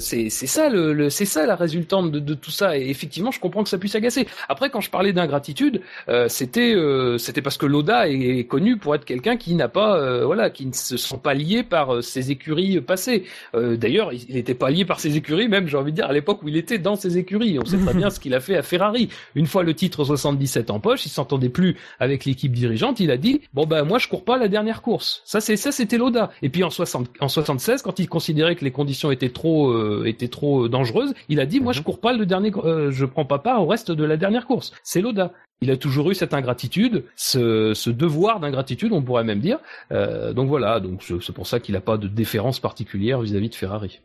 [0.01, 2.76] c'est ça le, c'est ça la résultante de, tout ça.
[2.76, 4.26] Et effectivement, je comprends que ça puisse agacer.
[4.49, 8.95] Après, quand je parlais d'ingratitude, euh, c'était euh, c'était parce que Loda est, connu pour
[8.95, 12.81] être quelqu'un qui n'a pas voilà qui ne se sent pas lié par ses écuries
[12.81, 13.24] passées.
[13.55, 16.42] D'ailleurs, il n'était pas lié par ses écuries, même j'ai envie de dire à l'époque
[16.42, 17.58] où il était dans ses écuries.
[17.58, 19.08] On sait très bien ce qu'il a fait à Ferrari.
[19.34, 23.00] Une fois le titre 77 en poche, il s'entendait plus avec l'équipe dirigeante.
[23.00, 25.22] Il a dit bon ben moi je cours pas la dernière course.
[25.24, 26.30] Ça c'est ça c'était Loda.
[26.42, 30.04] Et puis en 60 en 76 quand il considérait que les conditions étaient trop euh,
[30.06, 31.84] étaient trop dangereuses, il a dit moi je mhm.
[31.84, 34.72] cours pas le dernier euh, je prends pas part au reste de la dernière course.
[34.82, 39.40] C'est Loda il a toujours eu cette ingratitude, ce, ce devoir d'ingratitude, on pourrait même
[39.40, 39.58] dire.
[39.92, 43.50] Euh, donc voilà, donc c'est pour ça qu'il n'a pas de déférence particulière vis-à-vis -vis
[43.50, 44.00] de Ferrari.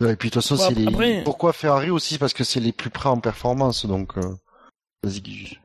[0.00, 1.22] Et puis de toute façon, c'est les...
[1.22, 2.18] pourquoi Ferrari aussi?
[2.18, 4.16] Parce que c'est les plus près en performance, donc.
[4.18, 4.34] Euh...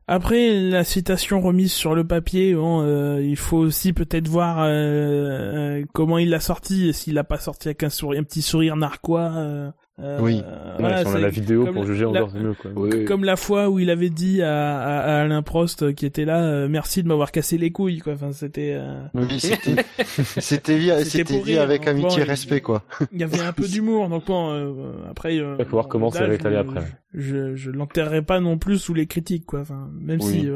[0.08, 4.70] Après la citation remise sur le papier, bon, euh, il faut aussi peut-être voir euh,
[4.70, 8.76] euh, comment il l'a sorti, s'il l'a pas sorti avec un, sourire, un petit sourire
[8.76, 9.74] narquois.
[10.00, 10.42] Euh, oui.
[10.80, 12.56] Voilà, on a la vidéo pour juger encore mieux.
[12.56, 12.72] Quoi.
[13.06, 16.44] Comme la fois où il avait dit à, à, Alain Prost euh, qui était là,
[16.44, 18.00] euh, merci de m'avoir cassé les couilles.
[18.00, 18.14] Quoi.
[18.14, 18.80] Enfin, c'était.
[19.14, 19.86] Oui, c'était.
[20.40, 22.84] c'était c'était dit avec amitié et respect quoi.
[23.12, 24.94] Il y avait un peu d'humour, donc bon.
[25.10, 25.36] après.
[25.36, 26.84] il va voir comment ça va étaler après.
[27.14, 29.62] Je je l'enterrerai pas non plus sous les critiques quoi.
[29.62, 30.48] Enfin, même si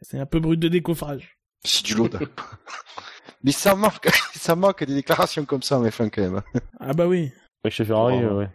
[0.00, 1.38] c'est un peu brut de décoffrage.
[1.62, 2.18] C'est du Loda.
[3.42, 6.42] Mais ça manque, ça manque des déclarations comme ça en F1 quand même.
[6.78, 7.32] Ah bah oui.
[7.64, 8.36] Ouais, chez Ferrari, Oh.
[8.38, 8.48] ouais.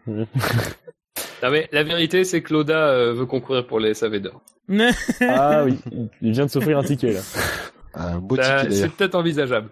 [1.44, 4.42] Non, mais la vérité, c'est que Loda euh, veut concourir pour les SAV d'or.
[5.22, 5.78] ah oui,
[6.22, 7.20] il vient de s'offrir un ticket là.
[7.94, 9.70] Un beau Ça, ticket C'est peut-être envisageable.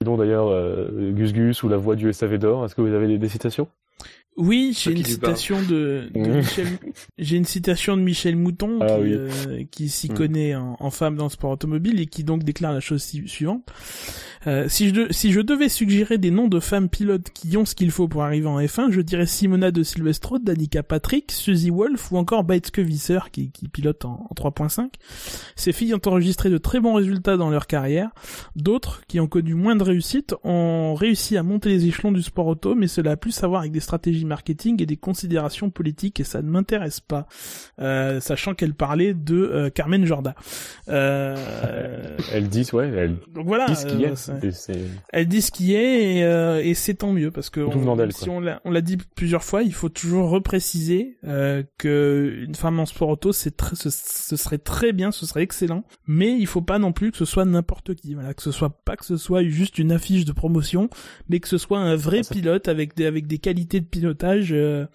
[0.00, 2.94] Dis donc d'ailleurs, euh, Gus Gus ou la voix du SAV d'or, est-ce que vous
[2.94, 3.68] avez des, des citations?
[4.38, 6.36] Oui, j'ai une citation de, de Mmh.
[6.36, 6.66] Michel.
[7.18, 9.12] J'ai une citation de Michel Mouton Ah qui, oui.
[9.12, 10.14] euh, qui s'y Mmh.
[10.14, 13.66] connaît en, en femme dans le sport automobile et qui donc déclare la chose suivante
[14.46, 17.64] Euh, si je de- si je devais suggérer des noms de femmes pilotes qui ont
[17.64, 21.70] ce qu'il faut pour arriver en F1, je dirais Simona de Silvestro, Danica Patrick, Suzy
[21.70, 24.90] Wolf ou encore Beitske Visser qui, qui pilote en, en 3.5.
[25.56, 28.10] Ces filles ont enregistré de très bons résultats dans leur carrière.
[28.54, 32.46] D'autres, qui ont connu moins de réussite, ont réussi à monter les échelons du sport
[32.46, 36.20] auto, mais cela a plus à voir avec des stratégies marketing et des considérations politiques,
[36.20, 37.26] et ça ne m'intéresse pas.
[37.80, 40.34] Euh, sachant qu'elle parlait de euh, Carmen Jorda.
[40.88, 43.66] Euh, Elle dit, ouais, elle donc voilà.
[43.66, 47.12] dit ce qu'il y euh, elle dit ce qui est et, euh, et c'est tant
[47.12, 51.62] mieux parce que on- si on l'a dit plusieurs fois, il faut toujours repréciser euh,
[51.78, 55.42] que une femme en sport auto, c'est très, ce, ce serait très bien, ce serait
[55.42, 58.50] excellent, mais il faut pas non plus que ce soit n'importe qui, voilà, que ce
[58.52, 60.88] soit pas que ce soit juste une affiche de promotion,
[61.28, 63.86] mais que ce soit un vrai Ah, ça- pilote avec des avec des qualités de
[63.86, 64.86] pilotage, euh,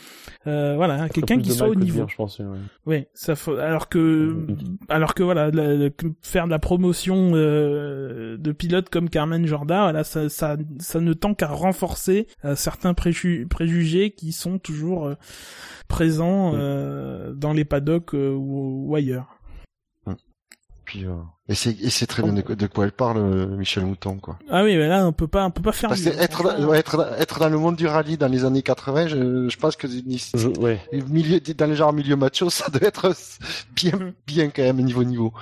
[0.48, 2.00] euh, voilà, quelqu'un qui soit au niveau.
[2.00, 2.40] bien, je pense.
[2.40, 2.46] ouais.
[2.86, 3.56] Ouais, ça faut...
[3.56, 4.36] alors que
[4.90, 9.46] alors que voilà, la- la- que faire de la promotion euh, de pilotes comme Carmen
[9.46, 15.12] Jorda, voilà, ça ça ça ne tend qu'à renforcer certains préju- préjugés qui sont toujours
[15.88, 16.58] présents Mm.
[16.60, 19.38] euh, dans les paddocks ou, ou ailleurs.
[20.94, 21.16] Puis, euh,
[21.50, 24.38] et c'est et c'est très bien de, de quoi elle parle, euh, Michel Mouton, quoi.
[24.48, 26.44] Ah oui, mais là on peut pas on peut pas faire Parce que mieux, être,
[26.44, 26.68] franchement.
[26.68, 29.76] dans- être, être dans le monde du rallye dans les années 80, je, je pense
[29.76, 30.80] que Je- ouais.
[31.10, 33.12] milieu, dans le genre milieu macho, ça doit être
[33.76, 35.34] bien, bien quand même niveau niveau.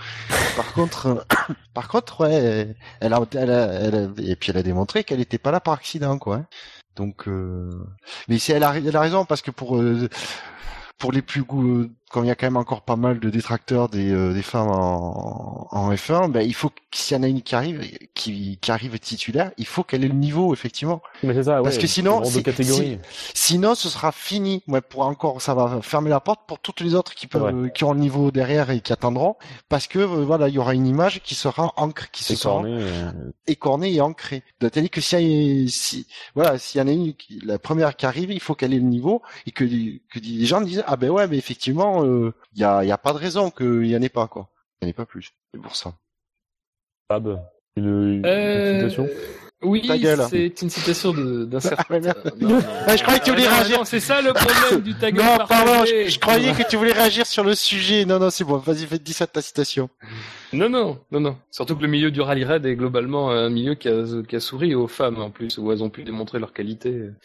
[0.56, 1.26] Par contre,
[1.74, 5.20] par contre, ouais, elle a, elle a, elle a- et puis elle a démontré qu'elle
[5.20, 6.38] était pas là par accident, quoi.
[6.38, 6.46] hein.
[6.96, 7.70] Donc, euh,
[8.30, 10.08] mais c'est, elle a, elle a raison parce que pour, euh,
[10.98, 13.90] pour les plus goûts, comme il y a quand même encore pas mal de détracteurs
[13.90, 17.28] des, euh, des femmes en, en F1, ben il faut que s'il y en a
[17.28, 17.82] une qui arrive,
[18.14, 21.02] qui, qui arrive titulaire, il faut qu'elle ait le niveau effectivement.
[21.24, 21.64] Mais c'est ça, ouais.
[21.64, 22.44] Parce que sinon, si-.
[23.34, 24.64] Sinon, ce sera fini.
[24.68, 27.72] Ouais, pour encore, ça va fermer la porte pour toutes les autres qui peuvent, Ouais.
[27.72, 29.36] qui ont le niveau derrière et qui attendront,
[29.70, 32.56] parce que euh, voilà, il y aura une image qui sera ancrée, qui se sera
[32.56, 32.84] corné.
[33.48, 34.44] écornée et ancrée.
[34.60, 37.14] C'est-à-dire que si, si voilà, s'il y en a une,
[37.44, 40.62] la première qui arrive, il faut qu'elle ait le niveau et que, que les gens
[40.62, 43.50] disent ah ben ouais, mais effectivement, euh, il y a, y a pas de raison
[43.52, 44.50] qu'il y en ait pas quoi.
[44.82, 45.32] Il n'y en ait pas plus.
[45.54, 45.94] C'est pour ça.
[47.10, 47.40] Fab,
[47.76, 49.08] une, une Euh, citation
[49.64, 49.82] Oui,
[50.30, 52.00] c'est une citation d'un certain.
[52.10, 52.14] Ah.
[52.88, 53.86] Ah, je croyais que tu voulais Ah, réagir.
[53.86, 56.94] C'est ça le problème du ta gueule Non, pardon, je, je croyais que tu voulais
[56.94, 58.06] réagir sur le sujet.
[58.06, 58.58] Non, non, c'est bon.
[58.58, 59.90] Vas-y, fais, dis ça de ta citation.
[60.54, 61.38] Non, non, non, non.
[61.52, 64.40] Surtout que le milieu du rallye raid est globalement un milieu qui a, qui a
[64.40, 67.16] souri aux femmes en plus, où elles ont pu démontrer leur qualité, euh,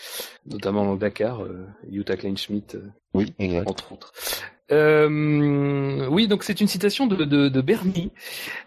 [0.45, 2.83] notamment dans le Dakar, euh, Jutta Kleinschmidt, euh,
[3.15, 3.71] Oui, exact.
[3.71, 4.13] entre autres.
[4.73, 8.11] Euh, oui, donc c'est une citation de, de, de Bernie.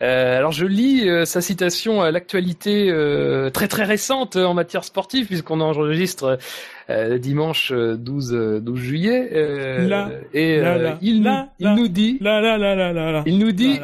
[0.02, 4.86] Euh, alors je lis euh, sa citation à l'actualité euh, très très récente en matière
[4.86, 6.38] sportive puisqu'on enregistre
[6.90, 9.30] euh, dimanche euh, 12 euh, 12 juillet.
[9.34, 11.50] Euh, Là, et là, là, il, nous, là.
[11.60, 12.20] il nous dit,
[13.26, 13.80] il nous dit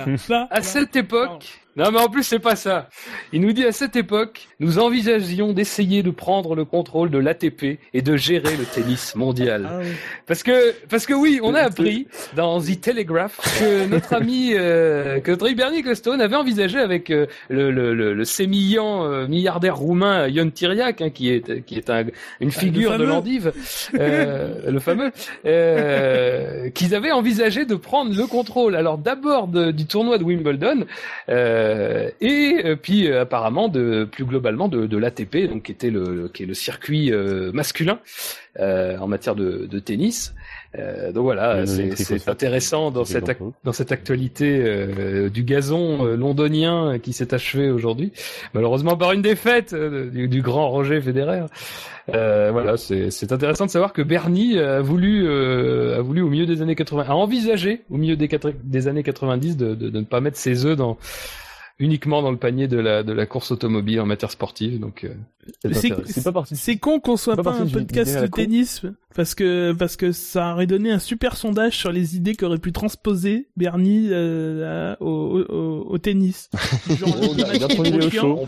[0.50, 2.90] à cette époque, non mais en plus c'est pas ça.
[3.34, 7.80] Il nous dit à cette époque, nous envisagions d'essayer de prendre le contrôle de l'ATP
[7.94, 9.68] et de gérer le tennis mondial.
[9.70, 9.88] Ah oui.
[10.26, 15.20] Parce que parce que oui, on a appris dans The Telegraph que notre ami euh,
[15.20, 19.28] que notre ami Bernie Ecclestone avait envisagé avec euh, le, le, le, le sémillant euh,
[19.28, 22.06] milliardaire roumain Ion Tiriac, hein, qui est qui est un,
[22.40, 23.52] une figure de l'endive,
[23.96, 25.12] euh, le fameux,
[25.46, 28.76] euh, qu'ils avaient envisagé de prendre le contrôle.
[28.76, 30.86] Alors d'abord du tournoi de Wimbledon
[31.30, 36.44] euh, et euh, puis apparemment de plus globalement de, l'ATP, donc qui était le qui
[36.44, 37.12] est le circuit
[37.54, 38.00] masculin
[38.60, 40.34] en matière de tennis.
[40.78, 47.00] Euh, donc voilà, c'est intéressant dans cette dans cette actualité euh, du gazon euh, londonien
[47.00, 48.12] qui s'est achevé aujourd'hui,
[48.54, 51.46] malheureusement par une défaite euh, du, du grand Roger Federer.
[52.14, 56.30] Euh, voilà, c'est c'est intéressant de savoir que Bernie a voulu euh, a voulu au
[56.30, 58.30] milieu des années 80, a envisagé au milieu des,
[58.64, 60.98] des années 90 de, de, de ne pas mettre ses œufs dans
[61.78, 64.80] uniquement dans le panier de la de la course automobile en matière sportive.
[64.80, 65.10] Donc euh,
[65.64, 66.14] c'est C'est- intéressant.
[66.14, 66.56] C'est pas parti.
[66.56, 68.42] C'est con qu'on soit Pas un podcast de con.
[68.42, 68.82] tennis
[69.14, 72.72] parce que parce que ça aurait donné un super sondage sur les idées qu'aurait pu
[72.72, 76.50] transposer Bernie euh, au, au, au tennis.
[76.90, 78.40] Genre, Oh, le, match est trop chiant,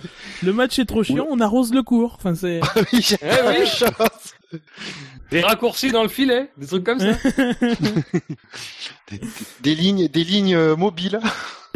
[0.44, 2.14] le match est trop chiant, on arrose le cours.
[2.18, 2.62] Enfin c'est
[2.94, 4.58] oui, j'ai Eh.
[5.30, 7.12] Des raccourcis dans le filet, des trucs comme ça.
[9.12, 9.20] Des,
[9.62, 11.20] des lignes, des lignes euh, mobiles.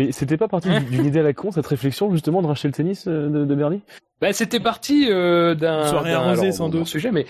[0.01, 2.73] Mais c'était pas parti d'une idée à la con, cette réflexion, justement, de racheter le
[2.73, 3.81] tennis de, de Bernie?
[4.21, 7.25] Bah, c'était parti euh, d'un soirée arrosée sans doute sujet, mais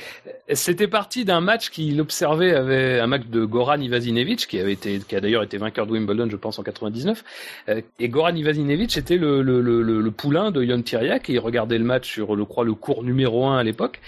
[0.53, 4.99] c'était parti d'un match qu'il observait avec un match de Goran Ivasinovic qui avait été,
[4.99, 7.23] qui a d'ailleurs été vainqueur de Wimbledon, je pense en 99.
[7.69, 11.39] Euh, et Goran Ivasinovic était le, le, le, le, poulain de Jon Tiriac et il
[11.39, 14.01] regardait le match sur, je crois, le cours numéro un à l'époque.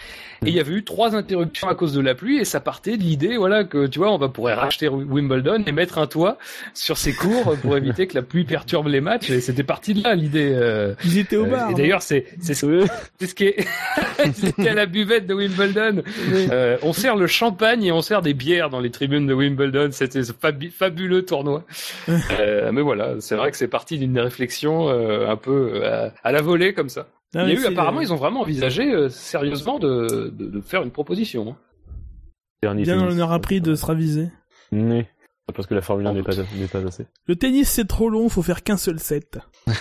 [0.45, 2.97] Et il y avait eu trois interruptions à cause de la pluie et ça partait
[2.97, 6.38] de l'idée, voilà, que tu vois, on va pourrait racheter Wimbledon et mettre un toit
[6.73, 9.30] sur ses cours pour éviter que la pluie perturbe les matchs.
[9.30, 10.51] Et c'était parti de là l'idée.
[10.53, 11.72] Euh, Ils étaient au bar.
[11.72, 12.87] et d'ailleurs, c'est c'est ce
[13.19, 13.67] c'est ce qui est.
[14.33, 16.03] C'était à la buvette de Wimbledon.
[16.31, 19.89] Euh, on sert le champagne et on sert des bières dans les tribunes de Wimbledon.
[19.91, 21.63] C'était ce fabuleux tournoi.
[22.39, 26.31] Euh, mais voilà, c'est vrai que c'est parti d'une réflexion euh, un peu euh, à,
[26.31, 27.07] la volée comme ça.
[27.33, 30.83] Il y a eu apparemment, ils ont vraiment envisagé euh, sérieusement de, de, de, faire
[30.83, 31.55] une proposition.
[32.63, 32.75] Hein.
[32.75, 34.29] Bien, on leur a pris de se raviser.
[34.71, 35.07] Mais
[35.53, 37.05] parce que la Formule 1 n'est pas, n'est pas assez.
[37.27, 39.39] Le tennis c'est trop long, faut faire qu'un seul set.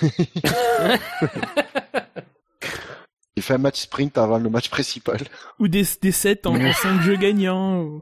[3.43, 5.19] Il fait un match sprint avant le match principal.
[5.59, 8.01] Ou des, des sets en 5 jeux gagnants.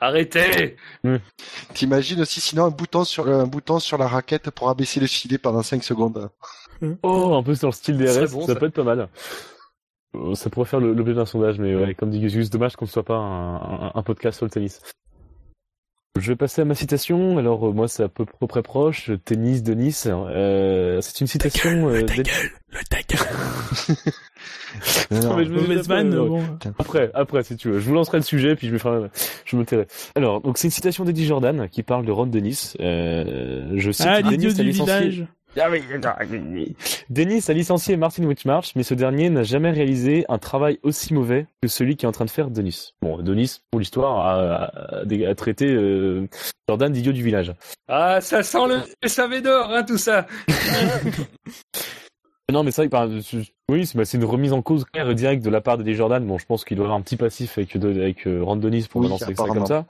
[0.00, 0.76] Arrêtez
[1.74, 5.38] T'imagines aussi sinon un bouton sur un bouton sur la raquette pour abaisser le filet
[5.38, 6.30] pendant 5 secondes.
[7.02, 9.08] Oh, un peu sur le style des RS, ça, peut être pas mal.
[10.14, 12.90] Euh, ça pourrait faire l'objet d'un sondage, mais ouais, comme dit Gus, dommage qu'on ne
[12.90, 14.82] soit pas un, un, podcast sur le tennis.
[16.18, 17.38] Je vais passer à ma citation.
[17.38, 19.10] Alors euh, moi c'est à peu près proche.
[19.24, 20.08] Tennis de Nice.
[20.10, 21.86] Euh, c'est une citation.
[21.86, 23.26] Le ta gueule, le ta gueule.
[25.22, 28.68] non, mais je me Après, après si tu veux, je vous lancerai le sujet puis
[28.68, 29.08] je me ferai,
[29.44, 29.86] je me tairai.
[30.14, 32.76] Alors donc c'est une citation d'Eddie Jordan qui parle de Ron de Nice.
[32.80, 35.26] Euh, je cite ah, l'idiot du village.
[37.10, 41.46] Denis a licencié Martin Whitmarsh, mais ce dernier n'a jamais réalisé un travail aussi mauvais
[41.62, 42.92] que celui qui est en train de faire Denis.
[43.00, 44.70] Bon, Denis, pour l'histoire, a,
[45.02, 46.28] a, traité euh,
[46.68, 47.54] Jordan d'idiot du village.
[47.88, 50.26] Ah, ça sent le SAV d'or, hein, tout ça
[52.52, 55.44] Non, mais c'est vrai que oui, bah, c'est une remise en cause claire et directe
[55.44, 56.24] de la part de Jordan.
[56.24, 59.02] Bon, je pense qu'il doit avoir un petit passif avec, avec euh, Ron Denis pour
[59.02, 59.84] lancer ça comme ça.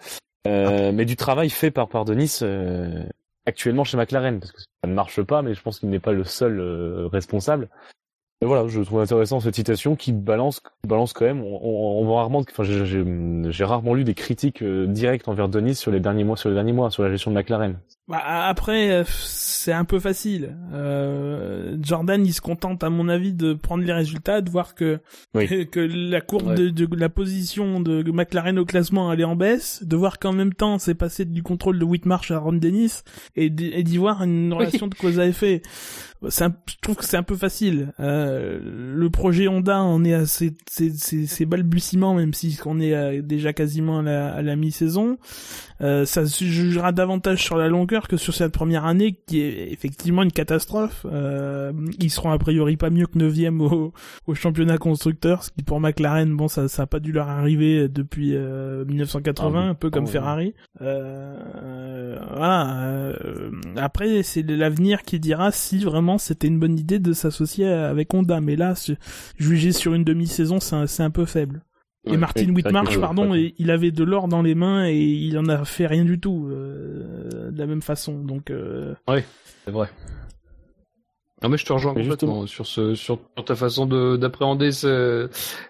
[0.46, 3.04] Euh, mais du travail fait par, par Denis, euh,
[3.46, 6.12] actuellement chez McLaren, parce que ça ne marche pas, mais je pense qu'il n'est pas
[6.12, 7.68] le seul euh, responsable.
[8.42, 11.42] Mais voilà, je trouve intéressant cette citation qui balance, balance quand même.
[11.42, 16.00] On, voit rarement, enfin, j'ai rarement lu des critiques euh, directes envers Denis sur les
[16.00, 17.78] derniers mois, sur les derniers mois, sur la gestion de McLaren.
[18.08, 20.56] Bah, après, euh, c'est un peu facile.
[20.72, 25.00] Euh, Jordan, il se contente, à mon avis, de prendre les résultats, de voir que
[25.34, 29.82] que, la courbe de, de, la position de McLaren au classement elle est en baisse,
[29.82, 33.02] de voir qu'en même temps, c'est passé du contrôle de Whitmarsh à Ron Dennis,
[33.34, 35.62] et d'y voir une relation de cause à effet
[36.40, 37.92] un, je trouve que c'est un peu facile.
[38.00, 43.22] Euh, le projet Honda on est à ses, ses, balbutiements, même si on est euh,
[43.22, 45.18] déjà quasiment à la, à la mi-saison.
[45.80, 49.72] Euh, ça se jugera davantage sur la longueur que sur cette première année, qui est
[49.72, 51.06] effectivement une catastrophe.
[51.10, 53.92] Euh, ils seront a priori pas mieux que 9 au,
[54.26, 57.88] au championnat constructeur, ce qui pour McLaren, bon, ça, ça a pas dû leur arriver
[57.88, 60.54] depuis 1980, euh, ah un peu comme ah Ferrari.
[60.82, 63.14] Euh, voilà.
[63.76, 68.40] après, c'est l'avenir qui dira si vraiment c'était une bonne idée de s'associer avec Honda,
[68.40, 68.74] mais là,
[69.38, 71.62] juger sur une demi-saison, c'est un, peu faible.
[72.06, 75.64] Et Martin Whitmarsh, pardon, il avait de l'or dans les mains et il en a
[75.64, 78.18] fait rien du tout euh, de la même façon.
[78.18, 78.50] Donc.
[78.50, 78.94] Euh...
[79.08, 79.20] Oui,
[79.64, 79.88] c'est vrai.
[81.42, 83.84] Non mais je te rejoins complètement sur ce sur ta façon
[84.16, 84.70] d'appréhender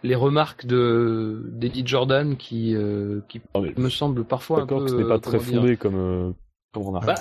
[0.04, 3.40] les remarques de d'Eddie Jordan qui euh, qui
[3.76, 4.84] me semble parfois un peu.
[4.84, 6.30] que ce n'est pas très fondé comme euh,
[6.72, 7.00] comme on a.
[7.00, 7.16] Bah,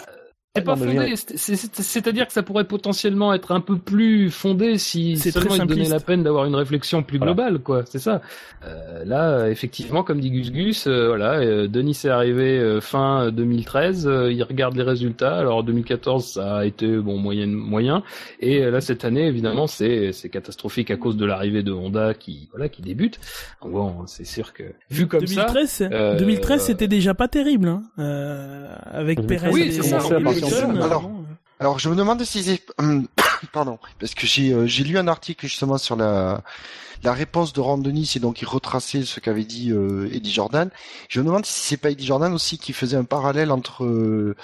[0.56, 5.56] c'est pas fondé, c'est-à-dire que ça pourrait potentiellement être un peu plus fondé si seulement
[5.56, 7.84] il donnait la peine d'avoir une réflexion plus globale, quoi.
[7.86, 8.22] C'est ça.
[8.65, 13.32] Euh, là, effectivement, comme dit Gus Gus, euh, voilà, euh, Denis est arrivé euh, fin
[13.32, 15.38] 2013, il regarde les résultats.
[15.38, 18.03] Alors 2014, ça a été bon moyen, moyen,
[18.40, 22.49] et là cette année, évidemment, c'est c'est catastrophique à cause de l'arrivée de Honda qui
[22.52, 23.19] voilà qui débute.
[23.61, 27.84] Bon, c'est sûr que vu comme 2013, ça, 2013, c'était déjà pas terrible, hein,
[28.86, 29.49] avec Perez.
[29.52, 29.99] Oui, c'est ça.
[30.82, 31.10] Alors,
[31.60, 32.62] alors, je me demande si c'est...
[33.54, 36.42] Pardon, parce que j'ai euh, j'ai lu un article justement sur la
[37.04, 40.70] la réponse de Randonis et donc il retraçait ce qu'avait dit euh, Eddie Jordan.
[41.10, 44.36] Je me demande si c'est pas Eddie Jordan aussi qui faisait un parallèle entre euh,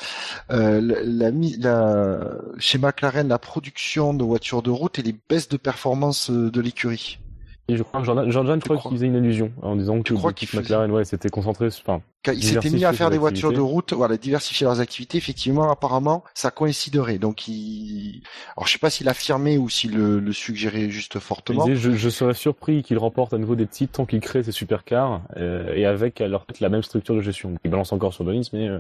[0.50, 2.20] la, la, la,
[2.60, 7.20] chez McLaren la production de voitures de route et les baisses de performance de l'écurie.
[7.68, 10.14] Et je crois que Jordan, Jordan je crois, qu'il faisait une allusion en disant que
[10.14, 13.54] crois qu'il McLaren, ouais, s'était concentré sur, enfin, ils s'étaient mis à faire des voitures
[13.54, 15.18] de route, voilà, diversifier leurs activités.
[15.18, 17.18] Effectivement, apparemment, ça coïnciderait.
[17.18, 18.24] Donc, il,
[18.58, 21.66] alors je sais pas s'il affirmait ou s'il le, le, suggérait juste fortement.
[21.66, 25.22] je, je, serais surpris qu'il remporte à nouveau des titres tant qu'il crée ses supercars
[25.38, 27.56] euh, et avec alors la même structure de gestion.
[27.64, 28.80] Il balance encore sur Denis, mais euh,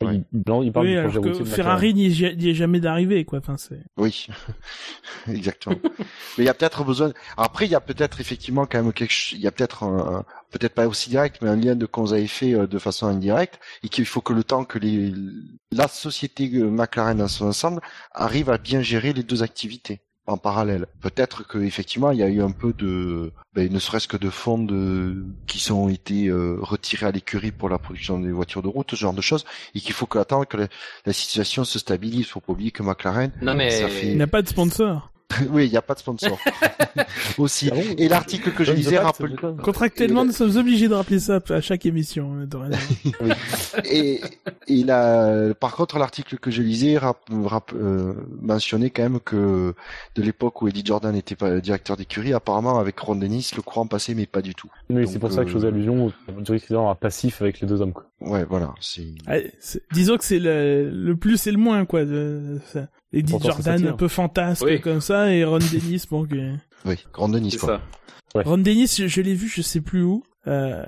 [0.00, 3.40] Il, il, parle oui, du alors que Ferrari n'y est, jamais d'arriver, quoi.
[3.40, 3.82] Enfin, c'est.
[3.96, 4.28] Oui,
[5.28, 5.76] exactement.
[6.38, 7.12] mais il y a peut-être besoin.
[7.36, 9.32] Après, il y a peut-être effectivement quand même quelque.
[9.32, 10.24] Il y a peut-être un...
[10.50, 13.58] peut-être pas aussi direct, mais un lien de cause à effet euh, de façon indirecte,
[13.82, 15.12] et qu'il faut que le temps que les
[15.72, 17.80] la société euh, McLaren dans son ensemble
[18.12, 20.86] arrive à bien gérer les deux activités en parallèle.
[21.00, 24.30] Peut-être que effectivement il y a eu un peu de, ben, ne serait-ce que de
[24.30, 28.68] fonds de, qui sont été euh, retirés à l'écurie pour la production des voitures de
[28.68, 29.44] route, ce genre de choses,
[29.74, 30.68] et qu'il faut que attendre que
[31.04, 32.26] la, situation se stabilise.
[32.26, 33.70] Faut pas oublier que McLaren, non mais
[34.02, 35.10] il n'a pas de sponsor.
[35.50, 36.38] oui, il n'y a pas de sponsor.
[37.38, 37.70] Aussi.
[37.72, 39.36] Ah et l'article que je lisais rappelle...
[39.62, 42.34] Contractuellement, nous sommes obligés de rappeler ça à chaque émission.
[42.40, 42.70] Hein,
[43.84, 44.20] et,
[44.66, 47.18] il a, par contre, l'article que je lisais rap,
[47.74, 49.74] euh, mentionnait quand même que
[50.14, 53.86] de l'époque où Eddie Jordan était pas directeur d'écurie, apparemment avec Ron Dennis, le courant
[53.86, 54.70] passait, mais pas du tout.
[54.90, 57.82] Oui, c'est pour ça que je faisais euh, allusion au directeur passif avec les deux
[57.82, 57.92] hommes.
[57.92, 58.06] Quoi.
[58.20, 58.74] Ouais, voilà.
[58.80, 59.06] C'est.
[59.92, 62.04] disons que c'est le, le plus et le moins, quoi.
[62.04, 62.88] De, ça.
[63.12, 66.26] Eddie Jordan un peu fantasque comme ça et Ron Dennis bon
[66.84, 67.80] oui Ron Dennis quoi.
[68.34, 70.84] Ron Dennis je, l'ai vu je sais plus où euh,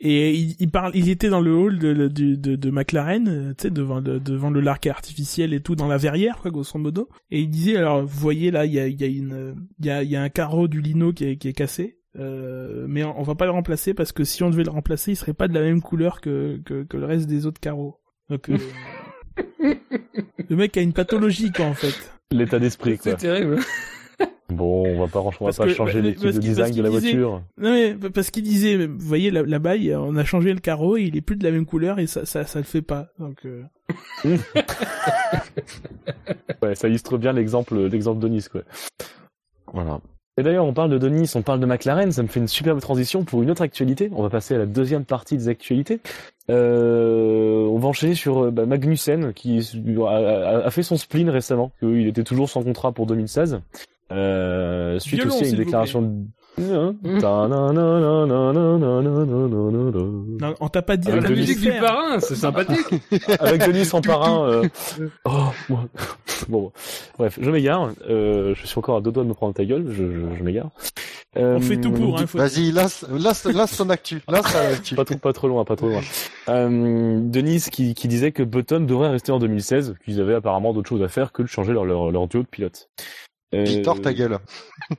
[0.00, 3.54] et il, il, parle il était dans le hall de de, de, de McLaren euh,
[3.56, 6.78] tu sais devant le, devant le larc artificiel et tout dans la verrière quoi grosso
[6.78, 9.56] modo et il disait alors vous voyez là il y a il y a une
[9.80, 11.98] il y a il y a un carreau du lino qui est, qui est cassé
[12.16, 15.16] euh, mais on, va pas le remplacer parce que si on devait le remplacer il
[15.16, 18.00] serait pas de la même couleur que que, que le reste des autres carreaux.
[18.30, 18.58] Donc euh,
[20.48, 21.94] Le mec a une pathologie, quoi, en fait.
[22.30, 23.12] L'état d'esprit, quoi.
[23.12, 23.60] C'est terrible.
[24.50, 27.42] Bon, on va pas, on va pas changer les types de design de la voiture.
[27.56, 31.16] Non mais parce qu'il disait, vous voyez là-bas, on a changé le carreau, et il
[31.16, 33.08] est plus de la même couleur et ça, ça, ça le fait pas.
[33.18, 33.38] Donc.
[33.46, 33.64] Euh...
[36.62, 38.62] ouais, ça illustre bien l'exemple, l'exemple de Nice, quoi.
[39.72, 40.00] Voilà.
[40.36, 42.80] Et d'ailleurs, on parle de Denis, on parle de McLaren, ça me fait une superbe
[42.80, 44.10] transition pour une autre actualité.
[44.12, 46.00] On va passer à la deuxième partie des actualités.
[46.50, 49.58] Euh, on va enchaîner sur euh, bah, Magnussen qui
[50.06, 53.60] a, fait son spleen récemment, qu'il était toujours sans contrat pour 2016.
[54.12, 56.26] Euh, suite aussi à une déclaration
[60.60, 62.86] on t'a pas dit la musique du parrain, c'est sympathique.
[63.40, 64.48] Avec Denis en parrain.
[64.48, 64.68] Euh...
[65.26, 65.48] Oh,
[66.48, 66.72] bon,
[67.18, 67.90] bref, je m'égare.
[68.08, 69.86] Euh, je suis encore à deux doigts de me prendre ta gueule.
[69.88, 70.68] Je, je, je m'égare.
[71.36, 72.18] Euh, On fait tout pour.
[72.18, 74.20] Hein, Vas-y, lance, lance, lance ton actu.
[74.28, 74.94] Lance actu.
[74.94, 76.00] pas trop, pas trop loin, pas trop loin.
[76.48, 80.88] Euh, Denis qui, qui disait que Button devrait rester en 2016, qu'ils avaient apparemment d'autres
[80.88, 82.88] choses à faire que de changer leur, leur, leur duo de pilote.
[83.52, 84.38] Victor, ta gueule.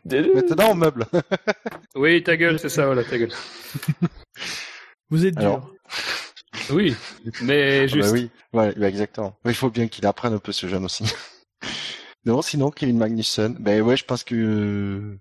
[0.06, 1.06] Maintenant, on meuble.
[1.96, 3.34] oui, ta gueule, c'est ça, voilà, ta gueule.
[5.10, 5.70] Vous êtes dur.
[6.72, 6.96] Oui,
[7.44, 8.12] mais ah bah juste.
[8.12, 9.38] oui, ouais, bah exactement.
[9.46, 11.04] Il faut bien qu'il apprenne un peu ce jeune aussi.
[12.26, 15.18] non, sinon, Kevin Magnussen, ben ouais, je pense que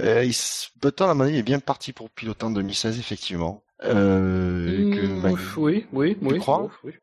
[0.00, 0.34] euh, il...
[0.80, 3.62] Button, à mon avis, est bien parti pour piloter en 2016, effectivement.
[3.84, 6.34] Euh, que, mmh, oui, oui, oui.
[6.34, 6.92] Tu crois oui.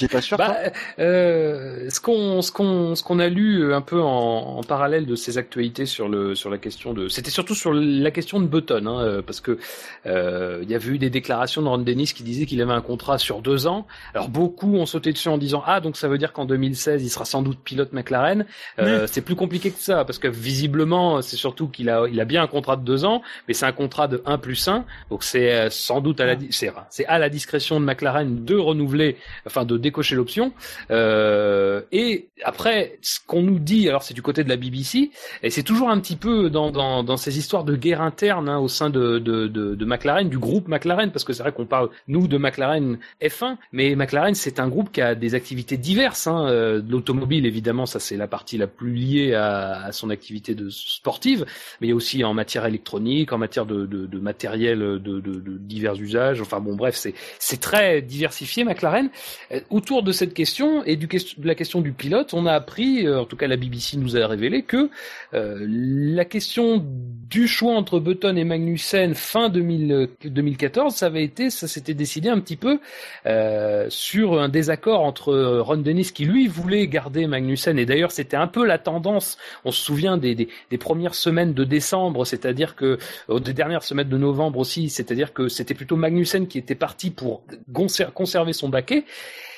[0.00, 0.56] T'es pas sûr bah,
[0.98, 5.04] euh, Ce qu'on ce qu'on ce qu'on a lu euh, un peu en, en, parallèle
[5.04, 8.46] de ces actualités sur le sur la question de, c'était surtout sur la question de
[8.46, 9.58] Button, hein, euh, parce que
[10.06, 12.80] euh, il y avait eu des déclarations de Ron Dennis qui disait qu'il avait un
[12.80, 13.86] contrat sur deux ans.
[14.14, 17.10] Alors beaucoup ont sauté dessus en disant ah donc ça veut dire qu'en 2016 il
[17.10, 18.46] sera sans doute pilote McLaren.
[18.78, 22.24] Euh, C'est plus compliqué que ça parce que visiblement c'est surtout qu'il a il a
[22.24, 25.24] bien un contrat de deux ans, mais c'est un contrat de 1 plus 1, donc
[25.24, 29.16] c'est euh, sans doute à la c'est c'est à la discrétion de McLaren de renouveler,
[29.46, 30.52] enfin de décocher l'option.
[30.90, 35.10] Euh, et après, ce qu'on nous dit, alors c'est du côté de la BBC,
[35.42, 38.58] et c'est toujours un petit peu dans, dans, dans ces histoires de guerre interne hein,
[38.58, 41.66] au sein de, de, de, de, McLaren, du groupe McLaren, parce que c'est vrai qu'on
[41.66, 46.26] parle, nous, de McLaren F1, mais McLaren, c'est un groupe qui a des activités diverses.
[46.26, 50.54] Hein, euh, l'automobile, évidemment, ça c'est la partie la plus liée à, à, son activité
[50.54, 51.44] de sportive,
[51.80, 54.98] mais il y a aussi en matière électronique, en matière de, de, de matériel de,
[54.98, 56.40] de, divers usages.
[56.40, 57.06] Enfin bon, bref,
[57.38, 59.10] c'est très diversifié McLaren.
[59.52, 63.06] Euh, autour de cette question et du de la question du pilote, on a appris,
[63.06, 64.90] euh, en tout cas la BBC nous a révélé que
[65.34, 71.50] euh, la question du choix entre Button et Magnussen fin 2000, 2014, ça avait été,
[71.50, 72.78] ça s'était décidé un petit peu
[73.88, 78.46] sur un désaccord entre Ron Dennis qui lui voulait garder Magnussen et d'ailleurs c'était un
[78.46, 79.38] peu la tendance.
[79.64, 82.98] On se souvient des, des premières semaines de décembre, c'est-à-dire que
[83.28, 87.42] des dernières semaines de novembre aussi, c'est-à-dire que c'était plutôt Magnussen qui était parti pour
[88.14, 89.04] conserver son baquet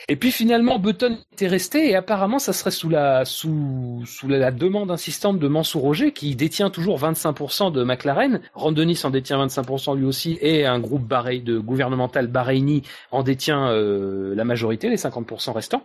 [0.08, 4.50] Et puis finalement, Button était resté et apparemment, ça serait sous la sous sous la,
[4.50, 8.40] demande insistante de Mansour Roger, qui détient toujours 25% de McLaren.
[8.54, 13.68] Ron Dennis en détient 25% lui aussi, et un groupe de gouvernemental Bahreïni en détient
[13.70, 15.82] euh, la majorité, les 50% restants.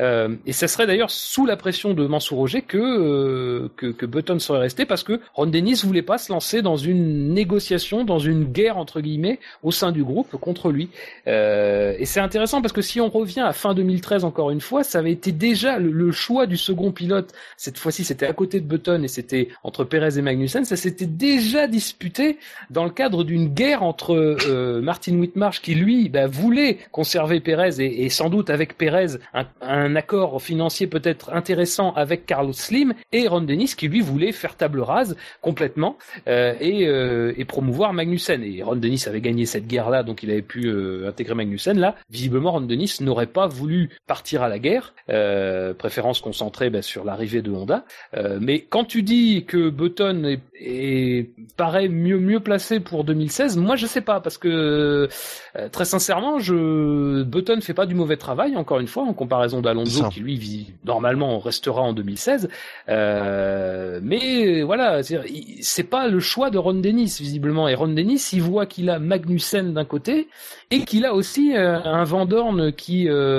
[0.00, 4.06] Euh, et ça serait d'ailleurs sous la pression de Mansour Roger que, euh, que que
[4.06, 8.18] Button serait resté parce que Ron Dennis voulait pas se lancer dans une négociation, dans
[8.18, 10.88] une guerre entre guillemets au sein du groupe contre lui.
[11.26, 14.98] et c'est intéressant parce que si on revient à fin 2013 encore une fois, ça
[14.98, 17.32] avait été déjà le, choix du second pilote.
[17.56, 20.64] Cette fois-ci, c'était à côté de Button et c'était entre Perez et Magnussen.
[20.64, 22.38] Ça s'était déjà disputé
[22.70, 27.80] dans le cadre d'une guerre entre euh, Martin Whitmarsh qui lui bah, voulait conserver Perez
[27.80, 33.28] et, sans doute avec Perez un, un accord financier peut-être intéressant avec Carlos Slim et
[33.28, 35.96] Ron Dennis qui lui voulait faire table rase complètement
[36.28, 38.42] euh, et, euh, et, promouvoir Magnussen.
[38.42, 40.70] Et Ron Dennis avait gagné cette guerre-là, donc il avait pu
[41.06, 41.78] intégrer Magnussen.
[41.78, 46.82] Là, visiblement, Ron Dennis n'aurait pas voulu partir à la guerre, euh, préférence concentrée bah,
[46.82, 47.84] sur l'arrivée de Honda.
[48.16, 53.56] Euh, mais quand tu dis que Button est, est, paraît mieux mieux placé pour 2016,
[53.56, 55.08] moi je sais pas parce que
[55.56, 59.60] euh, très sincèrement, je Button fait pas du mauvais travail encore une fois en comparaison
[59.60, 62.48] d'Alonso qui lui vit, normalement restera en 2016.
[62.88, 68.42] Euh, mais voilà, c'est pas le choix de Ron Dennis visiblement et Ron Dennis il
[68.42, 70.28] voit qu'il a Magnussen d'un côté
[70.70, 73.35] et qu'il a aussi un Vandorn qui euh,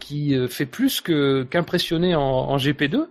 [0.00, 3.06] qui euh, fait plus que qu'impressionner en, en, GP2.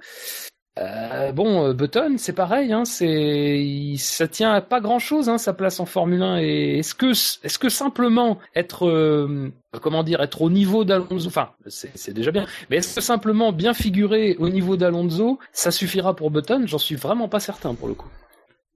[0.77, 5.53] Euh, bon, Button, c'est pareil, hein, c'est ça tient à pas grand chose, hein, sa
[5.53, 6.39] place en Formule 1.
[6.41, 6.93] Et est-ce
[7.59, 9.39] que simplement être
[9.81, 13.73] comment dire être au niveau d'Alonso, enfin c'est déjà bien, mais est-ce que simplement bien
[13.73, 16.63] figurer au niveau d'Alonso, ça suffira pour Button?
[16.65, 18.09] J'en suis vraiment pas certain pour le coup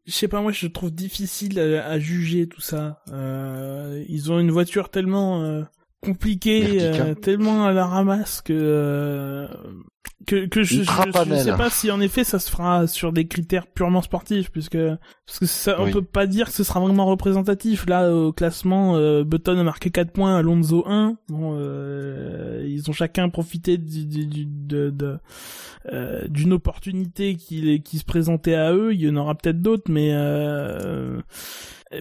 [0.10, 4.52] je sais pas moi je trouve difficile à, juger tout ça euh, ils ont une
[4.52, 5.62] voiture tellement euh,
[6.02, 9.48] compliquée euh, tellement à la ramasse que euh,
[10.26, 13.68] que, que je, je, sais pas si en effet ça se fera sur des critères
[13.68, 14.78] purement sportifs puisque
[15.26, 17.86] parce que ça on peut pas dire que ce sera vraiment représentatif.
[17.88, 22.94] Là au classement euh, Button a marqué 4 points Alonso 1 bon euh, ils ont
[22.94, 25.18] chacun profité du, du, de, de
[25.92, 28.94] euh, d'une opportunité qui qui se présentait à eux.
[28.94, 31.22] Il y en aura peut-être d'autres mais euh,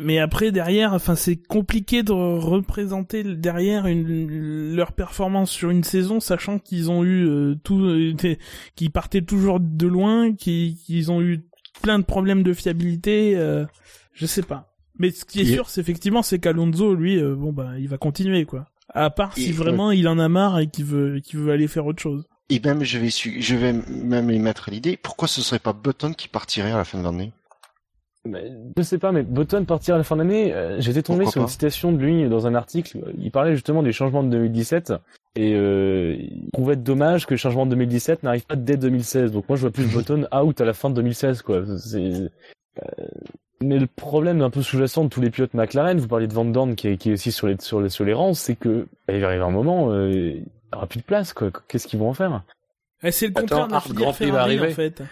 [0.01, 6.21] mais après derrière enfin c'est compliqué de représenter derrière une, leur performance sur une saison
[6.21, 8.15] sachant qu'ils ont eu euh, tout euh,
[8.77, 11.45] qui partaient toujours de loin qui qu'ils ont eu
[11.81, 13.65] plein de problèmes de fiabilité euh,
[14.13, 14.75] je sais pas.
[14.99, 18.45] Mais ce qui est sûr c'est effectivement c'est qu'Alonso lui bon bah il va continuer
[18.45, 18.67] quoi.
[18.95, 21.87] À part si vraiment il en a marre et qu'il veut qu'il veut aller faire
[21.87, 22.27] autre chose.
[22.51, 26.13] Et même je vais je vais même y mettre l'idée pourquoi ce serait pas Button
[26.13, 27.33] qui partirait à la fin de l'année?
[28.77, 31.49] Je sais pas, mais Button partir à la fin d'année, euh, j'étais tombé sur une
[31.49, 32.99] citation de lui dans un article.
[33.19, 34.93] Il parlait justement des changements de 2017
[35.37, 39.33] et euh, il trouvait dommage que le changement de 2017 n'arrive pas dès 2016.
[39.33, 41.63] Donc moi je vois plus Button out à la fin de 2016 quoi.
[41.65, 42.29] Euh,
[43.63, 46.45] mais le problème un peu sous-jacent de tous les pilotes McLaren, vous parliez de Van
[46.45, 48.87] Dorn qui est, qui est aussi sur les sur les sur les rangs, c'est que
[49.07, 50.45] bah, il va arriver un moment, euh, il n'y
[50.75, 51.51] aura plus de place quoi.
[51.67, 52.43] Qu'est-ce qu'ils vont en faire?
[53.03, 55.03] Eh, C'est le contraire de la filière Ferrari en fait.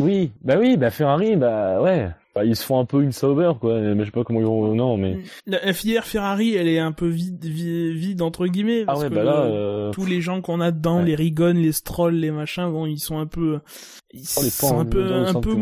[0.00, 2.10] Oui, bah oui, bah Ferrari, bah ouais.
[2.34, 4.46] Bah, ils se font un peu une sauber quoi mais je sais pas comment ils
[4.46, 8.86] vont non mais la filière Ferrari elle est un peu vide vide, entre guillemets ah
[8.86, 11.52] parce ah ouais, que bah là, euh, tous les gens qu'on a dedans les Rigon
[11.52, 13.60] les Stroll les machins bon ils sont un peu
[14.14, 15.56] ils oh, sont un peu un peu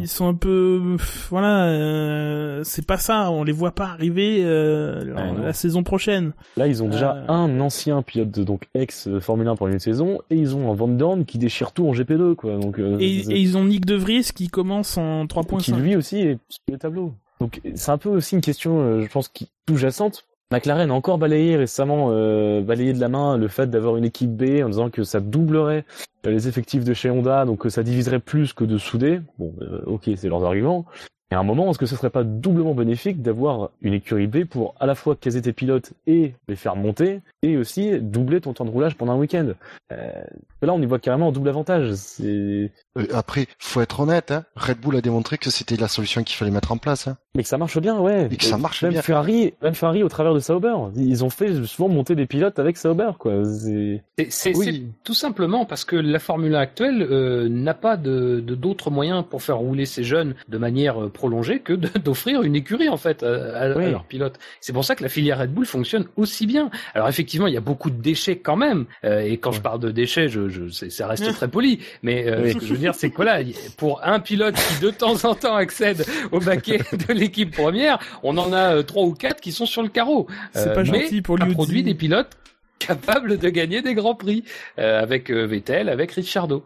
[0.00, 0.96] ils sont un peu
[1.30, 6.32] voilà euh, c'est pas ça on les voit pas arriver euh, la saison prochaine.
[6.58, 7.28] Là ils ont déjà euh.
[7.28, 10.74] un ancien pilote de, donc ex Formule 1 pour une saison et ils ont un
[10.74, 14.28] Van Dorn qui déchire tout en GP2 quoi donc et, ils ont Nick De Vries
[14.34, 17.14] qui commence en 3.5 qui lui aussi est sur le tableau.
[17.40, 21.56] Donc c'est un peu aussi une question je pense qui sous-jacente McLaren a encore balayé
[21.56, 25.02] récemment, euh, balayé de la main le fait d'avoir une équipe B en disant que
[25.02, 25.84] ça doublerait
[26.24, 29.20] les effectifs de chez Honda, donc que ça diviserait plus que de souder.
[29.38, 30.86] Bon, euh, ok, c'est leurs arguments.
[31.30, 34.44] Et à un moment, est-ce que ce serait pas doublement bénéfique d'avoir une écurie B
[34.44, 38.52] pour à la fois caser tes pilotes et les faire monter, et aussi doubler ton
[38.52, 39.52] temps de roulage pendant un week-end?
[39.92, 40.24] Euh,
[40.66, 41.92] Là, on y voit carrément un double avantage.
[42.20, 42.68] Euh,
[43.12, 46.50] après, faut être honnête, hein, Red Bull a démontré que c'était la solution qu'il fallait
[46.50, 47.06] mettre en place.
[47.06, 47.18] Hein.
[47.36, 48.28] Mais que ça marche bien, ouais.
[48.30, 49.02] Et que ça marche même bien.
[49.02, 52.78] Ferrari, même Ferrari au travers de Sauber, ils ont fait souvent monter des pilotes avec
[52.78, 53.42] Sauber, quoi.
[53.44, 54.88] C'est oui.
[55.04, 59.42] tout simplement parce que la Formule 1 actuelle euh, n'a pas de d'autres moyens pour
[59.42, 63.68] faire rouler ces jeunes de manière euh, prolongée que d'offrir une écurie en fait à,
[63.68, 64.38] leurs pilotes.
[64.60, 66.70] C'est pour ça que la filière Red Bull fonctionne aussi bien.
[66.94, 68.86] Alors effectivement, il y a beaucoup de déchets quand même.
[69.04, 71.80] Euh, et quand je parle de déchets, je, je ça reste très poli.
[72.02, 73.40] Mais ce que je veux dire, c'est que voilà,
[73.76, 76.78] pour un pilote qui de temps en temps accède au baquet
[77.08, 80.26] de l'équipe première, on en a euh, trois ou quatre qui sont sur le carreau.
[80.52, 81.52] C'est pas euh, gentil pour lui.
[81.52, 82.36] produit des pilotes
[82.78, 84.44] capable de gagner des grands prix
[84.78, 86.64] euh, avec euh, Vettel, avec Ricciardo.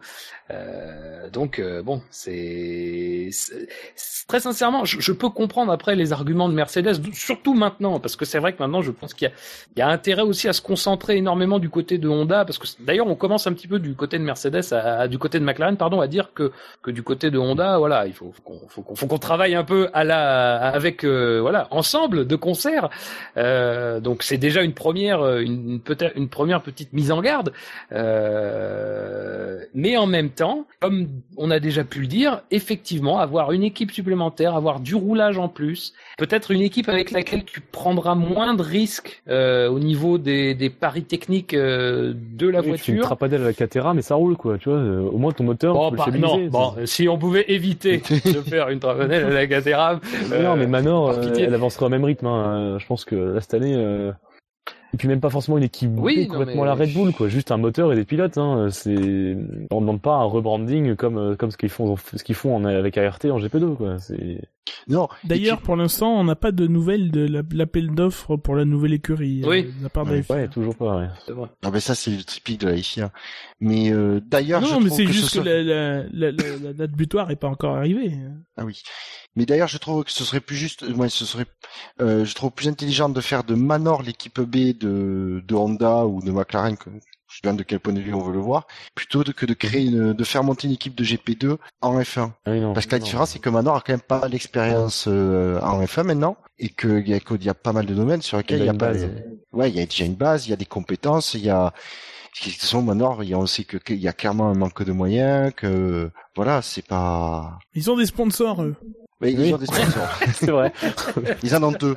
[0.53, 3.29] Euh, donc euh, bon, c'est
[4.27, 8.25] très sincèrement, je, je, peux comprendre après les arguments de Mercedes, surtout maintenant, parce que
[8.25, 9.31] c'est vrai que maintenant, je pense qu'il
[9.75, 12.67] y, y, a intérêt aussi à se concentrer énormément du côté de Honda, parce que
[12.79, 16.01] d'ailleurs, on commence un petit peu du côté de Mercedes, du côté de McLaren, pardon,
[16.01, 16.51] à dire que
[16.81, 19.89] que du côté de Honda, voilà, il faut, qu'on faut qu'on qu travaille un peu
[19.93, 22.89] à la avec euh, voilà ensemble de concert.
[23.37, 27.53] Euh, donc c'est déjà une première, une peut-être une première petite mise en garde,
[29.73, 30.40] mais en même temps
[30.79, 31.07] comme
[31.37, 35.47] on a déjà pu le dire, effectivement, avoir une équipe supplémentaire, avoir du roulage en
[35.47, 40.53] plus, peut-être une équipe avec laquelle tu prendras moins de risques euh, au niveau des,
[40.53, 42.85] des paris techniques euh, de la oui, voiture.
[42.85, 44.79] Tu ne trapadelles à la Catera, mais ça roule quoi, tu vois.
[44.79, 45.73] Euh, au moins ton moteur.
[45.73, 49.29] Bon, tu bah, peux non, bon, si on pouvait éviter de faire une trapadelle à
[49.29, 49.99] la Catera.
[50.29, 52.27] non, mais Manor, elle avancera au même rythme.
[52.27, 52.77] Hein.
[52.79, 54.11] Je pense que là, cette année.
[54.93, 57.13] Et puis même pas forcément une équipe Oui, B non, complètement mais- la Red Bull,
[57.13, 57.29] quoi.
[57.29, 58.37] Juste un moteur et des pilotes.
[58.37, 58.67] Hein.
[58.71, 59.37] C'est,
[59.71, 62.65] on demande pas un rebranding comme euh, comme ce qu'ils font ce qu'ils font en,
[62.65, 63.97] avec ART en GP2, quoi.
[63.99, 64.41] C'est.
[64.87, 65.07] Non.
[65.23, 68.93] D'ailleurs, pour l'instant, on n'a pas de nouvelles de la- l'appel d'offres pour la nouvelle
[68.93, 69.41] écurie.
[69.45, 69.59] Oui.
[69.67, 70.35] euh, de la part de Ouais, la FIA.
[70.35, 70.97] Ouais, toujours pas.
[70.97, 71.07] Ouais.
[71.25, 71.47] C'est vrai.
[71.63, 73.11] Ah ben ça c'est le typique de la FIA.
[73.59, 76.03] Mais euh, d'ailleurs, je Non, mais trouve c'est que juste ce que serait- la, la,
[76.11, 78.11] la, la- la date butoir est pas encore arrivée.
[78.57, 78.81] Ah oui.
[79.35, 81.45] Mais d'ailleurs, je trouve que ce serait plus juste, ouais, ce serait,
[82.01, 86.21] euh, je trouve plus intelligent de faire de Manor l'équipe B de, de Honda ou
[86.21, 86.89] de McLaren, que
[87.29, 89.53] je sais bien de quel point de vue on veut le voir, plutôt que de
[89.53, 92.31] créer une, de faire monter une équipe de GP2 en F1.
[92.45, 92.73] Ah oui, non.
[92.73, 93.05] Parce que la Non.
[93.05, 97.07] différence, c'est que Manor a quand même pas l'expérience euh, en F1 maintenant, et qu'il
[97.07, 98.73] y, a- qu'il y a pas mal de domaines sur lesquels Il il y a
[98.73, 99.07] pas, base.
[99.53, 101.73] ouais, il y a déjà une base, il y a des compétences, il y a,
[102.37, 104.55] de toute façon, Manor, il y a, on sait que qu'il y a clairement un
[104.55, 107.57] manque de moyens, que voilà, c'est pas.
[107.73, 108.75] Ils ont des sponsors, eux.
[109.21, 109.47] Mais Oui.
[109.49, 110.09] ils ont des sponsors.
[110.33, 110.73] c'est vrai.
[111.43, 111.95] Ils en ont deux.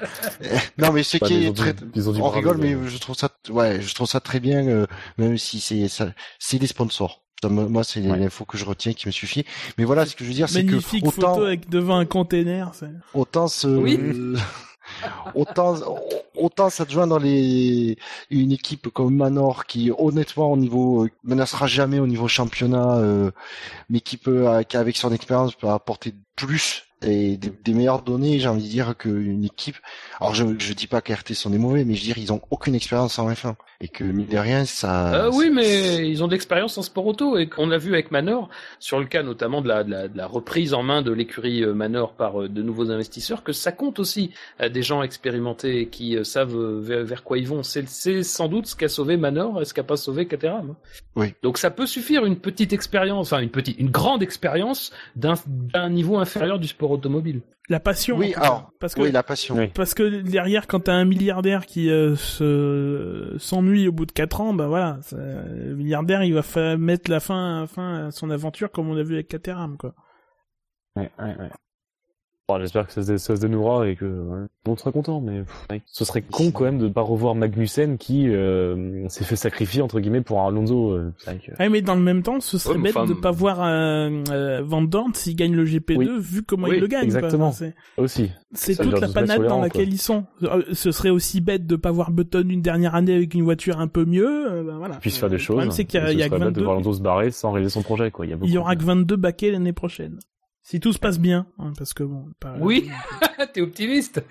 [0.78, 3.30] non, mais ce qui est très, ils ont du on rigole, mais- je trouve ça,
[3.50, 4.86] ouais, je trouve ça très bien, euh,
[5.18, 7.22] même si c'est, ça, c'est des sponsors.
[7.50, 8.18] Moi, c'est Ouais.
[8.18, 9.44] l'info que je retiens qui me suffit.
[9.76, 12.06] Mais voilà, ce que je veux dire, c'est que Magnifique autant, photo avec devant un
[12.06, 12.70] container.
[12.74, 13.98] c'est- autant ce, Oui.
[15.34, 15.74] autant,
[16.36, 17.96] autant ça te joint dans les,
[18.30, 23.30] une équipe comme Manor qui, honnêtement, au niveau, euh, menacera jamais au niveau championnat, euh,
[23.90, 28.38] mais qui peut, qui avec son expérience peut apporter plus et des, des meilleures données,
[28.38, 29.76] j'ai envie de dire, qu'une équipe.
[30.20, 32.40] Alors je, je dis pas qu'RT sont des mauvais, mais je veux dire, ils ont
[32.50, 35.14] aucune expérience en F1 et que mine de rien, ça.
[35.14, 38.10] Euh, oui, mais ils ont de l'expérience en sport auto et qu'on a vu avec
[38.10, 38.48] Manor
[38.78, 41.62] sur le cas notamment de la, de la, de la reprise en main de l'écurie
[41.62, 45.88] euh, Manor par euh, de nouveaux investisseurs que ça compte aussi à des gens expérimentés
[45.88, 47.62] qui savent vers, vers quoi ils vont.
[47.62, 50.70] C'est sans doute ce qu'a sauvé Manor et ce qu'a pas sauvé Caterham.
[50.70, 50.76] hein.
[51.16, 51.34] Oui.
[51.42, 55.88] Donc ça peut suffire une petite expérience, enfin une petite, une grande expérience d'un d'un
[55.88, 57.42] niveau inférieur du sport automobile.
[57.70, 58.16] La passion.
[58.18, 59.54] Oui, alors, Parce que Oui, la passion.
[59.56, 59.68] Oui.
[59.68, 64.40] Parce que derrière, quand t'as un milliardaire qui euh, se s'ennuie au bout de 4
[64.42, 68.28] ans, bah voilà, ça- le milliardaire il va fa- mettre la fin, fin à son
[68.30, 69.94] aventure comme on a vu avec Caterham, quoi.
[70.96, 71.50] Ouais, ouais, ouais.
[72.46, 75.44] Bon, J'espère que ça se, ça se dénouera et que ouais, on sera content, mais
[75.44, 79.80] pff, ce serait con quand même de pas revoir Magnussen qui euh, s'est fait sacrifier
[79.80, 80.90] entre guillemets pour un Alonso.
[80.92, 83.30] euh, que- Ouais, mais dans le même temps, ce serait Ouais, bête enfin, de pas
[83.30, 86.08] voir euh, euh, Van Dorn s'il gagne le GP2 Oui.
[86.20, 87.08] vu comment Oui, il le gagne.
[87.08, 87.16] quoi.
[87.20, 87.48] exactement.
[87.48, 88.30] Enfin, Aussi.
[88.52, 89.94] C'est toute la panade dans laquelle quoi.
[89.94, 90.24] ils sont.
[90.74, 93.88] Ce serait aussi bête de pas voir Button une dernière année avec une voiture un
[93.88, 94.52] peu mieux.
[94.52, 94.96] euh, ben voilà.
[94.96, 95.54] Puisse faire des Le choses.
[95.56, 96.64] problème, c'est qu'il y a, et il y ce a que serait bête de 22
[96.64, 98.26] voir Alonso se barrer sans réaliser son projet, quoi.
[98.26, 100.18] Il y, a il beaucoup y aura que 22 baquets l'année prochaine.
[100.66, 102.24] Si tout se passe bien, hein, parce que bon.
[102.40, 102.90] pas- Oui.
[103.52, 104.22] T'es optimiste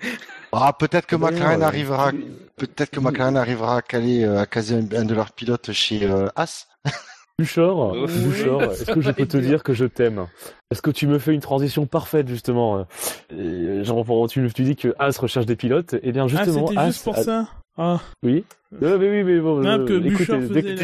[0.52, 2.10] Ah, peut-être que Ah, McLaren euh, arrivera,
[2.56, 6.04] peut-être que McLaren arrivera à caler, euh, à caser un, un de leurs pilotes chez
[6.04, 6.66] euh, As.
[7.38, 8.00] Bouchard, Oui.
[8.24, 10.26] Bouchard, est-ce que je peux te dire que je t'aime?
[10.70, 12.84] Est-ce que tu me fais une transition parfaite justement?
[13.30, 16.86] Genre, tu, tu dis que As recherche des pilotes, et bien Ah, justement, c'était As
[16.86, 17.48] juste pour a- ça?
[17.76, 18.44] Ah, Oui.
[18.82, 19.60] Euh, mais oui, mais bon.
[19.60, 20.74] non, que écoutez, dé-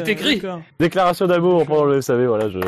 [0.43, 2.59] la- déclaration d'amour pendant le SAV, voilà, je.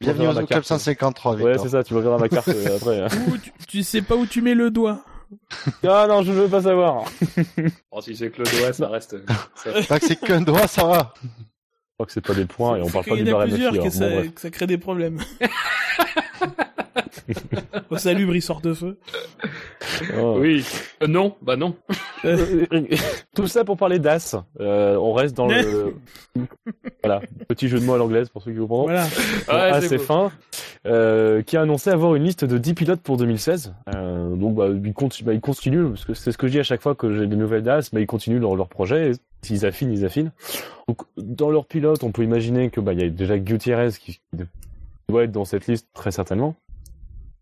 [0.00, 0.64] Bienvenue au ma Club carte.
[0.66, 1.52] 153, Victor.
[1.52, 3.00] Ouais, c'est ça, tu m'enverras ma carte euh, après.
[3.02, 3.08] hein.
[3.42, 5.00] Tu, tu sais pas où tu mets le doigt.
[5.86, 7.04] Ah non, je veux pas savoir.
[7.36, 7.42] Je
[7.90, 9.16] Oh, si c'est que le doigt, ça reste.
[9.56, 11.12] ça- Tant que c'est qu'un doigt, ça va.
[11.96, 13.48] crois que c'est pas des points et on parle pas y du en a barème
[13.50, 13.90] plusieurs que, hein.
[13.90, 14.34] ça, Bon, bref.
[14.34, 15.20] que ça crée des problèmes.
[17.90, 18.98] oh, salut, brisseur de feu.
[20.18, 20.36] Oh.
[20.38, 20.64] Oui.
[21.02, 21.74] Euh, non, bah non.
[23.34, 24.36] Tout ça pour parler d'As.
[24.60, 25.94] Euh, on reste dans le.
[27.02, 28.96] voilà, petit jeu de mots à l'anglaise pour ceux qui vous comprennent.
[28.96, 29.08] Voilà.
[29.46, 30.30] Bon, Ouais, As c'est fin,
[30.86, 33.74] euh, qui a annoncé avoir une liste de 10 pilotes pour 2016.
[33.94, 36.58] Euh, donc bah, ils, continu- bah, ils continuent, parce que c'est ce que je dis
[36.60, 39.10] à chaque fois que j'ai des nouvelles d'As, bah, ils continuent leur, leur projet.
[39.10, 39.12] et
[39.42, 40.32] S'ils affinent, ils affinent.
[40.88, 44.20] Donc dans leurs pilotes, on peut imaginer que bah il y a déjà Gutiérrez qui
[45.08, 46.56] doit être dans cette liste très certainement.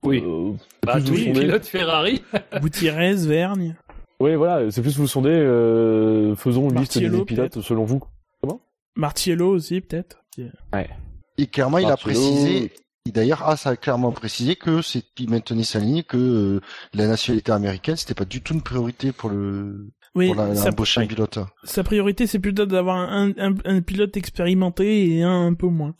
[0.02, 0.22] Oui.
[0.24, 0.52] Euh,
[0.84, 2.22] Bah, tous les sondez- pilotes Ferrari.
[2.62, 3.76] Gutiérrez, Vergne.
[4.20, 7.84] Oui, voilà, c'est plus vous sondez, euh, faisons une liste des Martiello, 10 pilotes selon
[7.84, 8.00] vous.
[8.96, 10.24] Martiello aussi, peut-être.
[10.72, 10.88] Ouais.
[11.36, 12.72] Et clairement, il a précisé,
[13.12, 16.60] d'ailleurs, As a clairement précisé que c'est, il maintenait sa ligne, que euh,
[16.94, 20.70] la nationalité américaine, c'était pas du tout une priorité pour le, Oui, pour la, sa,
[20.70, 21.38] l'embauche d'un pilote.
[21.64, 25.94] sa priorité, c'est plutôt d'avoir un, un, un pilote expérimenté et un un peu moins.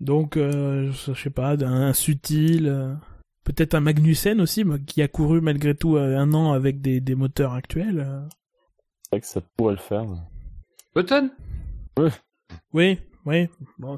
[0.00, 2.94] Donc, euh, je sais pas, un Sutil, euh,
[3.48, 7.14] peut-être un Magnussen aussi, qui a couru malgré tout euh, un an avec des, des
[7.14, 8.00] moteurs actuels.
[8.00, 8.20] euh.
[9.02, 10.04] C'est vrai que ça pourrait le faire.
[10.94, 11.30] Button
[12.74, 13.48] Oui, oui.
[13.78, 13.96] Bon,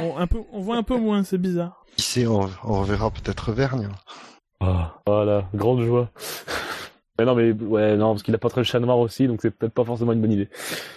[0.00, 1.84] on, un peu, on voit un peu moins, c'est bizarre.
[1.96, 3.88] Qui sait, on, on reverra peut-être Vergne.
[4.60, 6.08] Ah, voilà, grande joie.
[7.18, 9.40] Mais non, mais ouais, non, parce qu'il a pas très le chat noir aussi, donc
[9.42, 10.48] c'est peut-être pas forcément une bonne idée.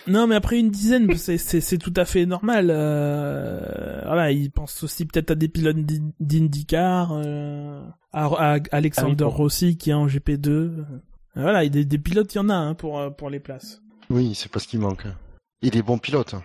[0.07, 2.69] Non, mais après une dizaine, c'est tout à fait normal.
[2.71, 7.81] Euh, voilà, il pense aussi peut-être à des pilotes d'In- d'IndyCar, euh,
[8.13, 8.25] à,
[8.55, 10.47] à Alexander Ah oui, Rossi qui est en GP2.
[10.49, 10.83] Euh,
[11.35, 13.81] Voilà, des, des pilotes, il y en a hein, pour pour les places.
[14.09, 15.05] Oui, c'est pas ce qui manque.
[15.61, 16.35] Et des bons pilotes.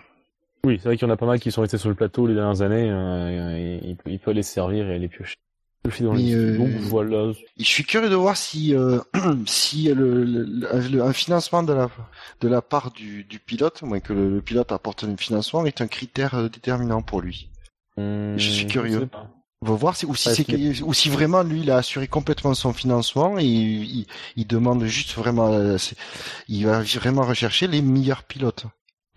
[0.65, 2.27] Oui, c'est vrai qu'il y en a pas mal qui sont restés sur le plateau
[2.27, 2.89] les dernières années.
[2.91, 5.35] euh, il, peut, il peut aller servir et aller piocher.
[5.83, 7.31] Piocher dans Mais, les euh, Donc voilà.
[7.57, 8.99] Et je suis curieux de voir si euh,
[9.45, 11.89] si le, le- le- un financement de la
[12.41, 15.81] de la part du, du pilote, moins que le, le pilote apporte un financement, est
[15.81, 17.49] un critère euh, déterminant pour lui.
[17.97, 18.99] Hum, je suis je curieux.
[19.01, 19.27] sais pas.
[19.63, 22.07] On va voir si, ou si Ouais, c'est ou si vraiment lui il a assuré
[22.07, 25.51] complètement son financement et il, il demande juste vraiment
[26.47, 28.65] il va vraiment rechercher les meilleurs pilotes.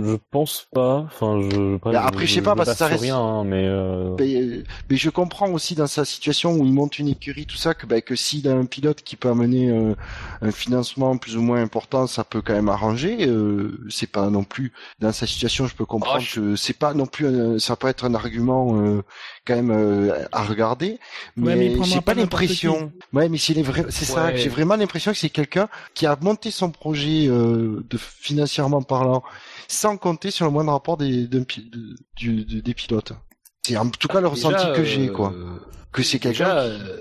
[0.03, 1.05] Je pense pas.
[1.07, 1.77] Enfin, je.
[1.79, 3.65] Bah, après, je sais pas, parce que ça passe reste- rien, hein, mais.
[3.65, 4.17] Euh...
[4.19, 7.57] Mais, euh, mais je comprends aussi dans sa situation où il monte une écurie, tout
[7.57, 9.95] ça, que, bah, que s'il a un pilote qui peut amener euh,
[10.43, 13.29] un financement plus ou moins important, ça peut quand même arranger.
[13.29, 16.77] Euh, c'est pas non plus dans sa situation, je peux comprendre Oh, je- que c'est
[16.77, 19.03] pas non plus, un- ça peut être un argument euh,
[19.47, 20.99] quand même euh, à regarder.
[21.37, 22.93] Ouais, mais j'ai pas l'impression.
[23.13, 24.35] Ouais, mais c'est vrai, c'est ça.
[24.35, 29.23] J'ai vraiment l'impression que c'est quelqu'un qui a monté son projet euh, de financièrement parlant,
[29.69, 31.45] sans compter sur le moindre rapport des de-
[32.61, 33.13] des pilotes.
[33.67, 35.33] C'est en tout cas le Déjà, ressenti que j'ai, euh, quoi.
[35.93, 36.45] Que c'est quelqu'un.
[36.45, 36.97] Déjà, qui- euh,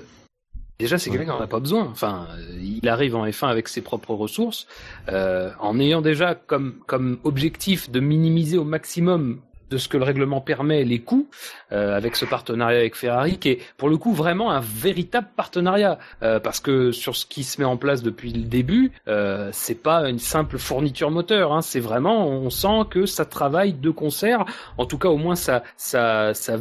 [0.79, 1.87] déjà c'est quelqu'un qui n'en a pas besoin.
[1.91, 4.67] Enfin, euh, il arrive en F1 avec ses propres ressources,
[5.09, 9.41] euh, en ayant déjà comme comme objectif de minimiser au maximum
[9.73, 11.27] de ce que le règlement permet les coûts
[11.71, 15.97] euh, avec ce partenariat avec Ferrari qui est pour le coup vraiment un véritable partenariat.
[16.21, 19.81] Euh, parce que sur ce qui se met en place depuis le début euh, c'est
[19.81, 24.45] pas une simple fourniture moteur hein, c'est vraiment on sent que ça travaille de concert.
[24.77, 26.57] En tout cas au moins ça ça ça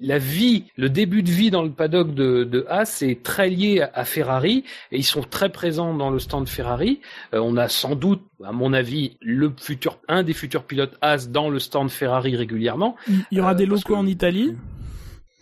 [0.00, 3.80] la vie le début de vie dans le paddock de de Haas est très lié
[3.80, 7.00] à, à Ferrari et ils sont très présents dans le stand Ferrari.
[7.34, 11.28] Euh, on a sans doute à mon avis le futur un des futurs pilotes Haas
[11.30, 12.96] dans le stand Ferrari régulièrement
[13.30, 14.54] Il y aura Euh, des locaux que- en Italie.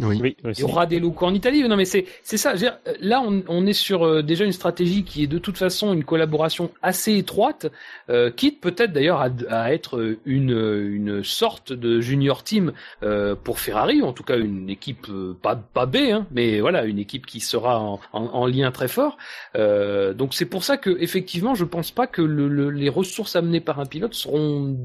[0.03, 0.19] Oui.
[0.23, 1.63] Oui, il y aura des locaux en Italie.
[1.69, 2.51] Non, mais c'est c'est ça.
[2.51, 5.39] Je veux dire, là, on, on est sur euh, déjà une stratégie qui est de
[5.39, 7.67] toute façon une collaboration assez étroite,
[8.09, 12.73] euh, quitte peut-être d'ailleurs à, à être une une sorte de junior team
[13.03, 16.61] euh, pour Ferrari, ou en tout cas une équipe euh, pas pas B, hein, mais
[16.61, 19.17] voilà une équipe qui sera en, en, en lien très fort.
[19.57, 23.37] Euh, donc c'est pour ça que effectivement, je pense pas que le, le- les ressources
[23.37, 24.77] amenées par un pilote seront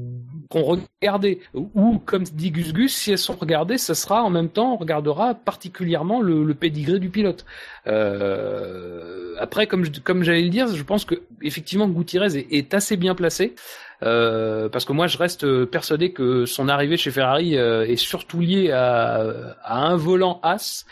[0.52, 4.48] seront regardées ou, comme dit Gus Gus, si elles sont regardées, ça sera en même
[4.48, 7.44] temps on regardera particulièrement le, le pédigré du pilote.
[7.86, 12.74] Euh, après, comme je- comme j'allais le dire, je pense que effectivement Gutiérrez est, est
[12.74, 13.54] assez bien placé.
[14.02, 18.40] Euh, parce que moi je reste persuadé que son arrivée chez Ferrari euh, est surtout
[18.40, 19.22] liée à,
[19.62, 20.84] à un volant As.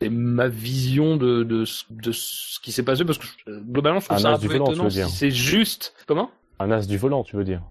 [0.00, 3.26] C'est ma vision de, de, ce- de ce qui s'est passé parce que
[3.68, 6.30] globalement je trouve Un ça un peu étonnant si c'est juste comment?
[6.60, 7.62] Un as du volant, tu veux dire.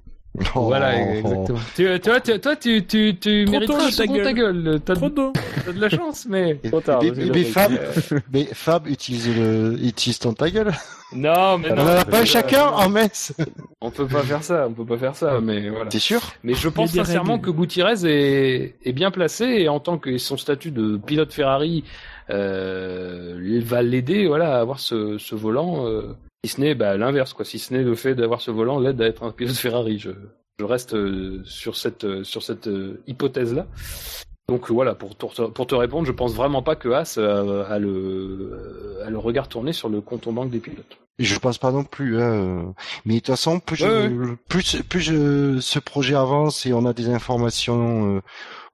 [0.54, 4.24] voilà exactement tu, toi, tu, toi tu, tu, tu un ta second gueule.
[4.24, 5.34] ta gueule t'as Trop tôt.
[5.66, 7.44] t'as de la chance mais Trop tard, mais, mais- mais.
[7.44, 7.72] Fab,
[8.32, 10.72] mais Fab utilise le, utilise ton ta gueule.
[11.16, 13.34] non mais Ah On non, en a pas chacun en messe.
[13.82, 16.22] on peut pas faire ça on peut pas faire ça mais voilà T'es sûr?
[16.44, 17.46] Mais je pense sincèrement règles.
[17.48, 21.84] que Gutiérrez est, est bien placé et en tant que son statut de pilote Ferrari
[22.30, 25.88] euh, il va l'aider voilà à avoir ce, ce volant.
[25.88, 28.80] Euh, si ce n'est bah, l'inverse quoi, si ce n'est le fait d'avoir ce volant
[28.80, 30.00] l'aide à être un pilote Ferrari.
[30.00, 30.12] Je,
[30.60, 32.70] je reste euh, sur cette euh, sur cette
[33.08, 33.68] hypothèse là.
[34.50, 37.80] Donc voilà pour te, pour te répondre, je pense vraiment pas que Haas euh, a
[37.80, 40.98] le a le regard tourné sur le compte en banque des pilotes.
[41.20, 42.22] Je pense pas non plus.
[42.22, 42.74] Hein.
[43.04, 46.86] Mais de toute façon, plus, Ouais, je, plus, plus je, ce projet avance et on
[46.86, 48.22] a des informations euh,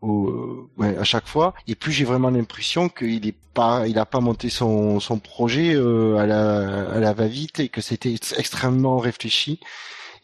[0.03, 4.05] au, ouais, à chaque fois, et plus j'ai vraiment l'impression qu'il est pas, il a
[4.05, 8.97] pas monté son, son projet euh, à la, à la va-vite et que c'était extrêmement
[8.97, 9.59] réfléchi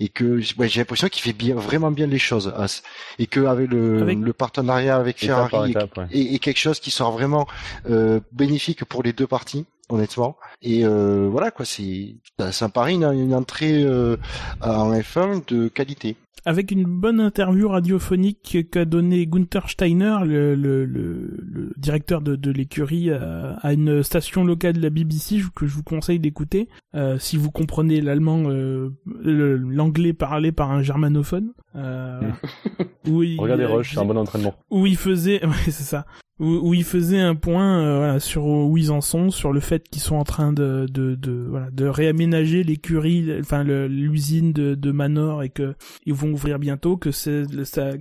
[0.02, 2.84] et que ouais, j'ai l'impression qu'il fait bien, vraiment bien les choses, As.
[3.20, 6.06] et que avec le, Avec- le partenariat avec Étape Ferrari étape, ouais.
[6.12, 7.48] et, et quelque chose qui sera vraiment
[7.90, 9.66] euh, bénéfique pour les deux parties.
[9.90, 10.38] Honnêtement.
[10.62, 12.16] Et euh, voilà quoi, c'est
[12.52, 14.18] ça paraît une, une entrée euh,
[14.62, 20.86] en F1 de qualité avec une bonne interview radiophonique qu'a donné Gunther Steiner, le, le,
[20.86, 25.76] le, directeur de, de l'écurie, à, à, une station locale de la BBC que je
[25.76, 28.90] vous conseille d'écouter euh, si vous comprenez l'allemand, euh,
[29.26, 31.54] l'anglais parlé par un germanophone.
[31.76, 32.20] Euh,
[33.08, 34.56] oui, Regardez Rush, c'est un bon entraînement.
[34.70, 36.06] Où il faisait, ouais, c'est ça
[36.40, 39.88] où, il faisait un point euh, voilà, sur où ils en sont, sur le fait
[39.90, 44.92] qu'ils sont en train de de, de, voilà, de réaménager l'écurie, enfin l'usine de, de
[44.92, 45.76] Manor et que
[46.06, 47.46] ils vont ouvrir bientôt, que c'est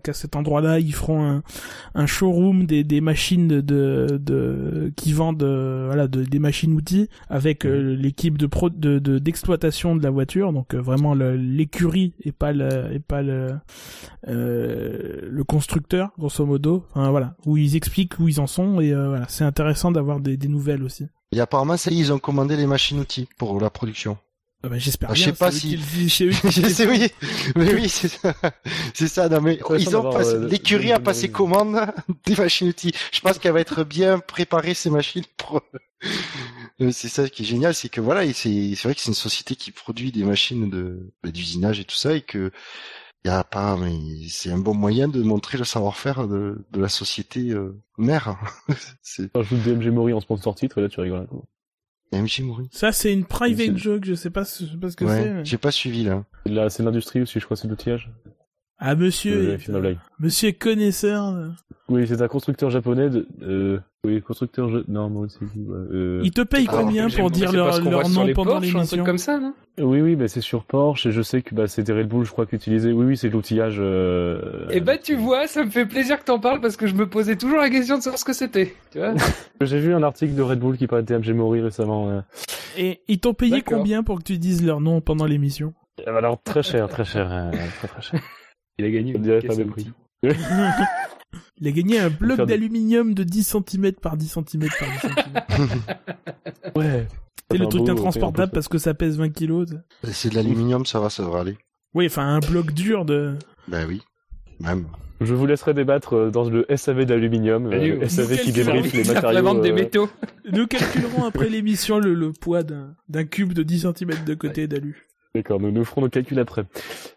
[0.03, 1.43] qu'à cet endroit-là ils feront un,
[1.95, 6.75] un showroom des, des machines de, de, de qui vendent euh, voilà de, des machines
[6.75, 12.33] outils avec euh, l'équipe de pro de d'exploitation de, la voiture, donc vraiment l'écurie et
[12.33, 13.49] pas le et pas le
[14.27, 17.35] le constructeur grosso modo, enfin, voilà.
[17.47, 20.49] Où ils expliquent où ils en sont et euh, voilà, c'est intéressant d'avoir des, des,
[20.49, 21.07] nouvelles aussi.
[21.33, 24.19] Et apparemment, ça ils ont commandé les machines outils pour la production.
[24.65, 25.15] Ah bah, j'espère ah.
[25.15, 25.77] Je sais pas si.
[26.09, 27.09] je sais oui,
[27.55, 28.35] mais oui, c'est ça.
[28.93, 29.29] C'est ça.
[29.29, 30.35] Non mais ils ont passé...
[30.35, 31.79] Euh, l'écurie a passé commande
[32.27, 32.93] des machines outils.
[33.13, 35.63] Je pense qu'elle va être bien préparée ces machines pour.
[36.81, 39.15] Euh, c'est ça qui est génial, c'est que voilà, c'est c'est vrai que c'est une
[39.15, 42.53] société qui produit des machines de bah, d'usinage et tout ça et que
[43.25, 43.93] y a pas, mais
[44.29, 48.39] c'est un bon moyen de montrer le savoir-faire de, de la société euh, mère.
[49.03, 49.31] c'est...
[49.35, 51.29] Je joue DMG Mori en sponsor titre, et là tu rigoles.
[52.13, 52.69] DMG Mori.
[52.71, 55.45] Ça c'est une private joke, je sais pas, je sais pas ce que ouais, c'est.
[55.45, 56.25] J'ai pas suivi là.
[56.47, 58.11] Là c'est l'industrie aussi, je crois, c'est l'outillage.
[58.79, 61.35] Ah monsieur, euh, monsieur connaisseur.
[61.89, 64.79] Oui, c'est un constructeur japonais de, euh, oui, constructeur, je...
[64.87, 65.39] non, moi aussi,
[65.69, 66.21] euh...
[66.23, 69.05] Ils te payent combien pour dire leur, leur nom pendant l'émission?
[69.05, 69.55] comme ça, non?
[69.79, 72.31] Oui, oui, bah, c'est sur Porsche, et je sais que, bah, c'était Red Bull, je
[72.31, 72.93] crois, qu'utilisait.
[72.93, 74.69] Oui, oui, c'est l'outillage, euh...
[74.71, 76.95] Et eh bah, tu vois, ça me fait plaisir que t'en parles parce que je
[76.95, 79.15] me posais toujours la question de savoir ce que c'était, tu vois.
[79.61, 82.23] J'ai vu un article de Red Bull qui parlait de TMG Mori récemment.
[82.77, 85.75] Et ils t'ont payé combien pour que tu dises leur nom pendant l'émission?
[86.07, 88.21] Alors, très cher, très cher, euh, très très cher.
[88.79, 89.91] Il a gagné une pas prix.
[91.61, 95.81] Il a gagné un bloc d'aluminium de 10 cm par 10 cm par 10 cm.
[96.77, 97.07] ouais.
[97.51, 99.69] C'est le truc intransportable parce que ça pèse 20 kilos.
[100.05, 101.59] C'est de l'aluminium, ça va, ça devrait aller.
[101.95, 103.35] Oui, enfin un bloc dur de.
[103.67, 104.03] Bah oui,
[104.61, 104.87] même.
[105.21, 109.03] Je vous laisserai débattre euh, dans le SAV d'aluminium, le euh, SAV qui débriefe les
[109.03, 109.61] matériaux.
[109.61, 110.09] des euh, métaux.
[110.53, 115.08] Nous calculerons après l'émission le, le, poids d'un cube de 10 cm de côté d'alu.
[115.35, 116.65] D'accord, nous nous ferons nos calculs après.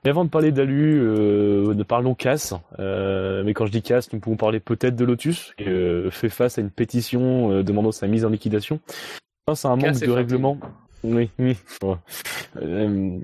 [0.04, 2.54] Et avant de parler d'Alu, euh, ne parlons casse.
[2.80, 6.30] Euh, mais quand je dis casse, nous pouvons parler peut-être de Lotus, qui euh, fait
[6.30, 8.80] face à une pétition euh, demandant sa mise en liquidation.
[9.54, 10.58] C'est un manque de règlement.
[11.04, 11.58] Oui, oui.
[12.62, 13.20] Euh,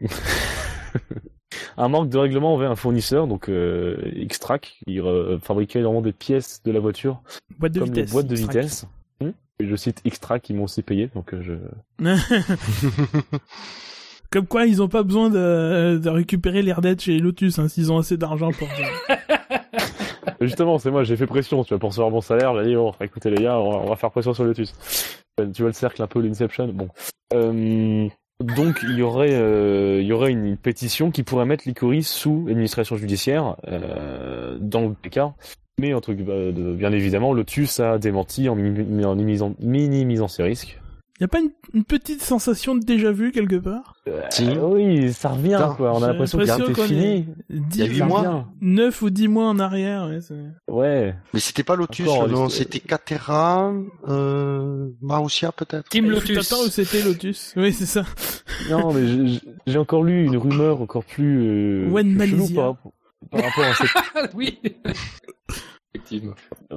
[1.77, 4.99] un manque de règlement envers un fournisseur, donc euh, Xtrack, qui
[5.41, 7.21] fabriquait vraiment des pièces de la voiture,
[7.59, 8.85] boîte de comme vitesse, boîtes de vitesse.
[9.21, 11.53] Hum et je cite Xtrack, qui m'ont aussi payé, donc je.
[14.29, 17.97] Comme quoi, ils ont pas besoin de, récupérer l'air d'être chez Lotus, hein, s'ils ont
[17.97, 18.67] assez d'argent pour.
[20.41, 22.93] Justement, c'est moi, j'ai fait pression, tu vois, pour recevoir mon salaire, j'ai dit, bon,
[23.01, 24.73] écoutez les gars, on va, faire pression sur Lotus.
[25.37, 26.89] Tu vois le cercle un peu, l'Inception, bon.
[27.33, 28.07] Euh,
[28.43, 32.45] donc, il y aurait, euh, il y aurait une, pétition qui pourrait mettre l'Icoris sous
[32.49, 35.33] administration judiciaire, euh, dans le cas.
[35.79, 39.15] Mais, entre, euh, bien évidemment, Lotus a démenti en, en
[39.59, 40.79] minimisant ses risques.
[41.19, 41.39] Y a pas
[41.73, 43.95] une, petite sensation de déjà vu quelque part?
[44.07, 44.21] Euh,
[44.61, 45.93] Oui, ça revient quoi.
[45.95, 47.25] On a l'impression qu'il a fini.
[47.49, 50.07] Il y a 8 mois, 9 ou 10 mois en arrière.
[50.07, 50.19] Ouais.
[50.67, 51.15] ouais.
[51.33, 53.73] Mais c'était pas Lotus, non, c'était Catera,
[54.07, 55.89] euh, Marussia peut-être.
[55.89, 56.51] Team Lotus.
[56.51, 57.53] Attends, c'était Lotus?
[57.57, 58.03] Oui, c'est ça.
[58.69, 61.87] non, mais j'ai encore lu une rumeur encore plus.
[61.87, 62.55] Euh, One Malaysia.
[62.55, 62.75] Par,
[63.31, 64.33] par rapport à cette.
[64.35, 64.59] oui.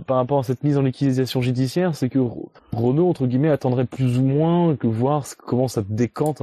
[0.06, 2.18] Par rapport à cette mise en liquidation judiciaire, c'est que
[2.72, 6.42] Renault, entre guillemets, attendrait plus ou moins que voir comment ça décante.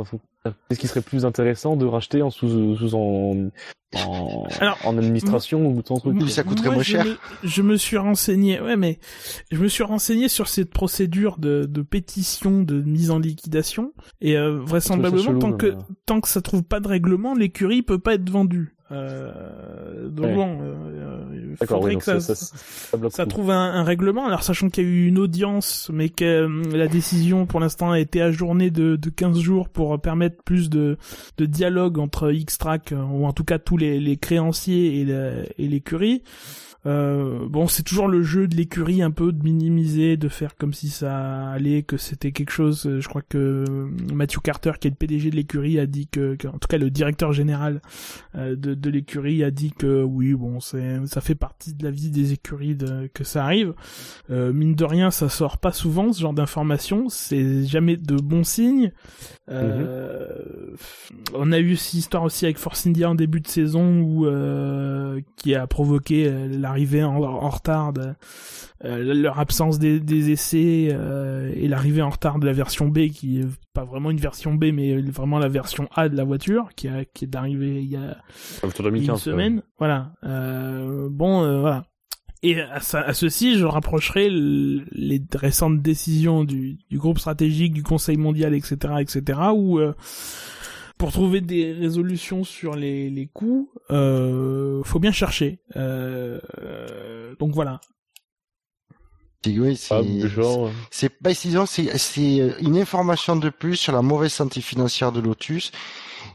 [0.70, 3.50] Qu'est-ce qui serait plus intéressant de racheter en sous, sous en,
[3.96, 4.48] en,
[4.84, 7.06] en administration ou tant truc Ça coûterait moins cher.
[7.44, 9.00] je me suis renseigné, ouais, mais
[9.52, 14.38] je me suis renseigné sur cette procédure de, de pétition de mise en liquidation et
[14.38, 15.76] euh, vraisemblablement tant que
[16.06, 18.77] tant que ça trouve pas de règlement, l'écurie peut pas être vendue.
[18.92, 24.26] Euh, donc bon, euh, faudrait que ça, ça, trouve un, un, règlement.
[24.26, 27.92] Alors sachant qu'il y a eu une audience, mais que euh, la décision pour l'instant
[27.92, 30.98] a été ajournée de, de 15 jours pour permettre plus de,
[31.38, 35.02] de dialogue entre X-Track, ou en tout cas tous les, les créanciers
[35.58, 36.24] et l'écurie.
[36.88, 40.74] Euh, bon, c'est toujours le jeu de l'écurie un peu de minimiser, de faire comme
[40.74, 42.86] si ça allait, que c'était quelque chose.
[42.88, 43.66] Euh, je crois que
[44.14, 46.78] Matthew Carter, qui est le PDG de l'écurie, a dit que, que, en tout cas
[46.78, 47.82] le directeur général
[48.36, 51.92] euh, de, de l'écurie a dit que oui, bon, c'est ça fait partie de la
[51.92, 53.74] vie des écuries de, que ça arrive.
[54.30, 57.10] Euh, mine de rien, ça sort pas souvent ce genre d'informations.
[57.10, 58.92] C'est jamais de bons signes.
[59.50, 60.76] Euh,
[61.34, 65.22] On a eu cette histoire aussi avec Force India en début de saison où euh,
[65.38, 66.48] qui a provoqué euh,
[66.78, 68.14] l'arrivée en, en, retard de
[68.86, 73.08] euh, leur absence des, des essais euh, et l'arrivée en retard de la version B
[73.10, 76.70] qui est pas vraiment une version B mais vraiment la version A de la voiture
[76.76, 78.18] qui a qui est arrivée il y a
[78.80, 79.62] 2015, une semaine.
[79.80, 80.12] Voilà.
[80.22, 81.86] bon voilà.
[82.44, 88.18] Et à, à, ceci, je rapprocherai les récentes décisions du, du, groupe stratégique, du Conseil
[88.18, 89.94] mondial, etc., etc., où euh,
[90.98, 95.60] pour trouver des résolutions sur les, les coûts, euh, faut bien chercher.
[95.76, 96.40] Euh,
[97.40, 97.80] donc voilà.
[99.46, 99.96] Oui, c'est
[100.92, 105.72] c'est c'est une information de plus sur la mauvaise santé financière de Lotus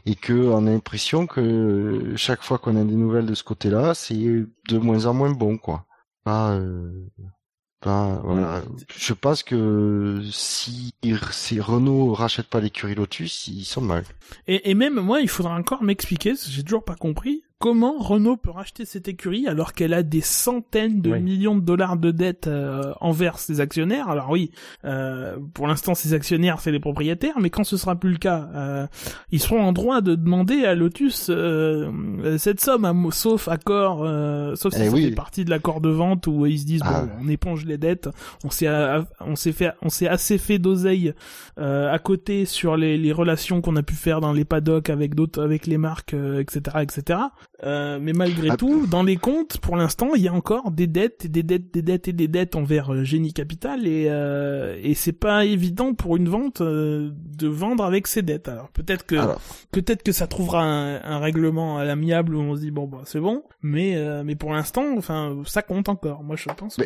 [0.07, 3.93] et que on a l'impression que chaque fois qu'on a des nouvelles de ce côté-là,
[3.93, 5.85] c'est de moins en moins bon quoi
[6.23, 7.09] pas, euh,
[7.83, 8.61] pas voilà.
[8.95, 10.93] Je pense que si,
[11.31, 14.03] si Renault rachète pas l'écurie Lotus, ils sont mal.
[14.47, 18.51] Et, et même moi, il faudra encore m'expliquer, j'ai toujours pas compris comment Renault peut
[18.51, 22.91] racheter cette écurie alors qu'elle a des centaines de millions de dollars de dettes euh,
[22.99, 24.09] envers ses actionnaires?
[24.09, 24.51] Alors oui,
[24.83, 28.49] euh, pour l'instant ses actionnaires c'est les propriétaires, mais quand ce sera plus le cas,
[28.53, 28.85] euh,
[29.31, 33.99] ils seront en droit de demander à Lotus euh, cette somme, sauf accord,
[34.57, 37.03] sauf si eh c'est partie de l'accord de vente où ils se disent ah.
[37.03, 38.09] bon, on éponge les dettes,
[38.43, 38.67] on s'est
[39.21, 41.13] on s'est fait on s'est assez fait d'oseille
[41.55, 45.41] à côté sur les, les relations qu'on a pu faire dans les paddocks avec d'autres
[45.41, 47.19] avec les marques, etc., etc.
[47.63, 48.57] Euh, mais malgré ah.
[48.57, 51.73] tout, dans les comptes, pour l'instant, il y a encore des dettes, et des dettes,
[51.73, 55.93] des dettes et des dettes envers euh, Génie Capital, et euh, et c'est pas évident
[55.93, 58.49] pour une vente euh, de vendre avec ces dettes.
[58.49, 59.15] Alors peut-être que
[59.71, 63.01] peut-être que ça trouvera un, un, règlement à l'amiable où on se dit bon bah
[63.05, 66.23] c'est bon, mais mais pour l'instant, enfin ça compte encore.
[66.23, 66.83] Moi je pense que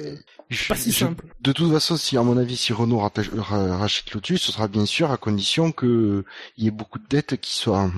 [0.51, 1.25] c'est pas si simple.
[1.41, 5.11] De toute façon, si à mon avis, si Renault rachète Lotus, ce sera bien sûr
[5.11, 6.23] à condition que
[6.57, 7.89] il y ait beaucoup de dettes qui soient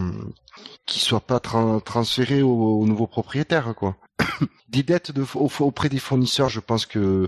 [0.86, 3.96] qui soient pas transférés aux, nouveaux propriétaires, quoi.
[4.70, 7.28] des dettes de, auprès des fournisseurs, je pense que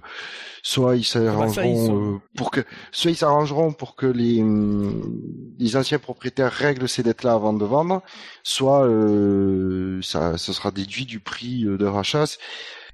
[0.63, 5.21] soit ils ah bah s'arrangeront euh, pour que, soit ils s'arrangeront pour que les, hum,
[5.57, 8.01] les anciens propriétaires règlent ces dettes-là avant de vendre,
[8.43, 12.25] soit euh, ça, ce sera déduit du prix euh, de rachat.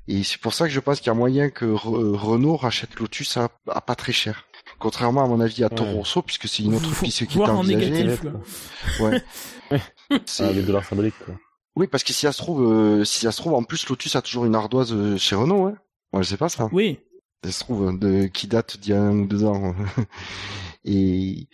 [0.08, 3.36] Et c'est pour ça que je pense qu'il y a moyen que Renault rachète Lotus
[3.36, 3.50] à,
[3.82, 4.47] pas très cher.
[4.80, 8.18] Contrairement à mon avis à Toro Rosso, puisque c'est une autre piste qui est envisagée.
[9.00, 9.22] Ouais.
[10.26, 11.36] C'est ah, des dollars symboliques, quoi.
[11.76, 14.16] Oui, parce que si ça se trouve, euh, si ça se trouve, en plus, Lotus
[14.16, 15.76] a toujours une ardoise euh, chez Renault, hein.
[16.14, 16.70] Moi, je sais pas ça.
[16.72, 17.00] Oui.
[17.44, 19.76] Ça se trouve, euh, de, qui date d'il y a un ou deux ans.
[20.86, 21.50] Et,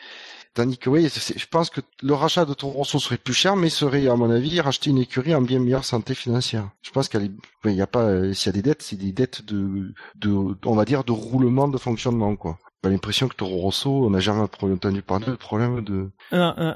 [0.54, 3.70] tandis que oui, je pense que le rachat de Toro Rosso serait plus cher, mais
[3.70, 6.70] serait, à mon avis, racheter une écurie en bien meilleure santé financière.
[6.84, 7.36] Je pense qu'il
[7.66, 10.30] y a pas, s'il y a des dettes, c'est des dettes de, de,
[10.66, 14.20] on va dire, de roulement de fonctionnement, quoi pas l'impression que Toro Rosso, on n'a
[14.20, 16.10] jamais entendu parler de problème de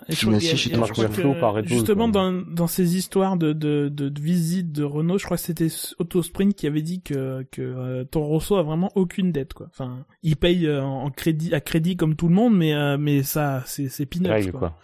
[0.09, 1.65] financier chez Toro Rosso.
[1.65, 5.43] Justement, dans, dans ces histoires de, de, de, de visite de Renault, je crois que
[5.43, 5.67] c'était
[5.99, 9.67] Autosprint qui avait dit que, que euh, Toro Rosso a vraiment aucune dette, quoi.
[9.69, 13.21] Enfin, il paye euh, en crédit, à crédit comme tout le monde, mais, euh, mais
[13.21, 14.59] ça, c'est, c'est peanuts, quoi.
[14.59, 14.79] quoi.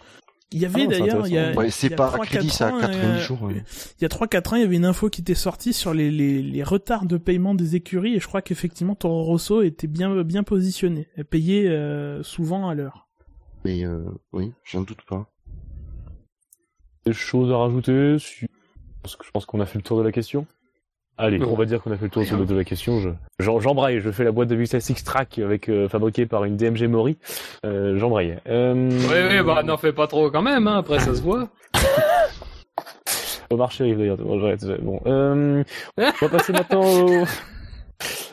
[0.54, 3.20] Il y avait ah, d'ailleurs, il y a, ouais, c'est pas crédit, ça a 90
[3.22, 3.42] jours.
[3.42, 3.64] Ouais.
[3.98, 6.12] Il y a 3-4 ans, il y avait une info qui était sortie sur les,
[6.12, 10.22] les, les retards de paiement des écuries et je crois qu'effectivement Toro Rosso était bien
[10.22, 13.08] bien positionné, elle payait euh, souvent à l'heure.
[13.64, 15.28] Mais euh, oui, j'en doute pas.
[17.04, 18.46] Des choses à rajouter Je
[19.32, 20.46] pense qu'on a fait le tour de la question.
[21.16, 22.98] Allez, on va dire qu'on a fait le tour de la question.
[22.98, 26.56] Je, j'embraye, je fais la boîte de Vista Six Track avec euh, fabriquée par une
[26.56, 27.18] DMG Mori.
[27.64, 28.38] Euh, j'embraye.
[28.48, 28.90] Euh...
[28.90, 30.66] Oui, oui, bah n'en fais pas trop quand même.
[30.66, 31.48] Hein, après, ça se voit.
[33.50, 34.16] Au marché arrive d'ailleurs.
[34.16, 35.62] Bon, euh,
[35.98, 36.82] on va passer maintenant.
[36.82, 37.24] Au...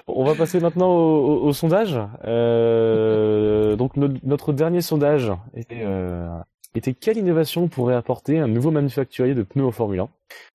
[0.07, 1.97] On va passer maintenant au, au, sondage.
[2.25, 6.27] Euh, donc notre dernier sondage était euh,
[6.75, 10.09] était quelle innovation pourrait apporter un nouveau manufacturier de pneus en Formule 1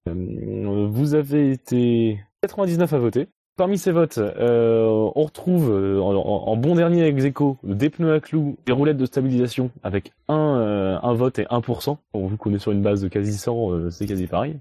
[0.09, 3.29] euh, Vous avez été 99 à voter.
[3.57, 4.85] Parmi ces votes, euh,
[5.15, 7.25] on retrouve euh, en, bon dernier ex
[7.63, 11.97] des pneus à clous, des roulettes de stabilisation avec un, un vote et 1%.
[12.13, 14.59] Bon, vu qu'on est sur une base de quasi 100, c'est quasi pareil.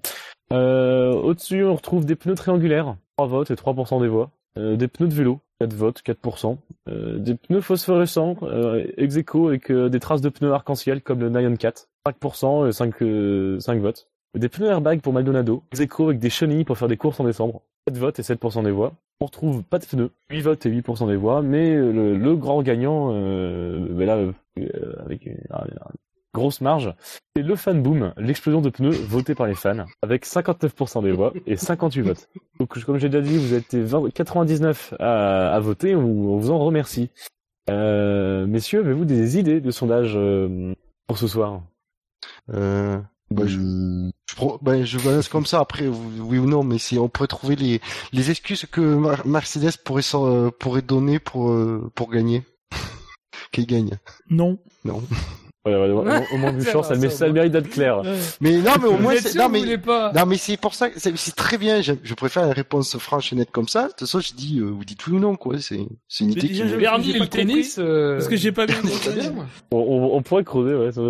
[0.51, 4.31] Au-dessus, on retrouve des pneus triangulaires, 3 votes et 3% des voix.
[4.55, 6.57] des pneus de vélo, 4 votes, 4%.
[6.89, 11.19] Euh, des pneus phosphorescents, euh, ex aequo avec euh, des traces de pneus arc-en-ciel comme
[11.19, 11.87] le Nyan 4.
[12.07, 14.07] 5% et 5, 5 votes.
[14.37, 17.23] Des pneus airbag pour Maldonado, ex aequo avec des chenilles pour faire des courses en
[17.23, 17.61] décembre.
[17.87, 18.93] 7 votes et 7% des voix.
[19.21, 22.61] On retrouve pas de pneus, 8 votes et 8% des voix, mais le, le grand
[22.61, 25.29] gagnant, euh, ben là, euh, avec
[26.35, 26.93] grosse marge,
[27.35, 31.33] c'est le fan boom, l'explosion de pneus voté par les fans, avec 59% des voix
[31.47, 32.29] et 58 votes.
[32.59, 36.51] Donc, comme j'ai déjà dit, vous êtes 20, 99 à, à voter, on, on vous
[36.51, 37.09] en remercie.
[37.69, 40.73] Euh, messieurs, avez-vous des idées de sondage euh,
[41.07, 41.63] pour ce soir?
[42.53, 42.99] Euh,
[43.31, 47.09] bah, je, je, bah, je balance comme ça après, oui ou non, mais si on
[47.09, 47.81] pourrait trouver les,
[48.13, 52.43] les excuses que Mercedes pourrait, euh, pourrait donner pour, euh, pour gagner.
[53.51, 53.97] Qu'il gagne?
[54.29, 54.59] Non.
[54.83, 55.01] Non.
[55.65, 58.03] Ouais, ouais, ouais, au moins du chance, ça, ça, le mérite d'être clair.
[58.39, 60.11] Mais non, mais au moins, c'est, non, mais, pas.
[60.13, 61.81] non, mais c'est pour ça, c'est, c'est très bien.
[61.81, 63.83] Je, je, préfère une réponse franche et nette comme ça.
[63.83, 65.59] De toute façon, je dis, euh, vous dites oui ou non, quoi.
[65.59, 66.63] C'est, c'est une idée qui.
[66.63, 68.17] Bernie, le tennis, euh...
[68.17, 68.75] parce que j'ai pas bien
[69.71, 70.91] on, on, on, pourrait creuser, ouais.
[70.91, 71.01] Ça...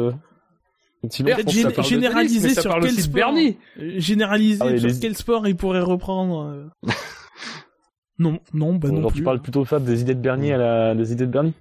[1.10, 1.36] Sinon,
[1.84, 3.57] généraliser tennis, sur quel sport, Bernie.
[3.77, 4.99] Généraliser ah, sur les...
[4.99, 6.69] quel sport il pourrait reprendre.
[6.86, 6.90] Euh.
[8.19, 9.11] non, non, bah non.
[9.11, 11.53] Tu parles plutôt Fab des idées de Bernie à la, des idées de Bernie.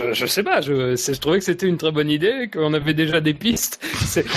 [0.00, 2.94] Euh, je sais pas, je, je trouvais que c'était une très bonne idée, qu'on avait
[2.94, 3.80] déjà des pistes.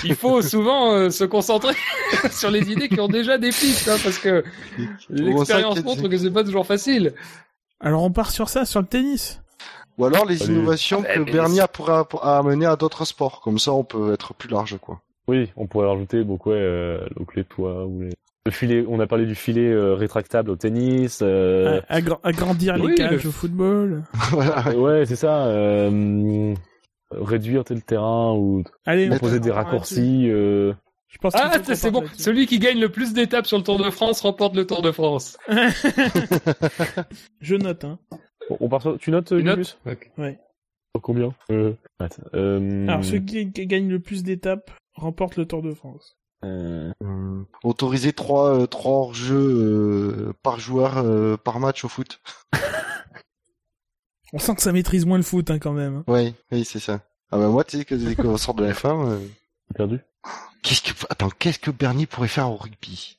[0.04, 1.74] Il faut souvent euh, se concentrer
[2.32, 4.44] sur les idées qui ont déjà des pistes, hein, parce que
[5.10, 7.14] l'expérience montre que c'est pas toujours facile.
[7.80, 9.42] Alors on part sur ça, sur le tennis.
[9.98, 12.06] Ou alors les innovations ah, que Bernie pourra
[12.38, 15.02] amener à d'autres sports, comme ça on peut être plus large, quoi.
[15.28, 18.14] Oui, on pourrait rajouter beaucoup, ouais, euh, donc les toits ou les
[18.48, 21.20] le filet, on a parlé du filet euh, rétractable au tennis.
[21.22, 21.82] Euh...
[21.90, 23.30] Agr agrandir oui, les cages le...
[23.30, 24.04] au football.
[24.78, 25.48] ouais, c'est ça.
[25.48, 26.54] Euh...
[27.12, 30.30] Réduire tel terrain ou Allez, proposer des raccourcis.
[30.30, 30.74] Euh...
[31.10, 32.06] Je pense ah, c'est bon.
[32.18, 34.92] Celui qui gagne le plus d'étapes sur le Tour de France remporte le Tour de
[34.92, 35.38] France.
[37.42, 37.84] Je note.
[37.84, 38.00] Hein.
[38.50, 38.98] Bon, on part sur...
[38.98, 40.10] Tu notes, tu notes okay.
[40.18, 40.40] Ouais.
[41.02, 41.34] Combien?
[41.52, 41.74] Euh...
[42.88, 46.18] Alors, celui qui gagne le plus d'étapes remporte le Tour de France.
[46.44, 46.92] Euh...
[47.04, 52.20] Euh, autoriser trois euh, trois hors jeux euh, par joueur euh, par match au foot.
[54.34, 55.98] On sent que ça maîtrise moins le foot hein, quand même.
[55.98, 56.04] Hein.
[56.08, 57.02] Oui, oui, c'est ça.
[57.32, 59.20] Ah bah moi tu sais que dès qu'on sort de la F1
[59.76, 60.00] perdu.
[60.64, 63.18] Qu'est-ce que attends, qu'est-ce que Bernie pourrait faire au rugby?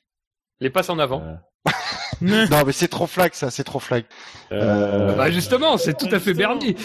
[0.59, 1.23] Les passes en avant.
[2.21, 4.05] non mais c'est trop flag ça, c'est trop flag.
[4.49, 6.75] Bah justement, c'est tout à fait Bernie.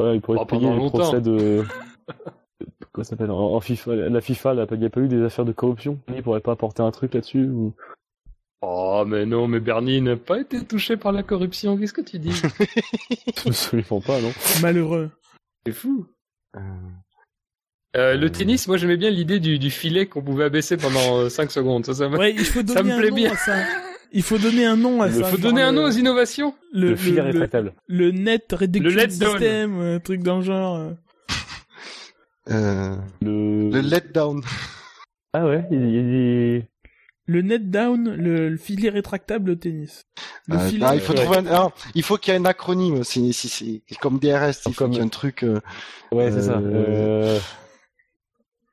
[0.00, 1.64] Ouais, il pourrait oh, payer le procès de
[2.92, 5.52] quoi ça s'appelle en, FIFA, la FIFA, il n'y a pas eu des affaires de
[5.52, 5.98] corruption?
[6.14, 7.72] Il pourrait pas apporter un truc là-dessus ou...
[8.62, 12.18] Oh, mais non, mais Bernie n'a pas été touché par la corruption, qu'est-ce que tu
[12.18, 12.42] dis?
[13.46, 14.32] Absolument pas, non?
[14.60, 15.10] Malheureux.
[15.64, 16.06] C'est fou.
[16.56, 16.60] Euh...
[17.96, 21.42] Euh, le tennis, moi j'aimais bien l'idée du, du, filet qu'on pouvait abaisser pendant 5
[21.42, 21.86] euh, secondes.
[21.86, 23.32] Ça, ça, ouais, il faut donner ça me plaît un nom bien.
[23.32, 23.56] À ça.
[24.12, 25.20] Il faut donner un nom à il ça.
[25.20, 26.54] Il faut donner un nom aux innovations.
[26.72, 27.72] Le, le filet rétractable.
[27.88, 30.92] Le, le, net reduction le system, un truc dans le genre.
[32.48, 33.70] Euh, le...
[33.70, 34.42] le let down.
[35.32, 36.66] Ah ouais, il, il...
[37.26, 40.02] Le net down, le, le, filet rétractable au tennis.
[40.48, 40.84] Le euh, filet...
[40.88, 41.42] ah, il faut trouver un...
[41.42, 43.04] non, il faut qu'il y ait un acronyme.
[43.04, 44.50] C'est, c'est, c'est comme DRS.
[44.66, 44.90] Il faut comme...
[44.90, 45.44] qu'il y ait un truc.
[45.44, 45.60] Euh...
[46.10, 46.58] Ouais, c'est ça.
[46.58, 47.38] Euh...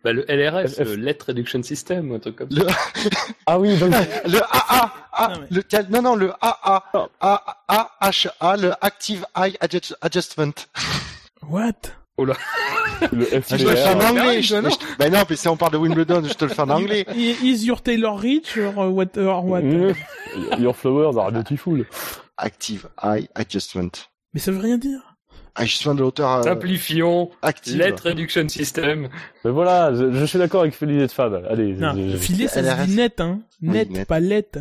[0.03, 2.68] Bah, le LRS, le Let Reduction System, un truc comme le...
[2.68, 2.76] ça.
[3.45, 3.91] ah oui, donc...
[4.26, 5.48] le AA, ah, non, mais...
[5.52, 5.91] le...
[5.91, 7.07] non, non, le AA, oh.
[8.57, 9.56] Le Active Eye
[10.02, 10.65] Adjustment.
[11.44, 11.91] What?
[12.18, 12.35] Oh là.
[13.11, 13.57] Le FTR.
[13.57, 14.41] Je te le fais en anglais.
[14.41, 14.69] Je, non.
[14.69, 17.06] Je, ben non, mais si on parle de Wimbledon, je te le fais en anglais.
[17.15, 19.18] Is your Taylor rich or what?
[19.18, 19.61] Or what?
[20.57, 21.85] your flowers are beautiful.
[22.38, 24.10] Active Eye Adjustment.
[24.34, 25.18] Mais ça veut rien dire.
[25.56, 26.31] Ajustement de hauteur.
[26.31, 27.31] Euh, Simplifions.
[27.41, 27.77] Active.
[27.77, 29.10] Let Reduction System.
[29.44, 31.44] Mais voilà, je, je suis d'accord avec Félinet de Fab.
[31.49, 31.73] Allez.
[31.73, 33.39] Non, je, filet, ça se dit net, hein.
[33.61, 34.07] Net, oui, net.
[34.07, 34.52] pas let.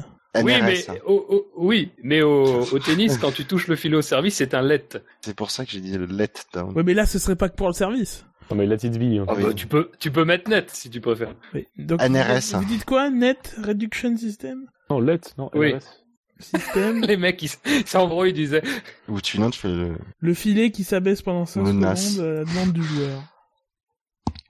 [0.43, 4.03] Oui, mais au, au, oui, mais au, au tennis, quand tu touches le filet au
[4.03, 4.89] service, c'est un let.
[5.23, 6.73] C'est pour ça que j'ai dit le let down.
[6.75, 8.25] Oui, mais là, ce serait pas que pour le service.
[8.51, 9.21] Non, mais let it be.
[9.21, 9.25] Hein.
[9.29, 11.35] Ah, bah, tu peux, tu peux mettre net si tu préfères.
[11.55, 11.67] Oui.
[11.79, 12.53] Donc, NRS.
[12.53, 14.67] Vous, vous, dites quoi, net reduction system?
[14.91, 15.51] Non, let, non.
[15.55, 15.73] Oui.
[15.73, 16.05] NRS.
[16.39, 17.01] Système.
[17.07, 18.63] Les mecs, ils s'embrouillent, ils disaient.
[19.09, 19.97] Ou tu non, tu fais le.
[20.21, 23.23] Le filet qui s'abaisse pendant 5 secondes à la demande du joueur.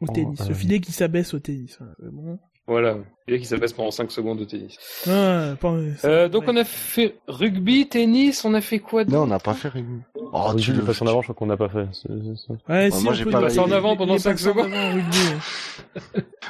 [0.01, 0.41] Au oh, tennis.
[0.41, 0.49] Euh...
[0.49, 1.79] Le filet qui s'abaisse au tennis.
[2.01, 2.39] Bon.
[2.69, 2.97] Voilà,
[3.29, 4.77] il qui s'abaisse pendant 5 secondes de tennis.
[5.09, 5.73] Ah, pas...
[6.05, 9.55] euh, donc on a fait rugby, tennis, on a fait quoi Non, on n'a pas
[9.55, 10.01] fait rugby.
[10.33, 11.87] Oh, tu le passes en avant, je crois qu'on n'a pas fait.
[11.93, 12.73] C est, c est...
[12.73, 14.73] Ouais, si, moi j'ai pas passé en avant pendant 5 secondes.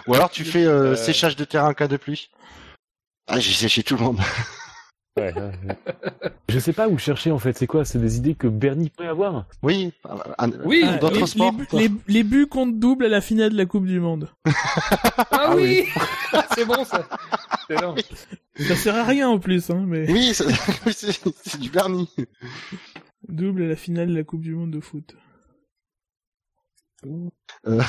[0.06, 0.96] Ou alors tu fais euh, euh...
[0.96, 2.30] séchage de terrain en cas de pluie.
[3.26, 4.18] Ah, j'ai séché tout le monde.
[5.16, 6.30] Ouais, ouais, ouais.
[6.48, 7.56] je sais pas où chercher en fait.
[7.56, 7.86] C'est quoi?
[7.86, 9.46] C'est des idées que Bernie peut avoir?
[9.62, 9.92] Oui,
[10.38, 10.84] un, oui.
[11.00, 11.54] D'autres les, sports.
[11.72, 14.28] Les, les, les, buts comptent double à la finale de la Coupe du Monde.
[15.30, 15.86] ah oui,
[16.54, 17.06] c'est bon ça.
[18.58, 19.84] Ça sert à rien en plus, hein.
[19.86, 20.10] Mais.
[20.10, 20.34] Oui,
[20.92, 22.10] c'est du Bernie.
[23.28, 25.16] Double à la finale de la Coupe du Monde de foot.
[27.66, 27.82] Euh,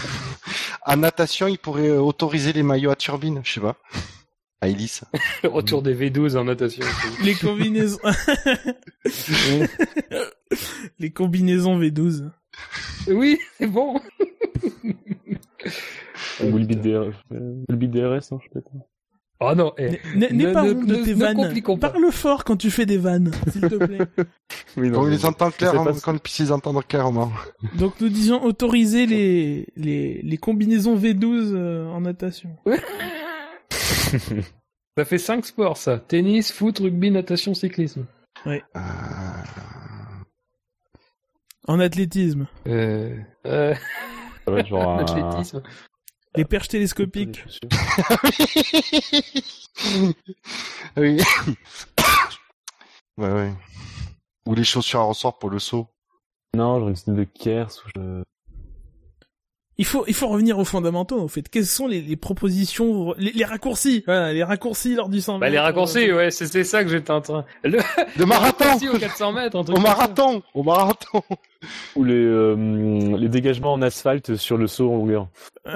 [0.85, 3.75] en natation, il pourrait autoriser les maillots à turbine, je sais pas.
[4.63, 6.83] Le retour des V12 en natation.
[7.23, 7.99] Les combinaisons.
[10.99, 12.29] Les combinaisons V12.
[13.07, 13.99] Oui, c'est bon.
[16.43, 18.71] Ou le bit DRS, le DRS, non, je sais pas.
[19.39, 19.99] Oh non, eh.
[20.15, 21.79] N'aie Ne- pas honte de tes ne vannes.
[21.79, 23.99] Parle fort quand tu fais des vannes, s'il te plaît.
[24.77, 26.83] Oui, Quand on mais- les entend je sais clairement, pas quand on puisse les entendre
[26.83, 27.31] clairement.
[27.75, 32.49] Donc nous disons autoriser les, les, les combinaisons V12 euh, en natation.
[34.97, 35.99] Ça fait 5 sports, ça.
[35.99, 38.07] Tennis, foot, rugby, natation, cyclisme.
[38.47, 38.59] Euh,
[41.67, 42.47] En athlétisme.
[42.67, 43.15] Euh...
[43.45, 43.75] euh...
[44.45, 44.99] Ça va être genre un...
[44.99, 45.61] Athlétisme.
[46.35, 47.43] Les perches télescopiques.
[50.97, 51.21] oui.
[53.17, 53.53] ouais, ouais.
[54.47, 55.87] Ou les chaussures à ressort pour le saut.
[56.55, 58.23] Non, genre une de Kers ou je...
[59.79, 61.47] Il faut, il faut revenir aux fondamentaux, en fait.
[61.49, 65.49] Quelles sont les, les propositions, les, les raccourcis, voilà, les raccourcis lors du 100 Bah,
[65.49, 67.45] les raccourcis, ouais, c'est c'est ça que j'étais en train.
[67.63, 67.77] Le
[68.17, 71.21] De marathon raccourci au 400 mètres, truc Au marathon Au marathon
[71.95, 72.55] Ou les, euh,
[73.17, 75.27] les dégagements en asphalte sur le saut en longueur.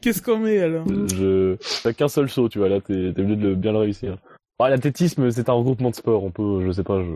[0.00, 0.86] Qu'est-ce qu'on met, alors?
[0.88, 1.56] Je...
[1.82, 4.16] T'as qu'un seul saut, tu vois, là, t'es t'es obligé de le- bien le réussir.
[4.58, 7.10] Ah, l'athlétisme, c'est un regroupement de sports, on peut, je sais pas, je...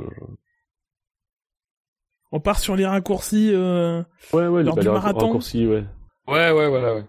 [2.33, 4.03] On part sur les raccourcis, euh,
[4.33, 5.85] Ouais, ouais, Lors les, du les marathon raccourcis, ouais.
[6.27, 7.05] Ouais, ouais, voilà, ouais.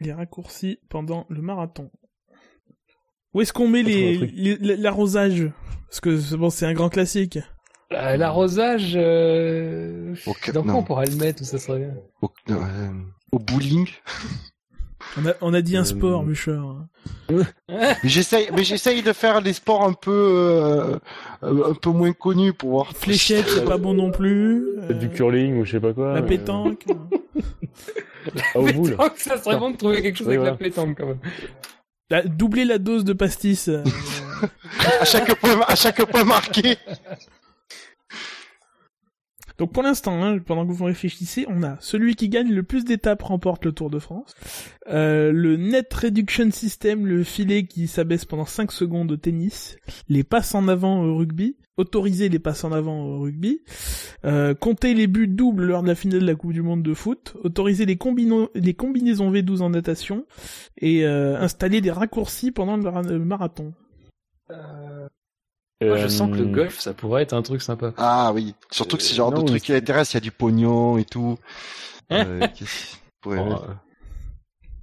[0.00, 1.90] les raccourcis pendant le marathon.
[3.34, 5.50] Où est-ce qu'on met les, l'arrosage?
[5.88, 7.38] Parce que, c'est- bon, c'est un grand classique.
[7.92, 10.14] Euh, L'arrosage, euh...
[10.26, 11.94] Ok, dans quoi on pourrait le mettre, ça serait bien?
[12.20, 12.90] Au, euh,
[13.32, 13.88] au bowling.
[15.18, 16.24] On a, on a dit un Euh, sport.
[17.68, 20.98] Mais j'essaye, mais j'essaye de faire des sports un peu, euh,
[21.42, 22.92] un peu moins connus pour voir.
[22.96, 24.64] Fléchette, c'est pas bon non plus.
[24.90, 26.14] Du Euh, curling ou je sais pas quoi.
[26.14, 26.84] La pétanque.
[28.54, 28.90] Ah, au boule.
[28.90, 30.52] Pétanque, ça serait bon de trouver quelque chose avec voilà.
[30.52, 31.18] la pétanque, quand même.
[32.10, 33.68] La- doubler la dose de pastis.
[33.68, 33.82] euh,
[35.00, 36.76] À chaque point, à chaque point marqué.
[39.58, 42.84] Donc pour l'instant, hein, pendant que vous réfléchissez, on a celui qui gagne le plus
[42.84, 44.34] d'étapes remporte le Tour de France.
[44.88, 49.76] Euh, le Net Reduction System, le filet qui s'abaisse pendant 5 secondes au tennis.
[50.08, 51.56] Les passes en avant au rugby.
[51.78, 53.60] Autoriser les passes en avant au rugby.
[54.24, 56.94] Euh, compter les buts doubles lors de la finale de la Coupe du Monde de
[56.94, 57.34] foot.
[57.42, 57.98] Autoriser les,
[58.54, 60.26] les combinaisons V12 en natation.
[60.78, 63.74] Et euh, installer des raccourcis pendant le, mara- le marathon.
[65.82, 67.92] Moi, je sens que le Euh, golf, ça pourrait être un truc sympa.
[67.98, 68.54] Ah oui.
[68.70, 70.96] Surtout que c'est genre non, de truc qui c'est- intéresse, il y a du pognon
[70.96, 71.36] et tout.
[72.12, 72.46] Euh,
[73.20, 73.74] pourrait mettre euh,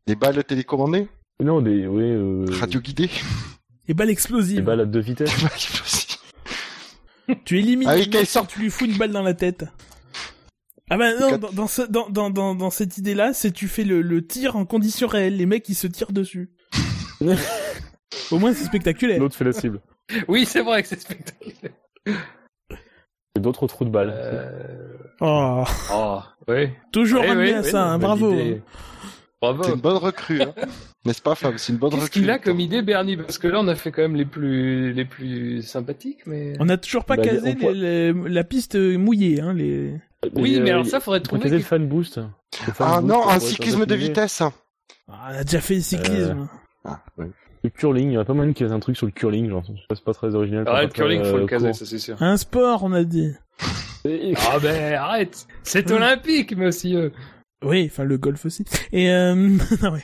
[0.05, 1.07] Des balles télécommandées?
[1.43, 3.09] Non, des, oui, euh, Radio guidées?
[3.87, 4.61] Et balles des explosives.
[4.63, 5.31] balles à deux vitesses.
[7.45, 9.65] Tu élimines Ah oui, mec sort- tu lui fous une balle dans la tête.
[10.89, 13.83] Ah bah non, dans, dans, ce, dans, dans, dans, dans cette idée-là, c'est tu fais
[13.85, 15.37] le, le tir en conditions réelles.
[15.37, 16.51] Les mecs, ils se tirent dessus.
[18.31, 19.19] Au moins, c'est spectaculaire.
[19.19, 19.79] L'autre fait la cible.
[20.27, 21.71] Oui, c'est vrai que c'est spectaculaire.
[23.35, 24.13] Et d'autres trous de balles.
[24.15, 24.97] Euh...
[25.21, 26.69] Oh, Oh, oui.
[26.91, 28.35] toujours Oui, ramené oui, à oui, ça, hein, bravo.
[29.41, 29.63] Bravo.
[29.63, 30.53] C'est une bonne recrue, hein.
[31.05, 31.57] N'est-ce pas, Fab?
[31.57, 32.21] C'est une bonne Qu'est-ce recrue.
[32.21, 33.17] qu'il a comme idée, Bernie?
[33.17, 36.53] Parce que là, on a fait quand même les plus, les plus sympathiques, mais...
[36.59, 39.41] On n'a toujours pas Bah, casé on pourrait- les- les- la piste mouillée.
[39.41, 39.95] Hein, les...
[40.35, 41.41] Oui, mais euh, alors ça, faudrait trouver...
[41.43, 42.17] caser le fan boost.
[42.67, 44.41] Le fan Ah boost, non, un cyclisme de vitesse.
[44.41, 44.51] Ah,
[45.09, 46.47] on a déjà fait le cyclisme.
[46.85, 47.27] Ah, ouais.
[47.63, 49.63] Le curling, il y aurait pas moyen de caser un truc sur le curling, genre,
[49.89, 50.67] c'est pas très original.
[50.67, 51.75] Arrête, pas très, curling, faut euh, le caser, court.
[51.75, 52.21] ça c'est sûr.
[52.21, 53.31] Un sport, on a dit.
[54.05, 57.13] Ah ben, arrête C'est olympique, monsieur
[57.63, 58.65] Oui, enfin le golf aussi.
[58.91, 59.33] Et euh...
[59.81, 60.03] non, ouais.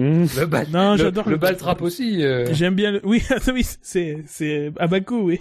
[0.00, 0.26] Mmh.
[0.36, 2.24] Le bal, non le, j'adore le ball trap aussi.
[2.24, 2.52] euh.
[2.52, 3.00] J'aime bien le...
[3.04, 5.40] Oui, ah, oui, c'est c'est à Bakou, oui.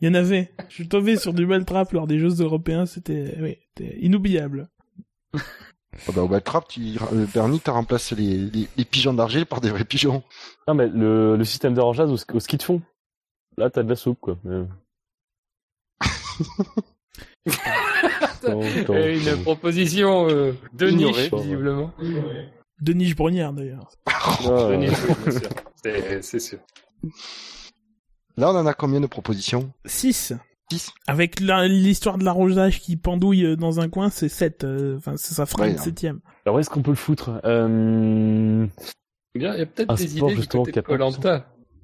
[0.00, 0.50] Il y en avait.
[0.68, 4.68] Je suis tombé sur du ball trap lors des Jeux européens, c'était oui, c'était inoubliable.
[6.06, 6.80] Ah bah, au Baltrap, tu...
[6.80, 10.22] le Bernie, t'as remplacé les, les, les pigeons d'argile par des vrais pigeons.
[10.66, 12.80] Non, mais le, le système d'arrosage au, au ski de fond.
[13.56, 14.38] Là, t'as de la soupe, quoi.
[14.44, 14.66] Mais-
[18.94, 21.22] Et une proposition euh, de Ignorée.
[21.22, 21.92] niche, visiblement.
[23.52, 23.90] D'ailleurs.
[24.06, 24.38] Ah,
[24.70, 24.90] De niche,
[25.24, 25.48] bien sûr.
[25.82, 26.58] C'est- C'est sûr.
[28.36, 29.72] Là, on en a combien de propositions?
[29.84, 30.32] 6.
[30.70, 34.64] 6 Avec l'histoire de l'arrosage qui pendouille euh, dans un coin, c'est 7.
[34.96, 35.82] Enfin, ça, ça fera Ouais, une hein.
[35.82, 36.20] septième.
[36.44, 37.40] Alors, où est-ce qu'on peut le foutre?
[37.44, 38.66] Euh...
[39.34, 40.80] Il y a peut-être Un des sport, idées du côté de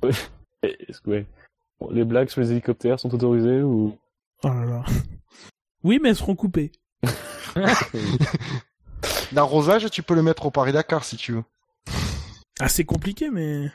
[0.89, 1.27] est-ce que, ouais.
[1.81, 3.97] Bon, Les blagues sur les hélicoptères sont autorisées ou...
[4.43, 4.85] Oh là là.
[5.82, 6.73] Oui, mais elles seront coupées.
[9.32, 11.44] L'arrosage, tu peux le mettre au Paris-Dakar si tu veux.
[12.59, 13.70] Ah, c'est compliqué, mais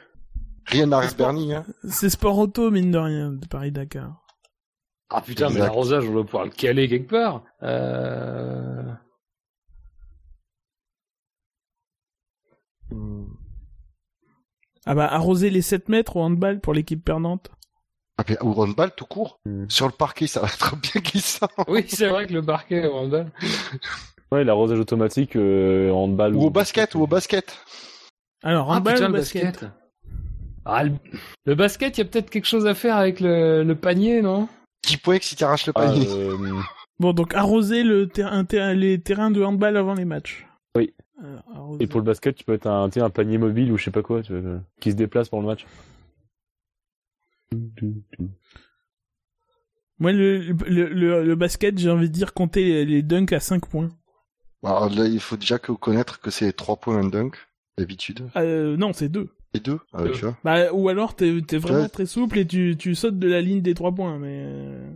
[0.66, 1.66] Rien n'arrive Bernie, hein.
[1.88, 4.26] c'est sport auto, mine de rien, de Paris-Dakar.
[5.10, 7.44] Ah putain, mais l'arrosage, on doit pouvoir le caler quelque part.
[7.64, 8.84] Euh...
[14.86, 17.52] Ah bah, arroser les 7 mètres au handball pour l'équipe perdante.
[18.18, 19.40] Ah, mais au handball, tout court.
[19.46, 19.66] Hmm.
[19.70, 21.48] Sur le parquet, ça va être bien glissant.
[21.68, 23.32] Oui, c'est vrai que le parquet au handball.
[24.32, 26.36] Ouais, l'arrosage automatique euh, handball.
[26.36, 27.58] Ou au basket, ou au basket.
[28.44, 29.70] Alors, Ah handball putain, ou le basket, basket.
[30.66, 30.92] Ah, le...
[31.46, 34.48] le basket, il y a peut-être quelque chose à faire avec le, le panier, non?
[34.84, 36.08] 10 points que si tu arraches le panier?
[36.10, 36.38] euh,
[37.00, 40.46] Bon, donc arroser le terrain, terrain- les terrains de handball avant les matchs.
[40.76, 40.94] Oui.
[41.54, 41.78] Alors.
[41.80, 44.22] Et pour le basket, tu peux être un, panier mobile ou je sais pas quoi,
[44.22, 45.66] tu vois, qui se déplace pour le match.
[50.00, 53.40] Moi, le, le, le, le basket, j'ai envie de dire compter les, les dunks à
[53.40, 53.90] 5 points.
[54.64, 57.36] Alors là, il faut déjà que connaître que c'est 3 points un dunk,
[57.78, 58.30] d'habitude.
[58.36, 59.30] Euh, non, c'est 2.
[59.54, 60.12] Et 2, ah, Deux.
[60.12, 60.38] tu vois.
[60.44, 61.90] Bah, ou alors t'es t'es vraiment Ouais.
[61.90, 64.44] très souple et tu, tu sautes de la ligne des 3 points, mais...
[64.46, 64.92] euh,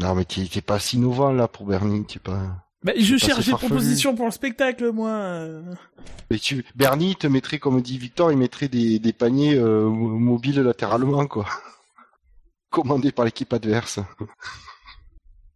[0.00, 2.64] Non, mais t'es pas si innovant, là, pour Bernie, t'es pas...
[2.84, 5.10] Bah, je cherche des propositions pour le spectacle, moi.
[5.10, 5.62] euh.
[6.32, 10.18] Mais tu, Bernie te mettrait, comme dit Victor, il mettrait des, des paniers euh, mo-
[10.18, 11.46] mobiles latéralement, quoi.
[12.70, 14.00] Commandés par l'équipe adverse.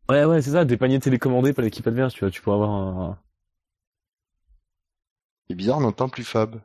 [0.09, 2.71] Ouais, ouais, c'est ça, des paniers télécommandés par l'équipe adverse, tu vois, tu pourrais avoir
[2.71, 3.19] un...
[5.49, 6.61] C'est bizarre, on n'entend plus Fab.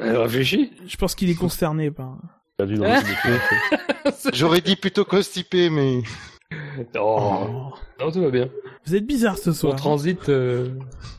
[0.00, 0.72] Euh, Réfléchis.
[0.86, 2.18] Je pense qu'il est consterné par...
[2.58, 2.76] de
[4.32, 6.00] J'aurais dit plutôt constipé, mais...
[6.98, 7.72] Oh.
[7.98, 8.48] Non, tout va bien.
[8.84, 9.76] Vous êtes bizarre ce On soir.
[9.76, 10.28] transite.
[10.28, 10.68] euh,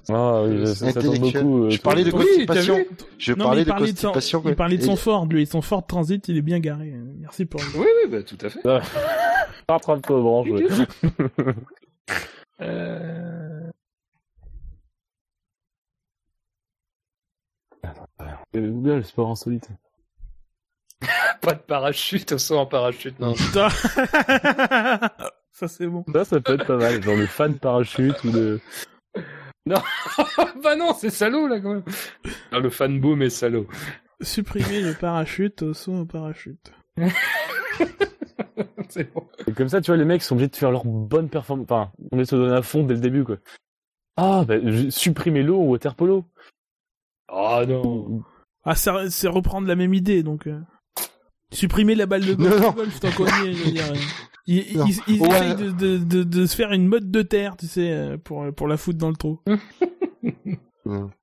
[0.10, 1.66] Ah oui, ça, ça beaucoup.
[1.66, 2.76] euh, Je parlais de Oui, constipation.
[2.78, 2.88] vu
[3.18, 4.44] Je Non, mais parlais il de parlait de son, constipation.
[4.46, 5.46] il parlait de son Ford, lui.
[5.46, 6.94] Son Ford Transit, il est bien garé.
[7.20, 7.68] Merci pour lui.
[7.76, 8.60] Oui, oui, bah, tout à fait.
[9.68, 10.48] Rattrape-toi, branche.
[10.50, 10.66] ouais.
[11.42, 11.54] Euh...
[12.62, 13.57] Euh,
[18.54, 19.70] bien le sport insolite.
[21.42, 23.34] Pas de parachute au saut en parachute, non.
[23.34, 23.70] Putain.
[25.52, 26.06] Ça, c'est bon.
[26.14, 28.60] Ça, ça peut être pas mal, genre le fan parachute ou de...
[29.66, 31.84] bah non, c'est salaud là quand même.
[32.52, 33.66] Le fan boom est salaud.
[34.22, 36.72] Supprimer le parachute au saut en parachute.
[38.90, 39.28] c'est bon.
[39.48, 41.66] Et comme ça, tu vois, les mecs sont obligés de faire leur bonne performance.
[41.70, 43.38] Enfin, on est se donner à fond dès le début, quoi.
[44.16, 46.24] Ah, bah, je- supprimez-le au water polo.
[47.32, 48.22] Oh non.
[48.64, 50.48] Ah, ça- c'est reprendre la même idée, donc...
[50.48, 50.60] euh.
[51.54, 52.72] Supprimer la balle de golf, Non, non.
[52.74, 53.86] golf tant qu'on y est, je veux dire.
[54.50, 54.86] Ils, Non.
[54.86, 55.28] ils, ils Ouais.
[55.30, 58.46] essayent de, de, de, de se faire une mode de terre, tu sais, euh, pour,
[58.56, 59.42] pour la foutre dans le trou.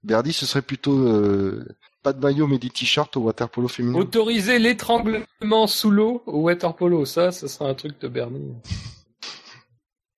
[0.02, 1.64] Bernie, ce serait plutôt euh,
[2.02, 3.98] pas de maillot mais des t-shirts au water polo féminin.
[3.98, 8.52] Autoriser l'étranglement sous l'eau au water polo, ça, ça sera un truc de Bernie.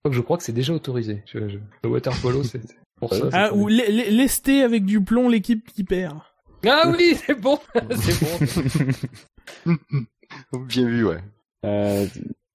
[0.04, 1.22] Donc je crois que c'est déjà autorisé.
[1.32, 3.24] Je- je- Le water polo, c'est c'est pour ça.
[3.32, 6.18] Ah, ou le- le- lester avec du plomb l'équipe qui perd.
[6.66, 7.58] Ah oui, c'est bon,
[7.98, 8.20] c'est
[9.66, 9.76] bon.
[10.66, 11.18] Bien vu, ouais.
[11.64, 12.06] Euh,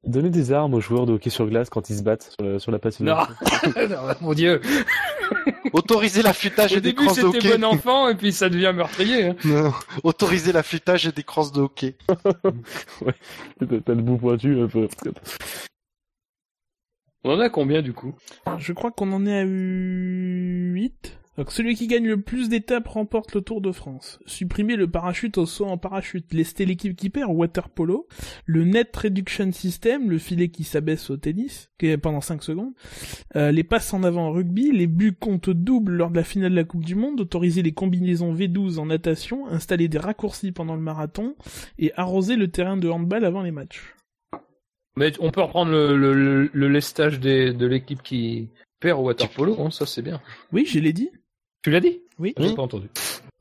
[0.03, 2.59] donner des armes aux joueurs de hockey sur glace quand ils se battent sur, le-
[2.59, 3.31] sur la patinoire.
[3.77, 4.61] Non, mon dieu.
[5.73, 7.57] Autoriser l'affûtage Au des début, crosses de c'était hockey.
[7.57, 9.27] bon enfant, et puis ça devient meurtrier.
[9.27, 9.35] hein.
[9.45, 9.71] Non.
[10.03, 11.95] Autoriser l'affûtage des crosses de hockey.
[12.07, 14.87] T'as t'as le bout pointu, un peu.
[17.23, 18.13] On en a combien du coup?
[18.57, 21.19] Je crois qu'on en est à 8.
[21.37, 24.19] Donc celui qui gagne le plus d'étapes remporte le Tour de France.
[24.25, 28.07] Supprimer le parachute au saut en parachute, lester l'équipe qui perd au water polo,
[28.45, 31.69] le net reduction system, le filet qui s'abaisse au tennis,
[32.01, 32.73] pendant 5 secondes,
[33.37, 36.51] euh, les passes en avant en rugby, les buts comptent double lors de la finale
[36.51, 40.75] de la Coupe du Monde, autoriser les combinaisons V12 en natation, installer des raccourcis pendant
[40.75, 41.35] le marathon.
[41.79, 43.95] Et arroser le terrain de handball avant les matchs.
[44.97, 48.49] Mais on peut reprendre le, le, le, le lestage des, de l'équipe qui
[48.79, 50.21] perd au water polo, hein, ça c'est bien.
[50.51, 51.09] Oui, je l'ai dit.
[51.63, 52.01] Tu l'as dit?
[52.19, 52.33] Oui.
[52.37, 52.55] J'ai Oui.
[52.55, 52.87] pas entendu.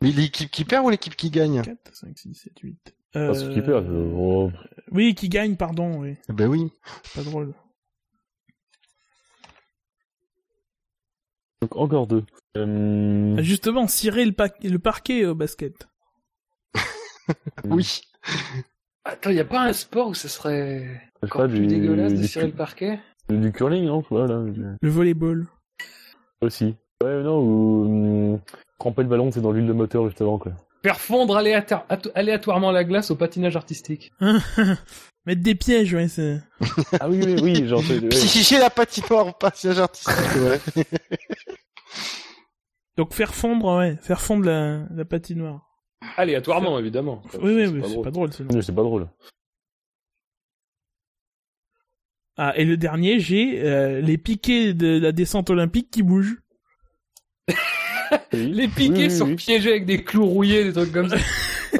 [0.03, 1.63] Mais l'équipe qui perd ou l'équipe qui gagne?
[1.63, 2.95] 4, 5, 6, 7, 8.
[3.13, 3.85] Parce qu'il perd.
[3.87, 4.53] euh, oh.
[4.93, 6.15] Oui, qui gagne, pardon, oui.
[6.29, 6.71] Ben oui.
[7.15, 7.53] Pas drôle.
[11.63, 12.25] Donc encore deux.
[12.57, 15.89] Euh, Ah, Justement, cirer le, pa- le parquet au basket.
[17.65, 18.01] Oui.
[19.05, 22.19] Attends, y a pas un sport où ce serait encore pas, plus du, dégueulasse de
[22.19, 22.99] du, cirer le parquet?
[23.29, 25.47] du curling, non Voilà, je- Le volleyball.
[26.43, 26.75] aussi.
[27.03, 27.85] Ouais, non, ou
[28.35, 28.41] hum,
[28.79, 30.53] tremper le ballon, c'est dans l'huile de moteur juste avant, quoi.
[30.83, 34.13] Faire fondre aléato- ato- aléatoirement la glace au patinage artistique.
[35.27, 36.41] Mettre des pièges, ouais, c'est...
[37.01, 37.83] Ah oui, oui, oui, genre...
[37.83, 38.09] c'est- ouais.
[38.09, 40.85] Piger la patinoire au passage artistique, ouais.
[42.97, 45.70] Donc faire fondre, ouais, faire fondre la, la patinoire.
[46.17, 47.23] Aléatoirement, évidemment.
[47.43, 48.05] Oui, oui, C'est mais pas c'est drôle.
[48.05, 48.49] pas drôle, sinon.
[48.55, 49.09] Mais C'est pas drôle.
[52.37, 56.39] Ah, et le dernier, j'ai euh, les piquets de la descente olympique qui bougent.
[58.33, 59.37] Les piquets Oui, oui, sont oui.
[59.37, 61.17] piégés avec des clous rouillés, des trucs comme ça.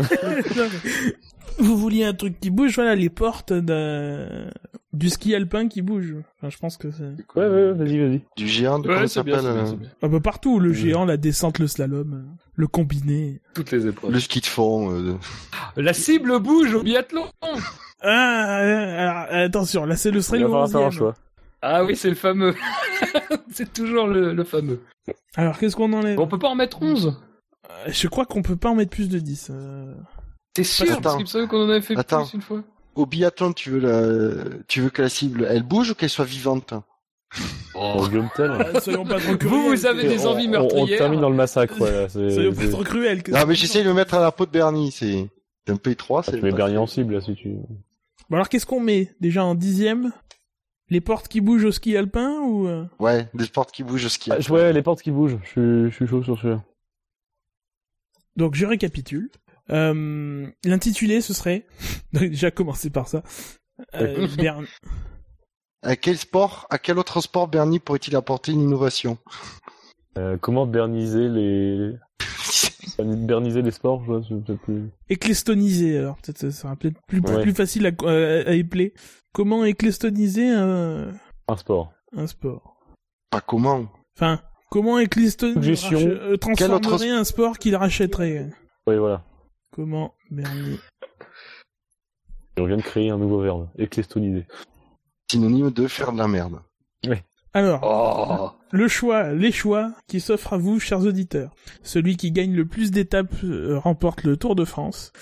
[1.59, 4.51] Vous vouliez un truc qui bouge, voilà, les portes d'un...
[4.93, 6.17] Du ski alpin qui bouge.
[6.39, 7.05] Enfin, je pense que c'est.
[7.39, 8.23] Ouais, ouais, vas-y, vas-y.
[8.37, 9.89] Du géant, de Ouais, ça bien, s'appelle c'est bien, euh, c'est bien.
[10.03, 12.27] Ah bah partout, le géant, la descente, le slalom,
[12.57, 13.41] le combiné.
[13.55, 14.11] Toutes les épreuves.
[14.13, 14.91] Le ski de fond.
[14.93, 15.15] euh,
[15.77, 17.27] La cible bouge au biathlon
[18.03, 20.91] Ah, euh, alors, attention, là c'est le Il serait va faire un 11e.
[20.91, 21.15] choix.
[21.63, 22.55] Ah oui, c'est le fameux.
[23.53, 24.81] c'est toujours le, le fameux.
[25.37, 27.17] Alors qu'est-ce qu'on enlève On peut pas en mettre 11
[27.69, 29.51] Euh, Je crois qu'on peut pas en mettre plus de 10.
[29.51, 29.95] euh.
[30.55, 31.01] T'es sûr Attends.
[31.03, 32.25] Parce qu'il me semble qu'on en avait fait Attends.
[32.25, 32.63] plus une fois.
[33.01, 36.25] Au biathlon, tu veux la, tu veux que la cible, elle bouge ou qu'elle soit
[36.27, 36.75] vivante?
[37.73, 38.53] Pour Guillaume Tell.
[38.83, 39.53] Soyons pas trop cruels.
[39.55, 40.83] Vous, vous avez des On- envies on- meurtrières.
[40.85, 43.23] On termine dans le massacre, ouais, là, c'est- Soyons pas c'est- trop cruels.
[43.23, 44.91] que Non, mais j'essaye de le mettre à la peau de Bernie.
[44.93, 45.29] C'est
[45.67, 46.21] c'est un peu étroit.
[46.27, 47.55] Ah, c'est tu mets Bernier en cible, là, si tu...
[48.29, 50.13] Bon alors qu'est-ce qu'on met Déjà en dixième?
[50.89, 52.85] Les portes qui bougent au ski alpin ou euh?
[52.99, 54.31] Ouais, des sports qui bougent au ski.
[54.33, 55.39] Ah, ouais, les portes qui bougent.
[55.45, 56.63] Je suis, je suis chaud sur celui-là.
[58.37, 59.31] Donc je récapitule.
[59.71, 61.67] Euh, L'intitulé ce serait
[62.13, 63.23] déjà commencer par ça.
[63.95, 64.67] Euh, Bern-
[65.83, 69.19] À quel sport, à quel autre sport Bernie pourrait-il apporter une innovation?
[70.19, 71.93] Euh, comment berniser les...
[72.99, 74.91] berniser les sports, je vois, peut-être plus...
[75.09, 77.43] Éclestoniser, alors peut-être ça sera peut-être plus, Ouais.
[77.43, 78.93] plus facile à, à, à épeler.
[79.33, 81.13] Comment éclestoniser un,
[81.49, 81.93] Un sport.
[82.17, 82.77] un sport?
[83.31, 83.87] Pas comment
[84.17, 84.41] Enfin,
[84.71, 88.51] comment éclestoniser euh, transformerait Quel autre- un sport qu'il rachèterait?
[88.89, 89.25] Oui, voilà.
[89.71, 90.79] Comment Bernier
[92.57, 93.69] Et on vient de créer un nouveau verbe.
[93.79, 94.47] Éclestoniser.
[95.31, 96.61] Synonyme de faire de la merde.
[97.53, 101.55] Alors, Oh le choix, les choix qui s'offrent à vous, chers auditeurs.
[101.83, 105.13] Celui qui gagne le plus d'étapes euh, remporte le Tour de France.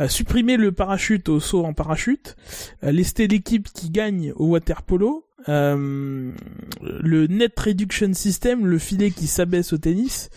[0.00, 2.36] Euh, supprimer le parachute au saut en parachute.
[2.82, 5.26] Euh, lester l'équipe qui gagne au water polo.
[5.48, 6.32] Euh,
[6.80, 10.30] le net reduction system, le filet qui s'abaisse au tennis.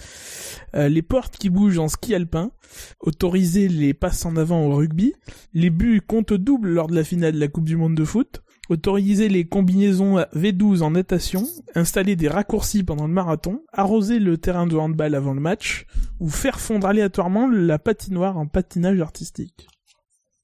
[0.75, 2.51] Euh, les portes qui bougent en ski alpin.
[2.99, 5.13] Autoriser les passes en avant au rugby.
[5.53, 8.41] Les buts comptent double lors de la finale de la Coupe du Monde de foot
[8.69, 11.43] autoriser les combinaisons V12 en natation,
[11.75, 15.85] installer des raccourcis pendant le marathon, arroser le terrain de handball avant le match,
[16.19, 19.67] ou faire fondre aléatoirement la patinoire en patinage artistique,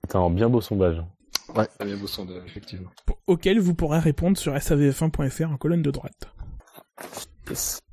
[0.08, 1.02] C'est un bien beau sondage.
[1.54, 2.90] Très bien beau sondage, effectivement.
[3.28, 6.34] auquel vous pourrez répondre sur savf1.fr en colonne de droite.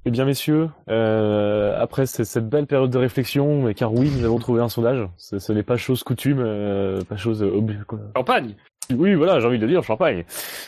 [0.04, 4.38] Eh bien, messieurs, euh, après cette belle période de réflexion, et car oui, nous avons
[4.38, 5.06] trouvé un sondage.
[5.16, 8.00] Ce, ce n'est pas chose coutume, euh, pas chose obli- quoi.
[8.14, 8.54] Campagne
[8.94, 10.24] Oui, voilà, j'ai envie de le dire, champagne.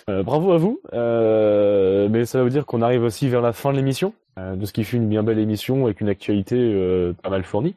[0.08, 0.80] Euh, bravo à vous.
[0.92, 4.64] Euh, mais ça veut dire qu'on arrive aussi vers la fin de l'émission, euh, de
[4.66, 7.74] ce qui fut une bien belle émission avec une actualité euh, pas mal fournie.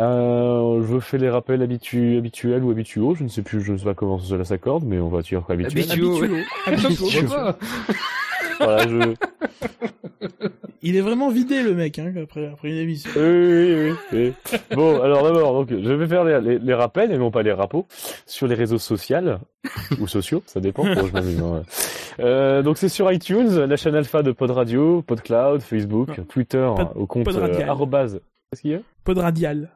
[0.00, 3.78] Euh, je fais les rappels habitu habituels ou habituaux, je ne sais plus, je ne
[3.78, 5.84] sais pas comment cela s'accorde, mais on va dire habituels.
[5.90, 6.44] Habituaux, ouais.
[6.66, 7.08] Habituaux.
[8.58, 9.14] Voilà, je...
[10.82, 13.10] Il est vraiment vidé le mec hein, après, après une émission.
[13.16, 14.32] Oui, oui, oui, oui.
[14.76, 17.52] Bon, alors d'abord, donc, je vais faire les, les, les rappels et non pas les
[17.52, 17.86] rapos
[18.26, 19.16] sur les réseaux sociaux
[20.00, 20.84] ou sociaux, ça dépend.
[20.84, 21.62] Bon, je hein, ouais.
[22.20, 26.24] Euh, donc c'est sur iTunes, la chaîne alpha de Pod Radio, PodCloud, Facebook, Non.
[26.24, 27.68] Twitter Pod- au compte Pod euh, Radial.
[27.68, 28.20] arrobase.
[28.50, 28.80] Qu'est-ce qu'il y a?
[29.04, 29.70] Pod radial.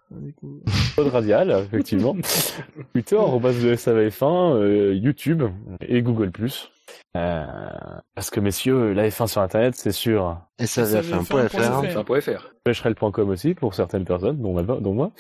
[0.95, 2.15] Pod Radial, effectivement.
[2.93, 5.43] Twitter arrobase de SAVF1, euh, YouTube
[5.81, 6.31] et Google+.
[7.17, 7.45] Euh,
[8.15, 11.25] parce que messieurs, la F1 sur Internet, c'est sur savf1.fr.
[11.25, 11.99] SAVF1.fr.
[11.99, 12.53] Enfin.fr.
[12.65, 15.11] pêcherel.com aussi pour certaines personnes, dont, ma- dont moi.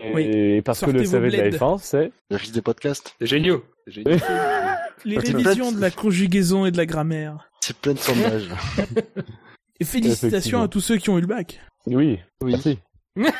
[0.00, 0.62] Et Oui.
[0.62, 1.56] parce Sortez que le vos SAV de la bleds.
[1.58, 3.14] F1, c'est Le risque des podcasts.
[3.20, 3.64] C'est géniaux.
[5.04, 7.48] Les révisions de la conjugaison et de la grammaire.
[7.60, 8.48] C'est plein de sondages.
[9.80, 11.60] Et félicitations à tous ceux qui ont eu le bac.
[11.86, 12.52] oui, Oui.
[12.52, 12.78] merci.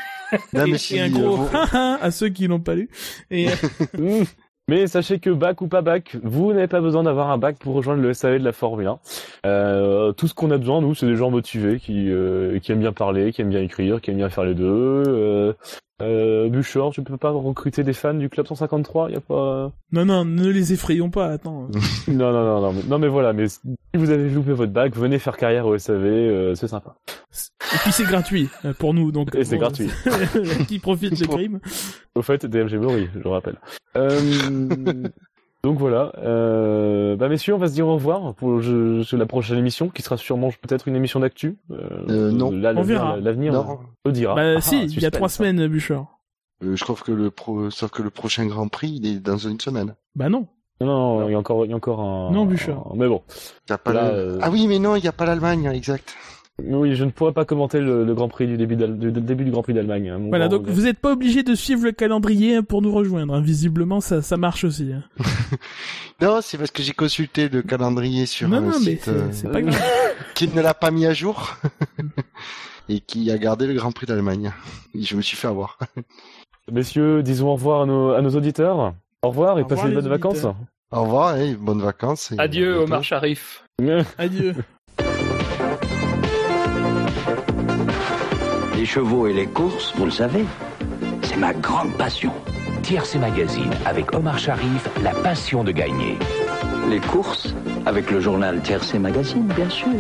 [0.53, 2.90] Non, mais et si, un euh, gros à ceux qui l'ont pas lu.
[3.31, 3.47] Et.
[4.68, 7.74] Mais sachez que bac ou pas bac, vous n'avez pas besoin d'avoir un bac pour
[7.74, 8.98] rejoindre le SAV de la Formule 1.
[9.47, 12.80] Euh, tout ce qu'on a besoin, nous, c'est des gens motivés qui, euh, qui aiment
[12.80, 15.05] bien parler, qui aiment bien écrire, qui aiment bien faire les deux.
[15.06, 15.52] Euh,
[16.02, 19.72] euh, Bouchard, tu peux pas recruter des fans du club 153 y a pas.
[19.93, 21.28] non non, ne les effrayons pas.
[21.28, 21.68] Attends.
[22.09, 23.32] Non, non, non, non, mais, non, mais voilà.
[23.32, 23.47] Mais
[23.97, 26.97] si vous avez loupé votre bac, venez faire carrière au SAV, euh, c'est sympa.
[27.74, 29.35] Et puis c'est gratuit euh, pour nous, donc.
[29.35, 29.89] Et c'est gratuit.
[30.68, 31.60] qui profite le crime.
[32.14, 33.59] Au fait, DMG Mori, je le rappelle.
[33.97, 34.20] Euh,
[35.64, 36.12] donc voilà.
[36.18, 39.89] Euh, bah messieurs, on va se dire au revoir pour je, je- la prochaine émission,
[39.89, 41.56] qui sera sûrement peut-être une émission d'actu.
[41.70, 42.51] Euh, non.
[42.51, 43.16] là, On l'avenir- verra.
[43.16, 44.35] L'avenir le dira.
[44.35, 46.06] Bah Ah, si, il y a trois semaines, Bûcheur.
[46.64, 47.68] Euh, je trouve que le pro...
[47.70, 49.94] sauf que le prochain Grand Prix, il est dans une semaine.
[50.14, 50.47] Bah non.
[50.81, 50.86] Non,
[51.20, 52.31] non, il y a encore, il y a encore un.
[52.32, 52.86] Non, Bûcheur.
[52.93, 53.23] un- Mais bon.
[53.66, 55.24] Il y a pas Là, le- euh, Ah oui, mais non, il n'y a pas
[55.24, 56.15] l'Allemagne, exact.
[56.62, 59.51] Oui, je ne pourrais pas commenter le, le Grand Prix du début, du, début du
[59.51, 60.09] Grand Prix d'Allemagne.
[60.09, 60.74] hein, Voilà, grand donc regret.
[60.74, 63.35] vous n'êtes pas obligé de suivre le calendrier pour nous rejoindre.
[63.35, 63.43] hein.
[63.43, 64.90] Visiblement, ça, ça marche aussi.
[64.93, 65.03] hein.
[66.23, 69.11] Non, c'est parce que j'ai consulté le calendrier sur Non, un non, mais site c'est
[69.11, 69.78] euh, c'est pas grave.
[70.35, 71.57] qui ne l'a pas mis à jour
[72.89, 74.51] et qui a gardé le Grand Prix d'Allemagne.
[74.94, 75.78] Et je me suis fait avoir.
[76.73, 78.94] Messieurs, disons au revoir à nos, à nos auditeurs.
[79.27, 80.47] Au revoir et Au passez de bonnes vacances.
[80.93, 82.31] Au revoir et bonnes vacances.
[82.31, 83.65] Et Adieu Omar Sharif.
[84.19, 84.55] Adieu.
[88.77, 90.44] Les chevaux et les courses, vous le savez,
[91.23, 92.32] c'est ma grande passion.
[92.85, 96.16] Tiercé Magazine avec Omar Sharif, la passion de gagner.
[96.89, 97.53] Les courses,
[97.85, 99.90] avec le journal Tiercé Magazine, bien sûr.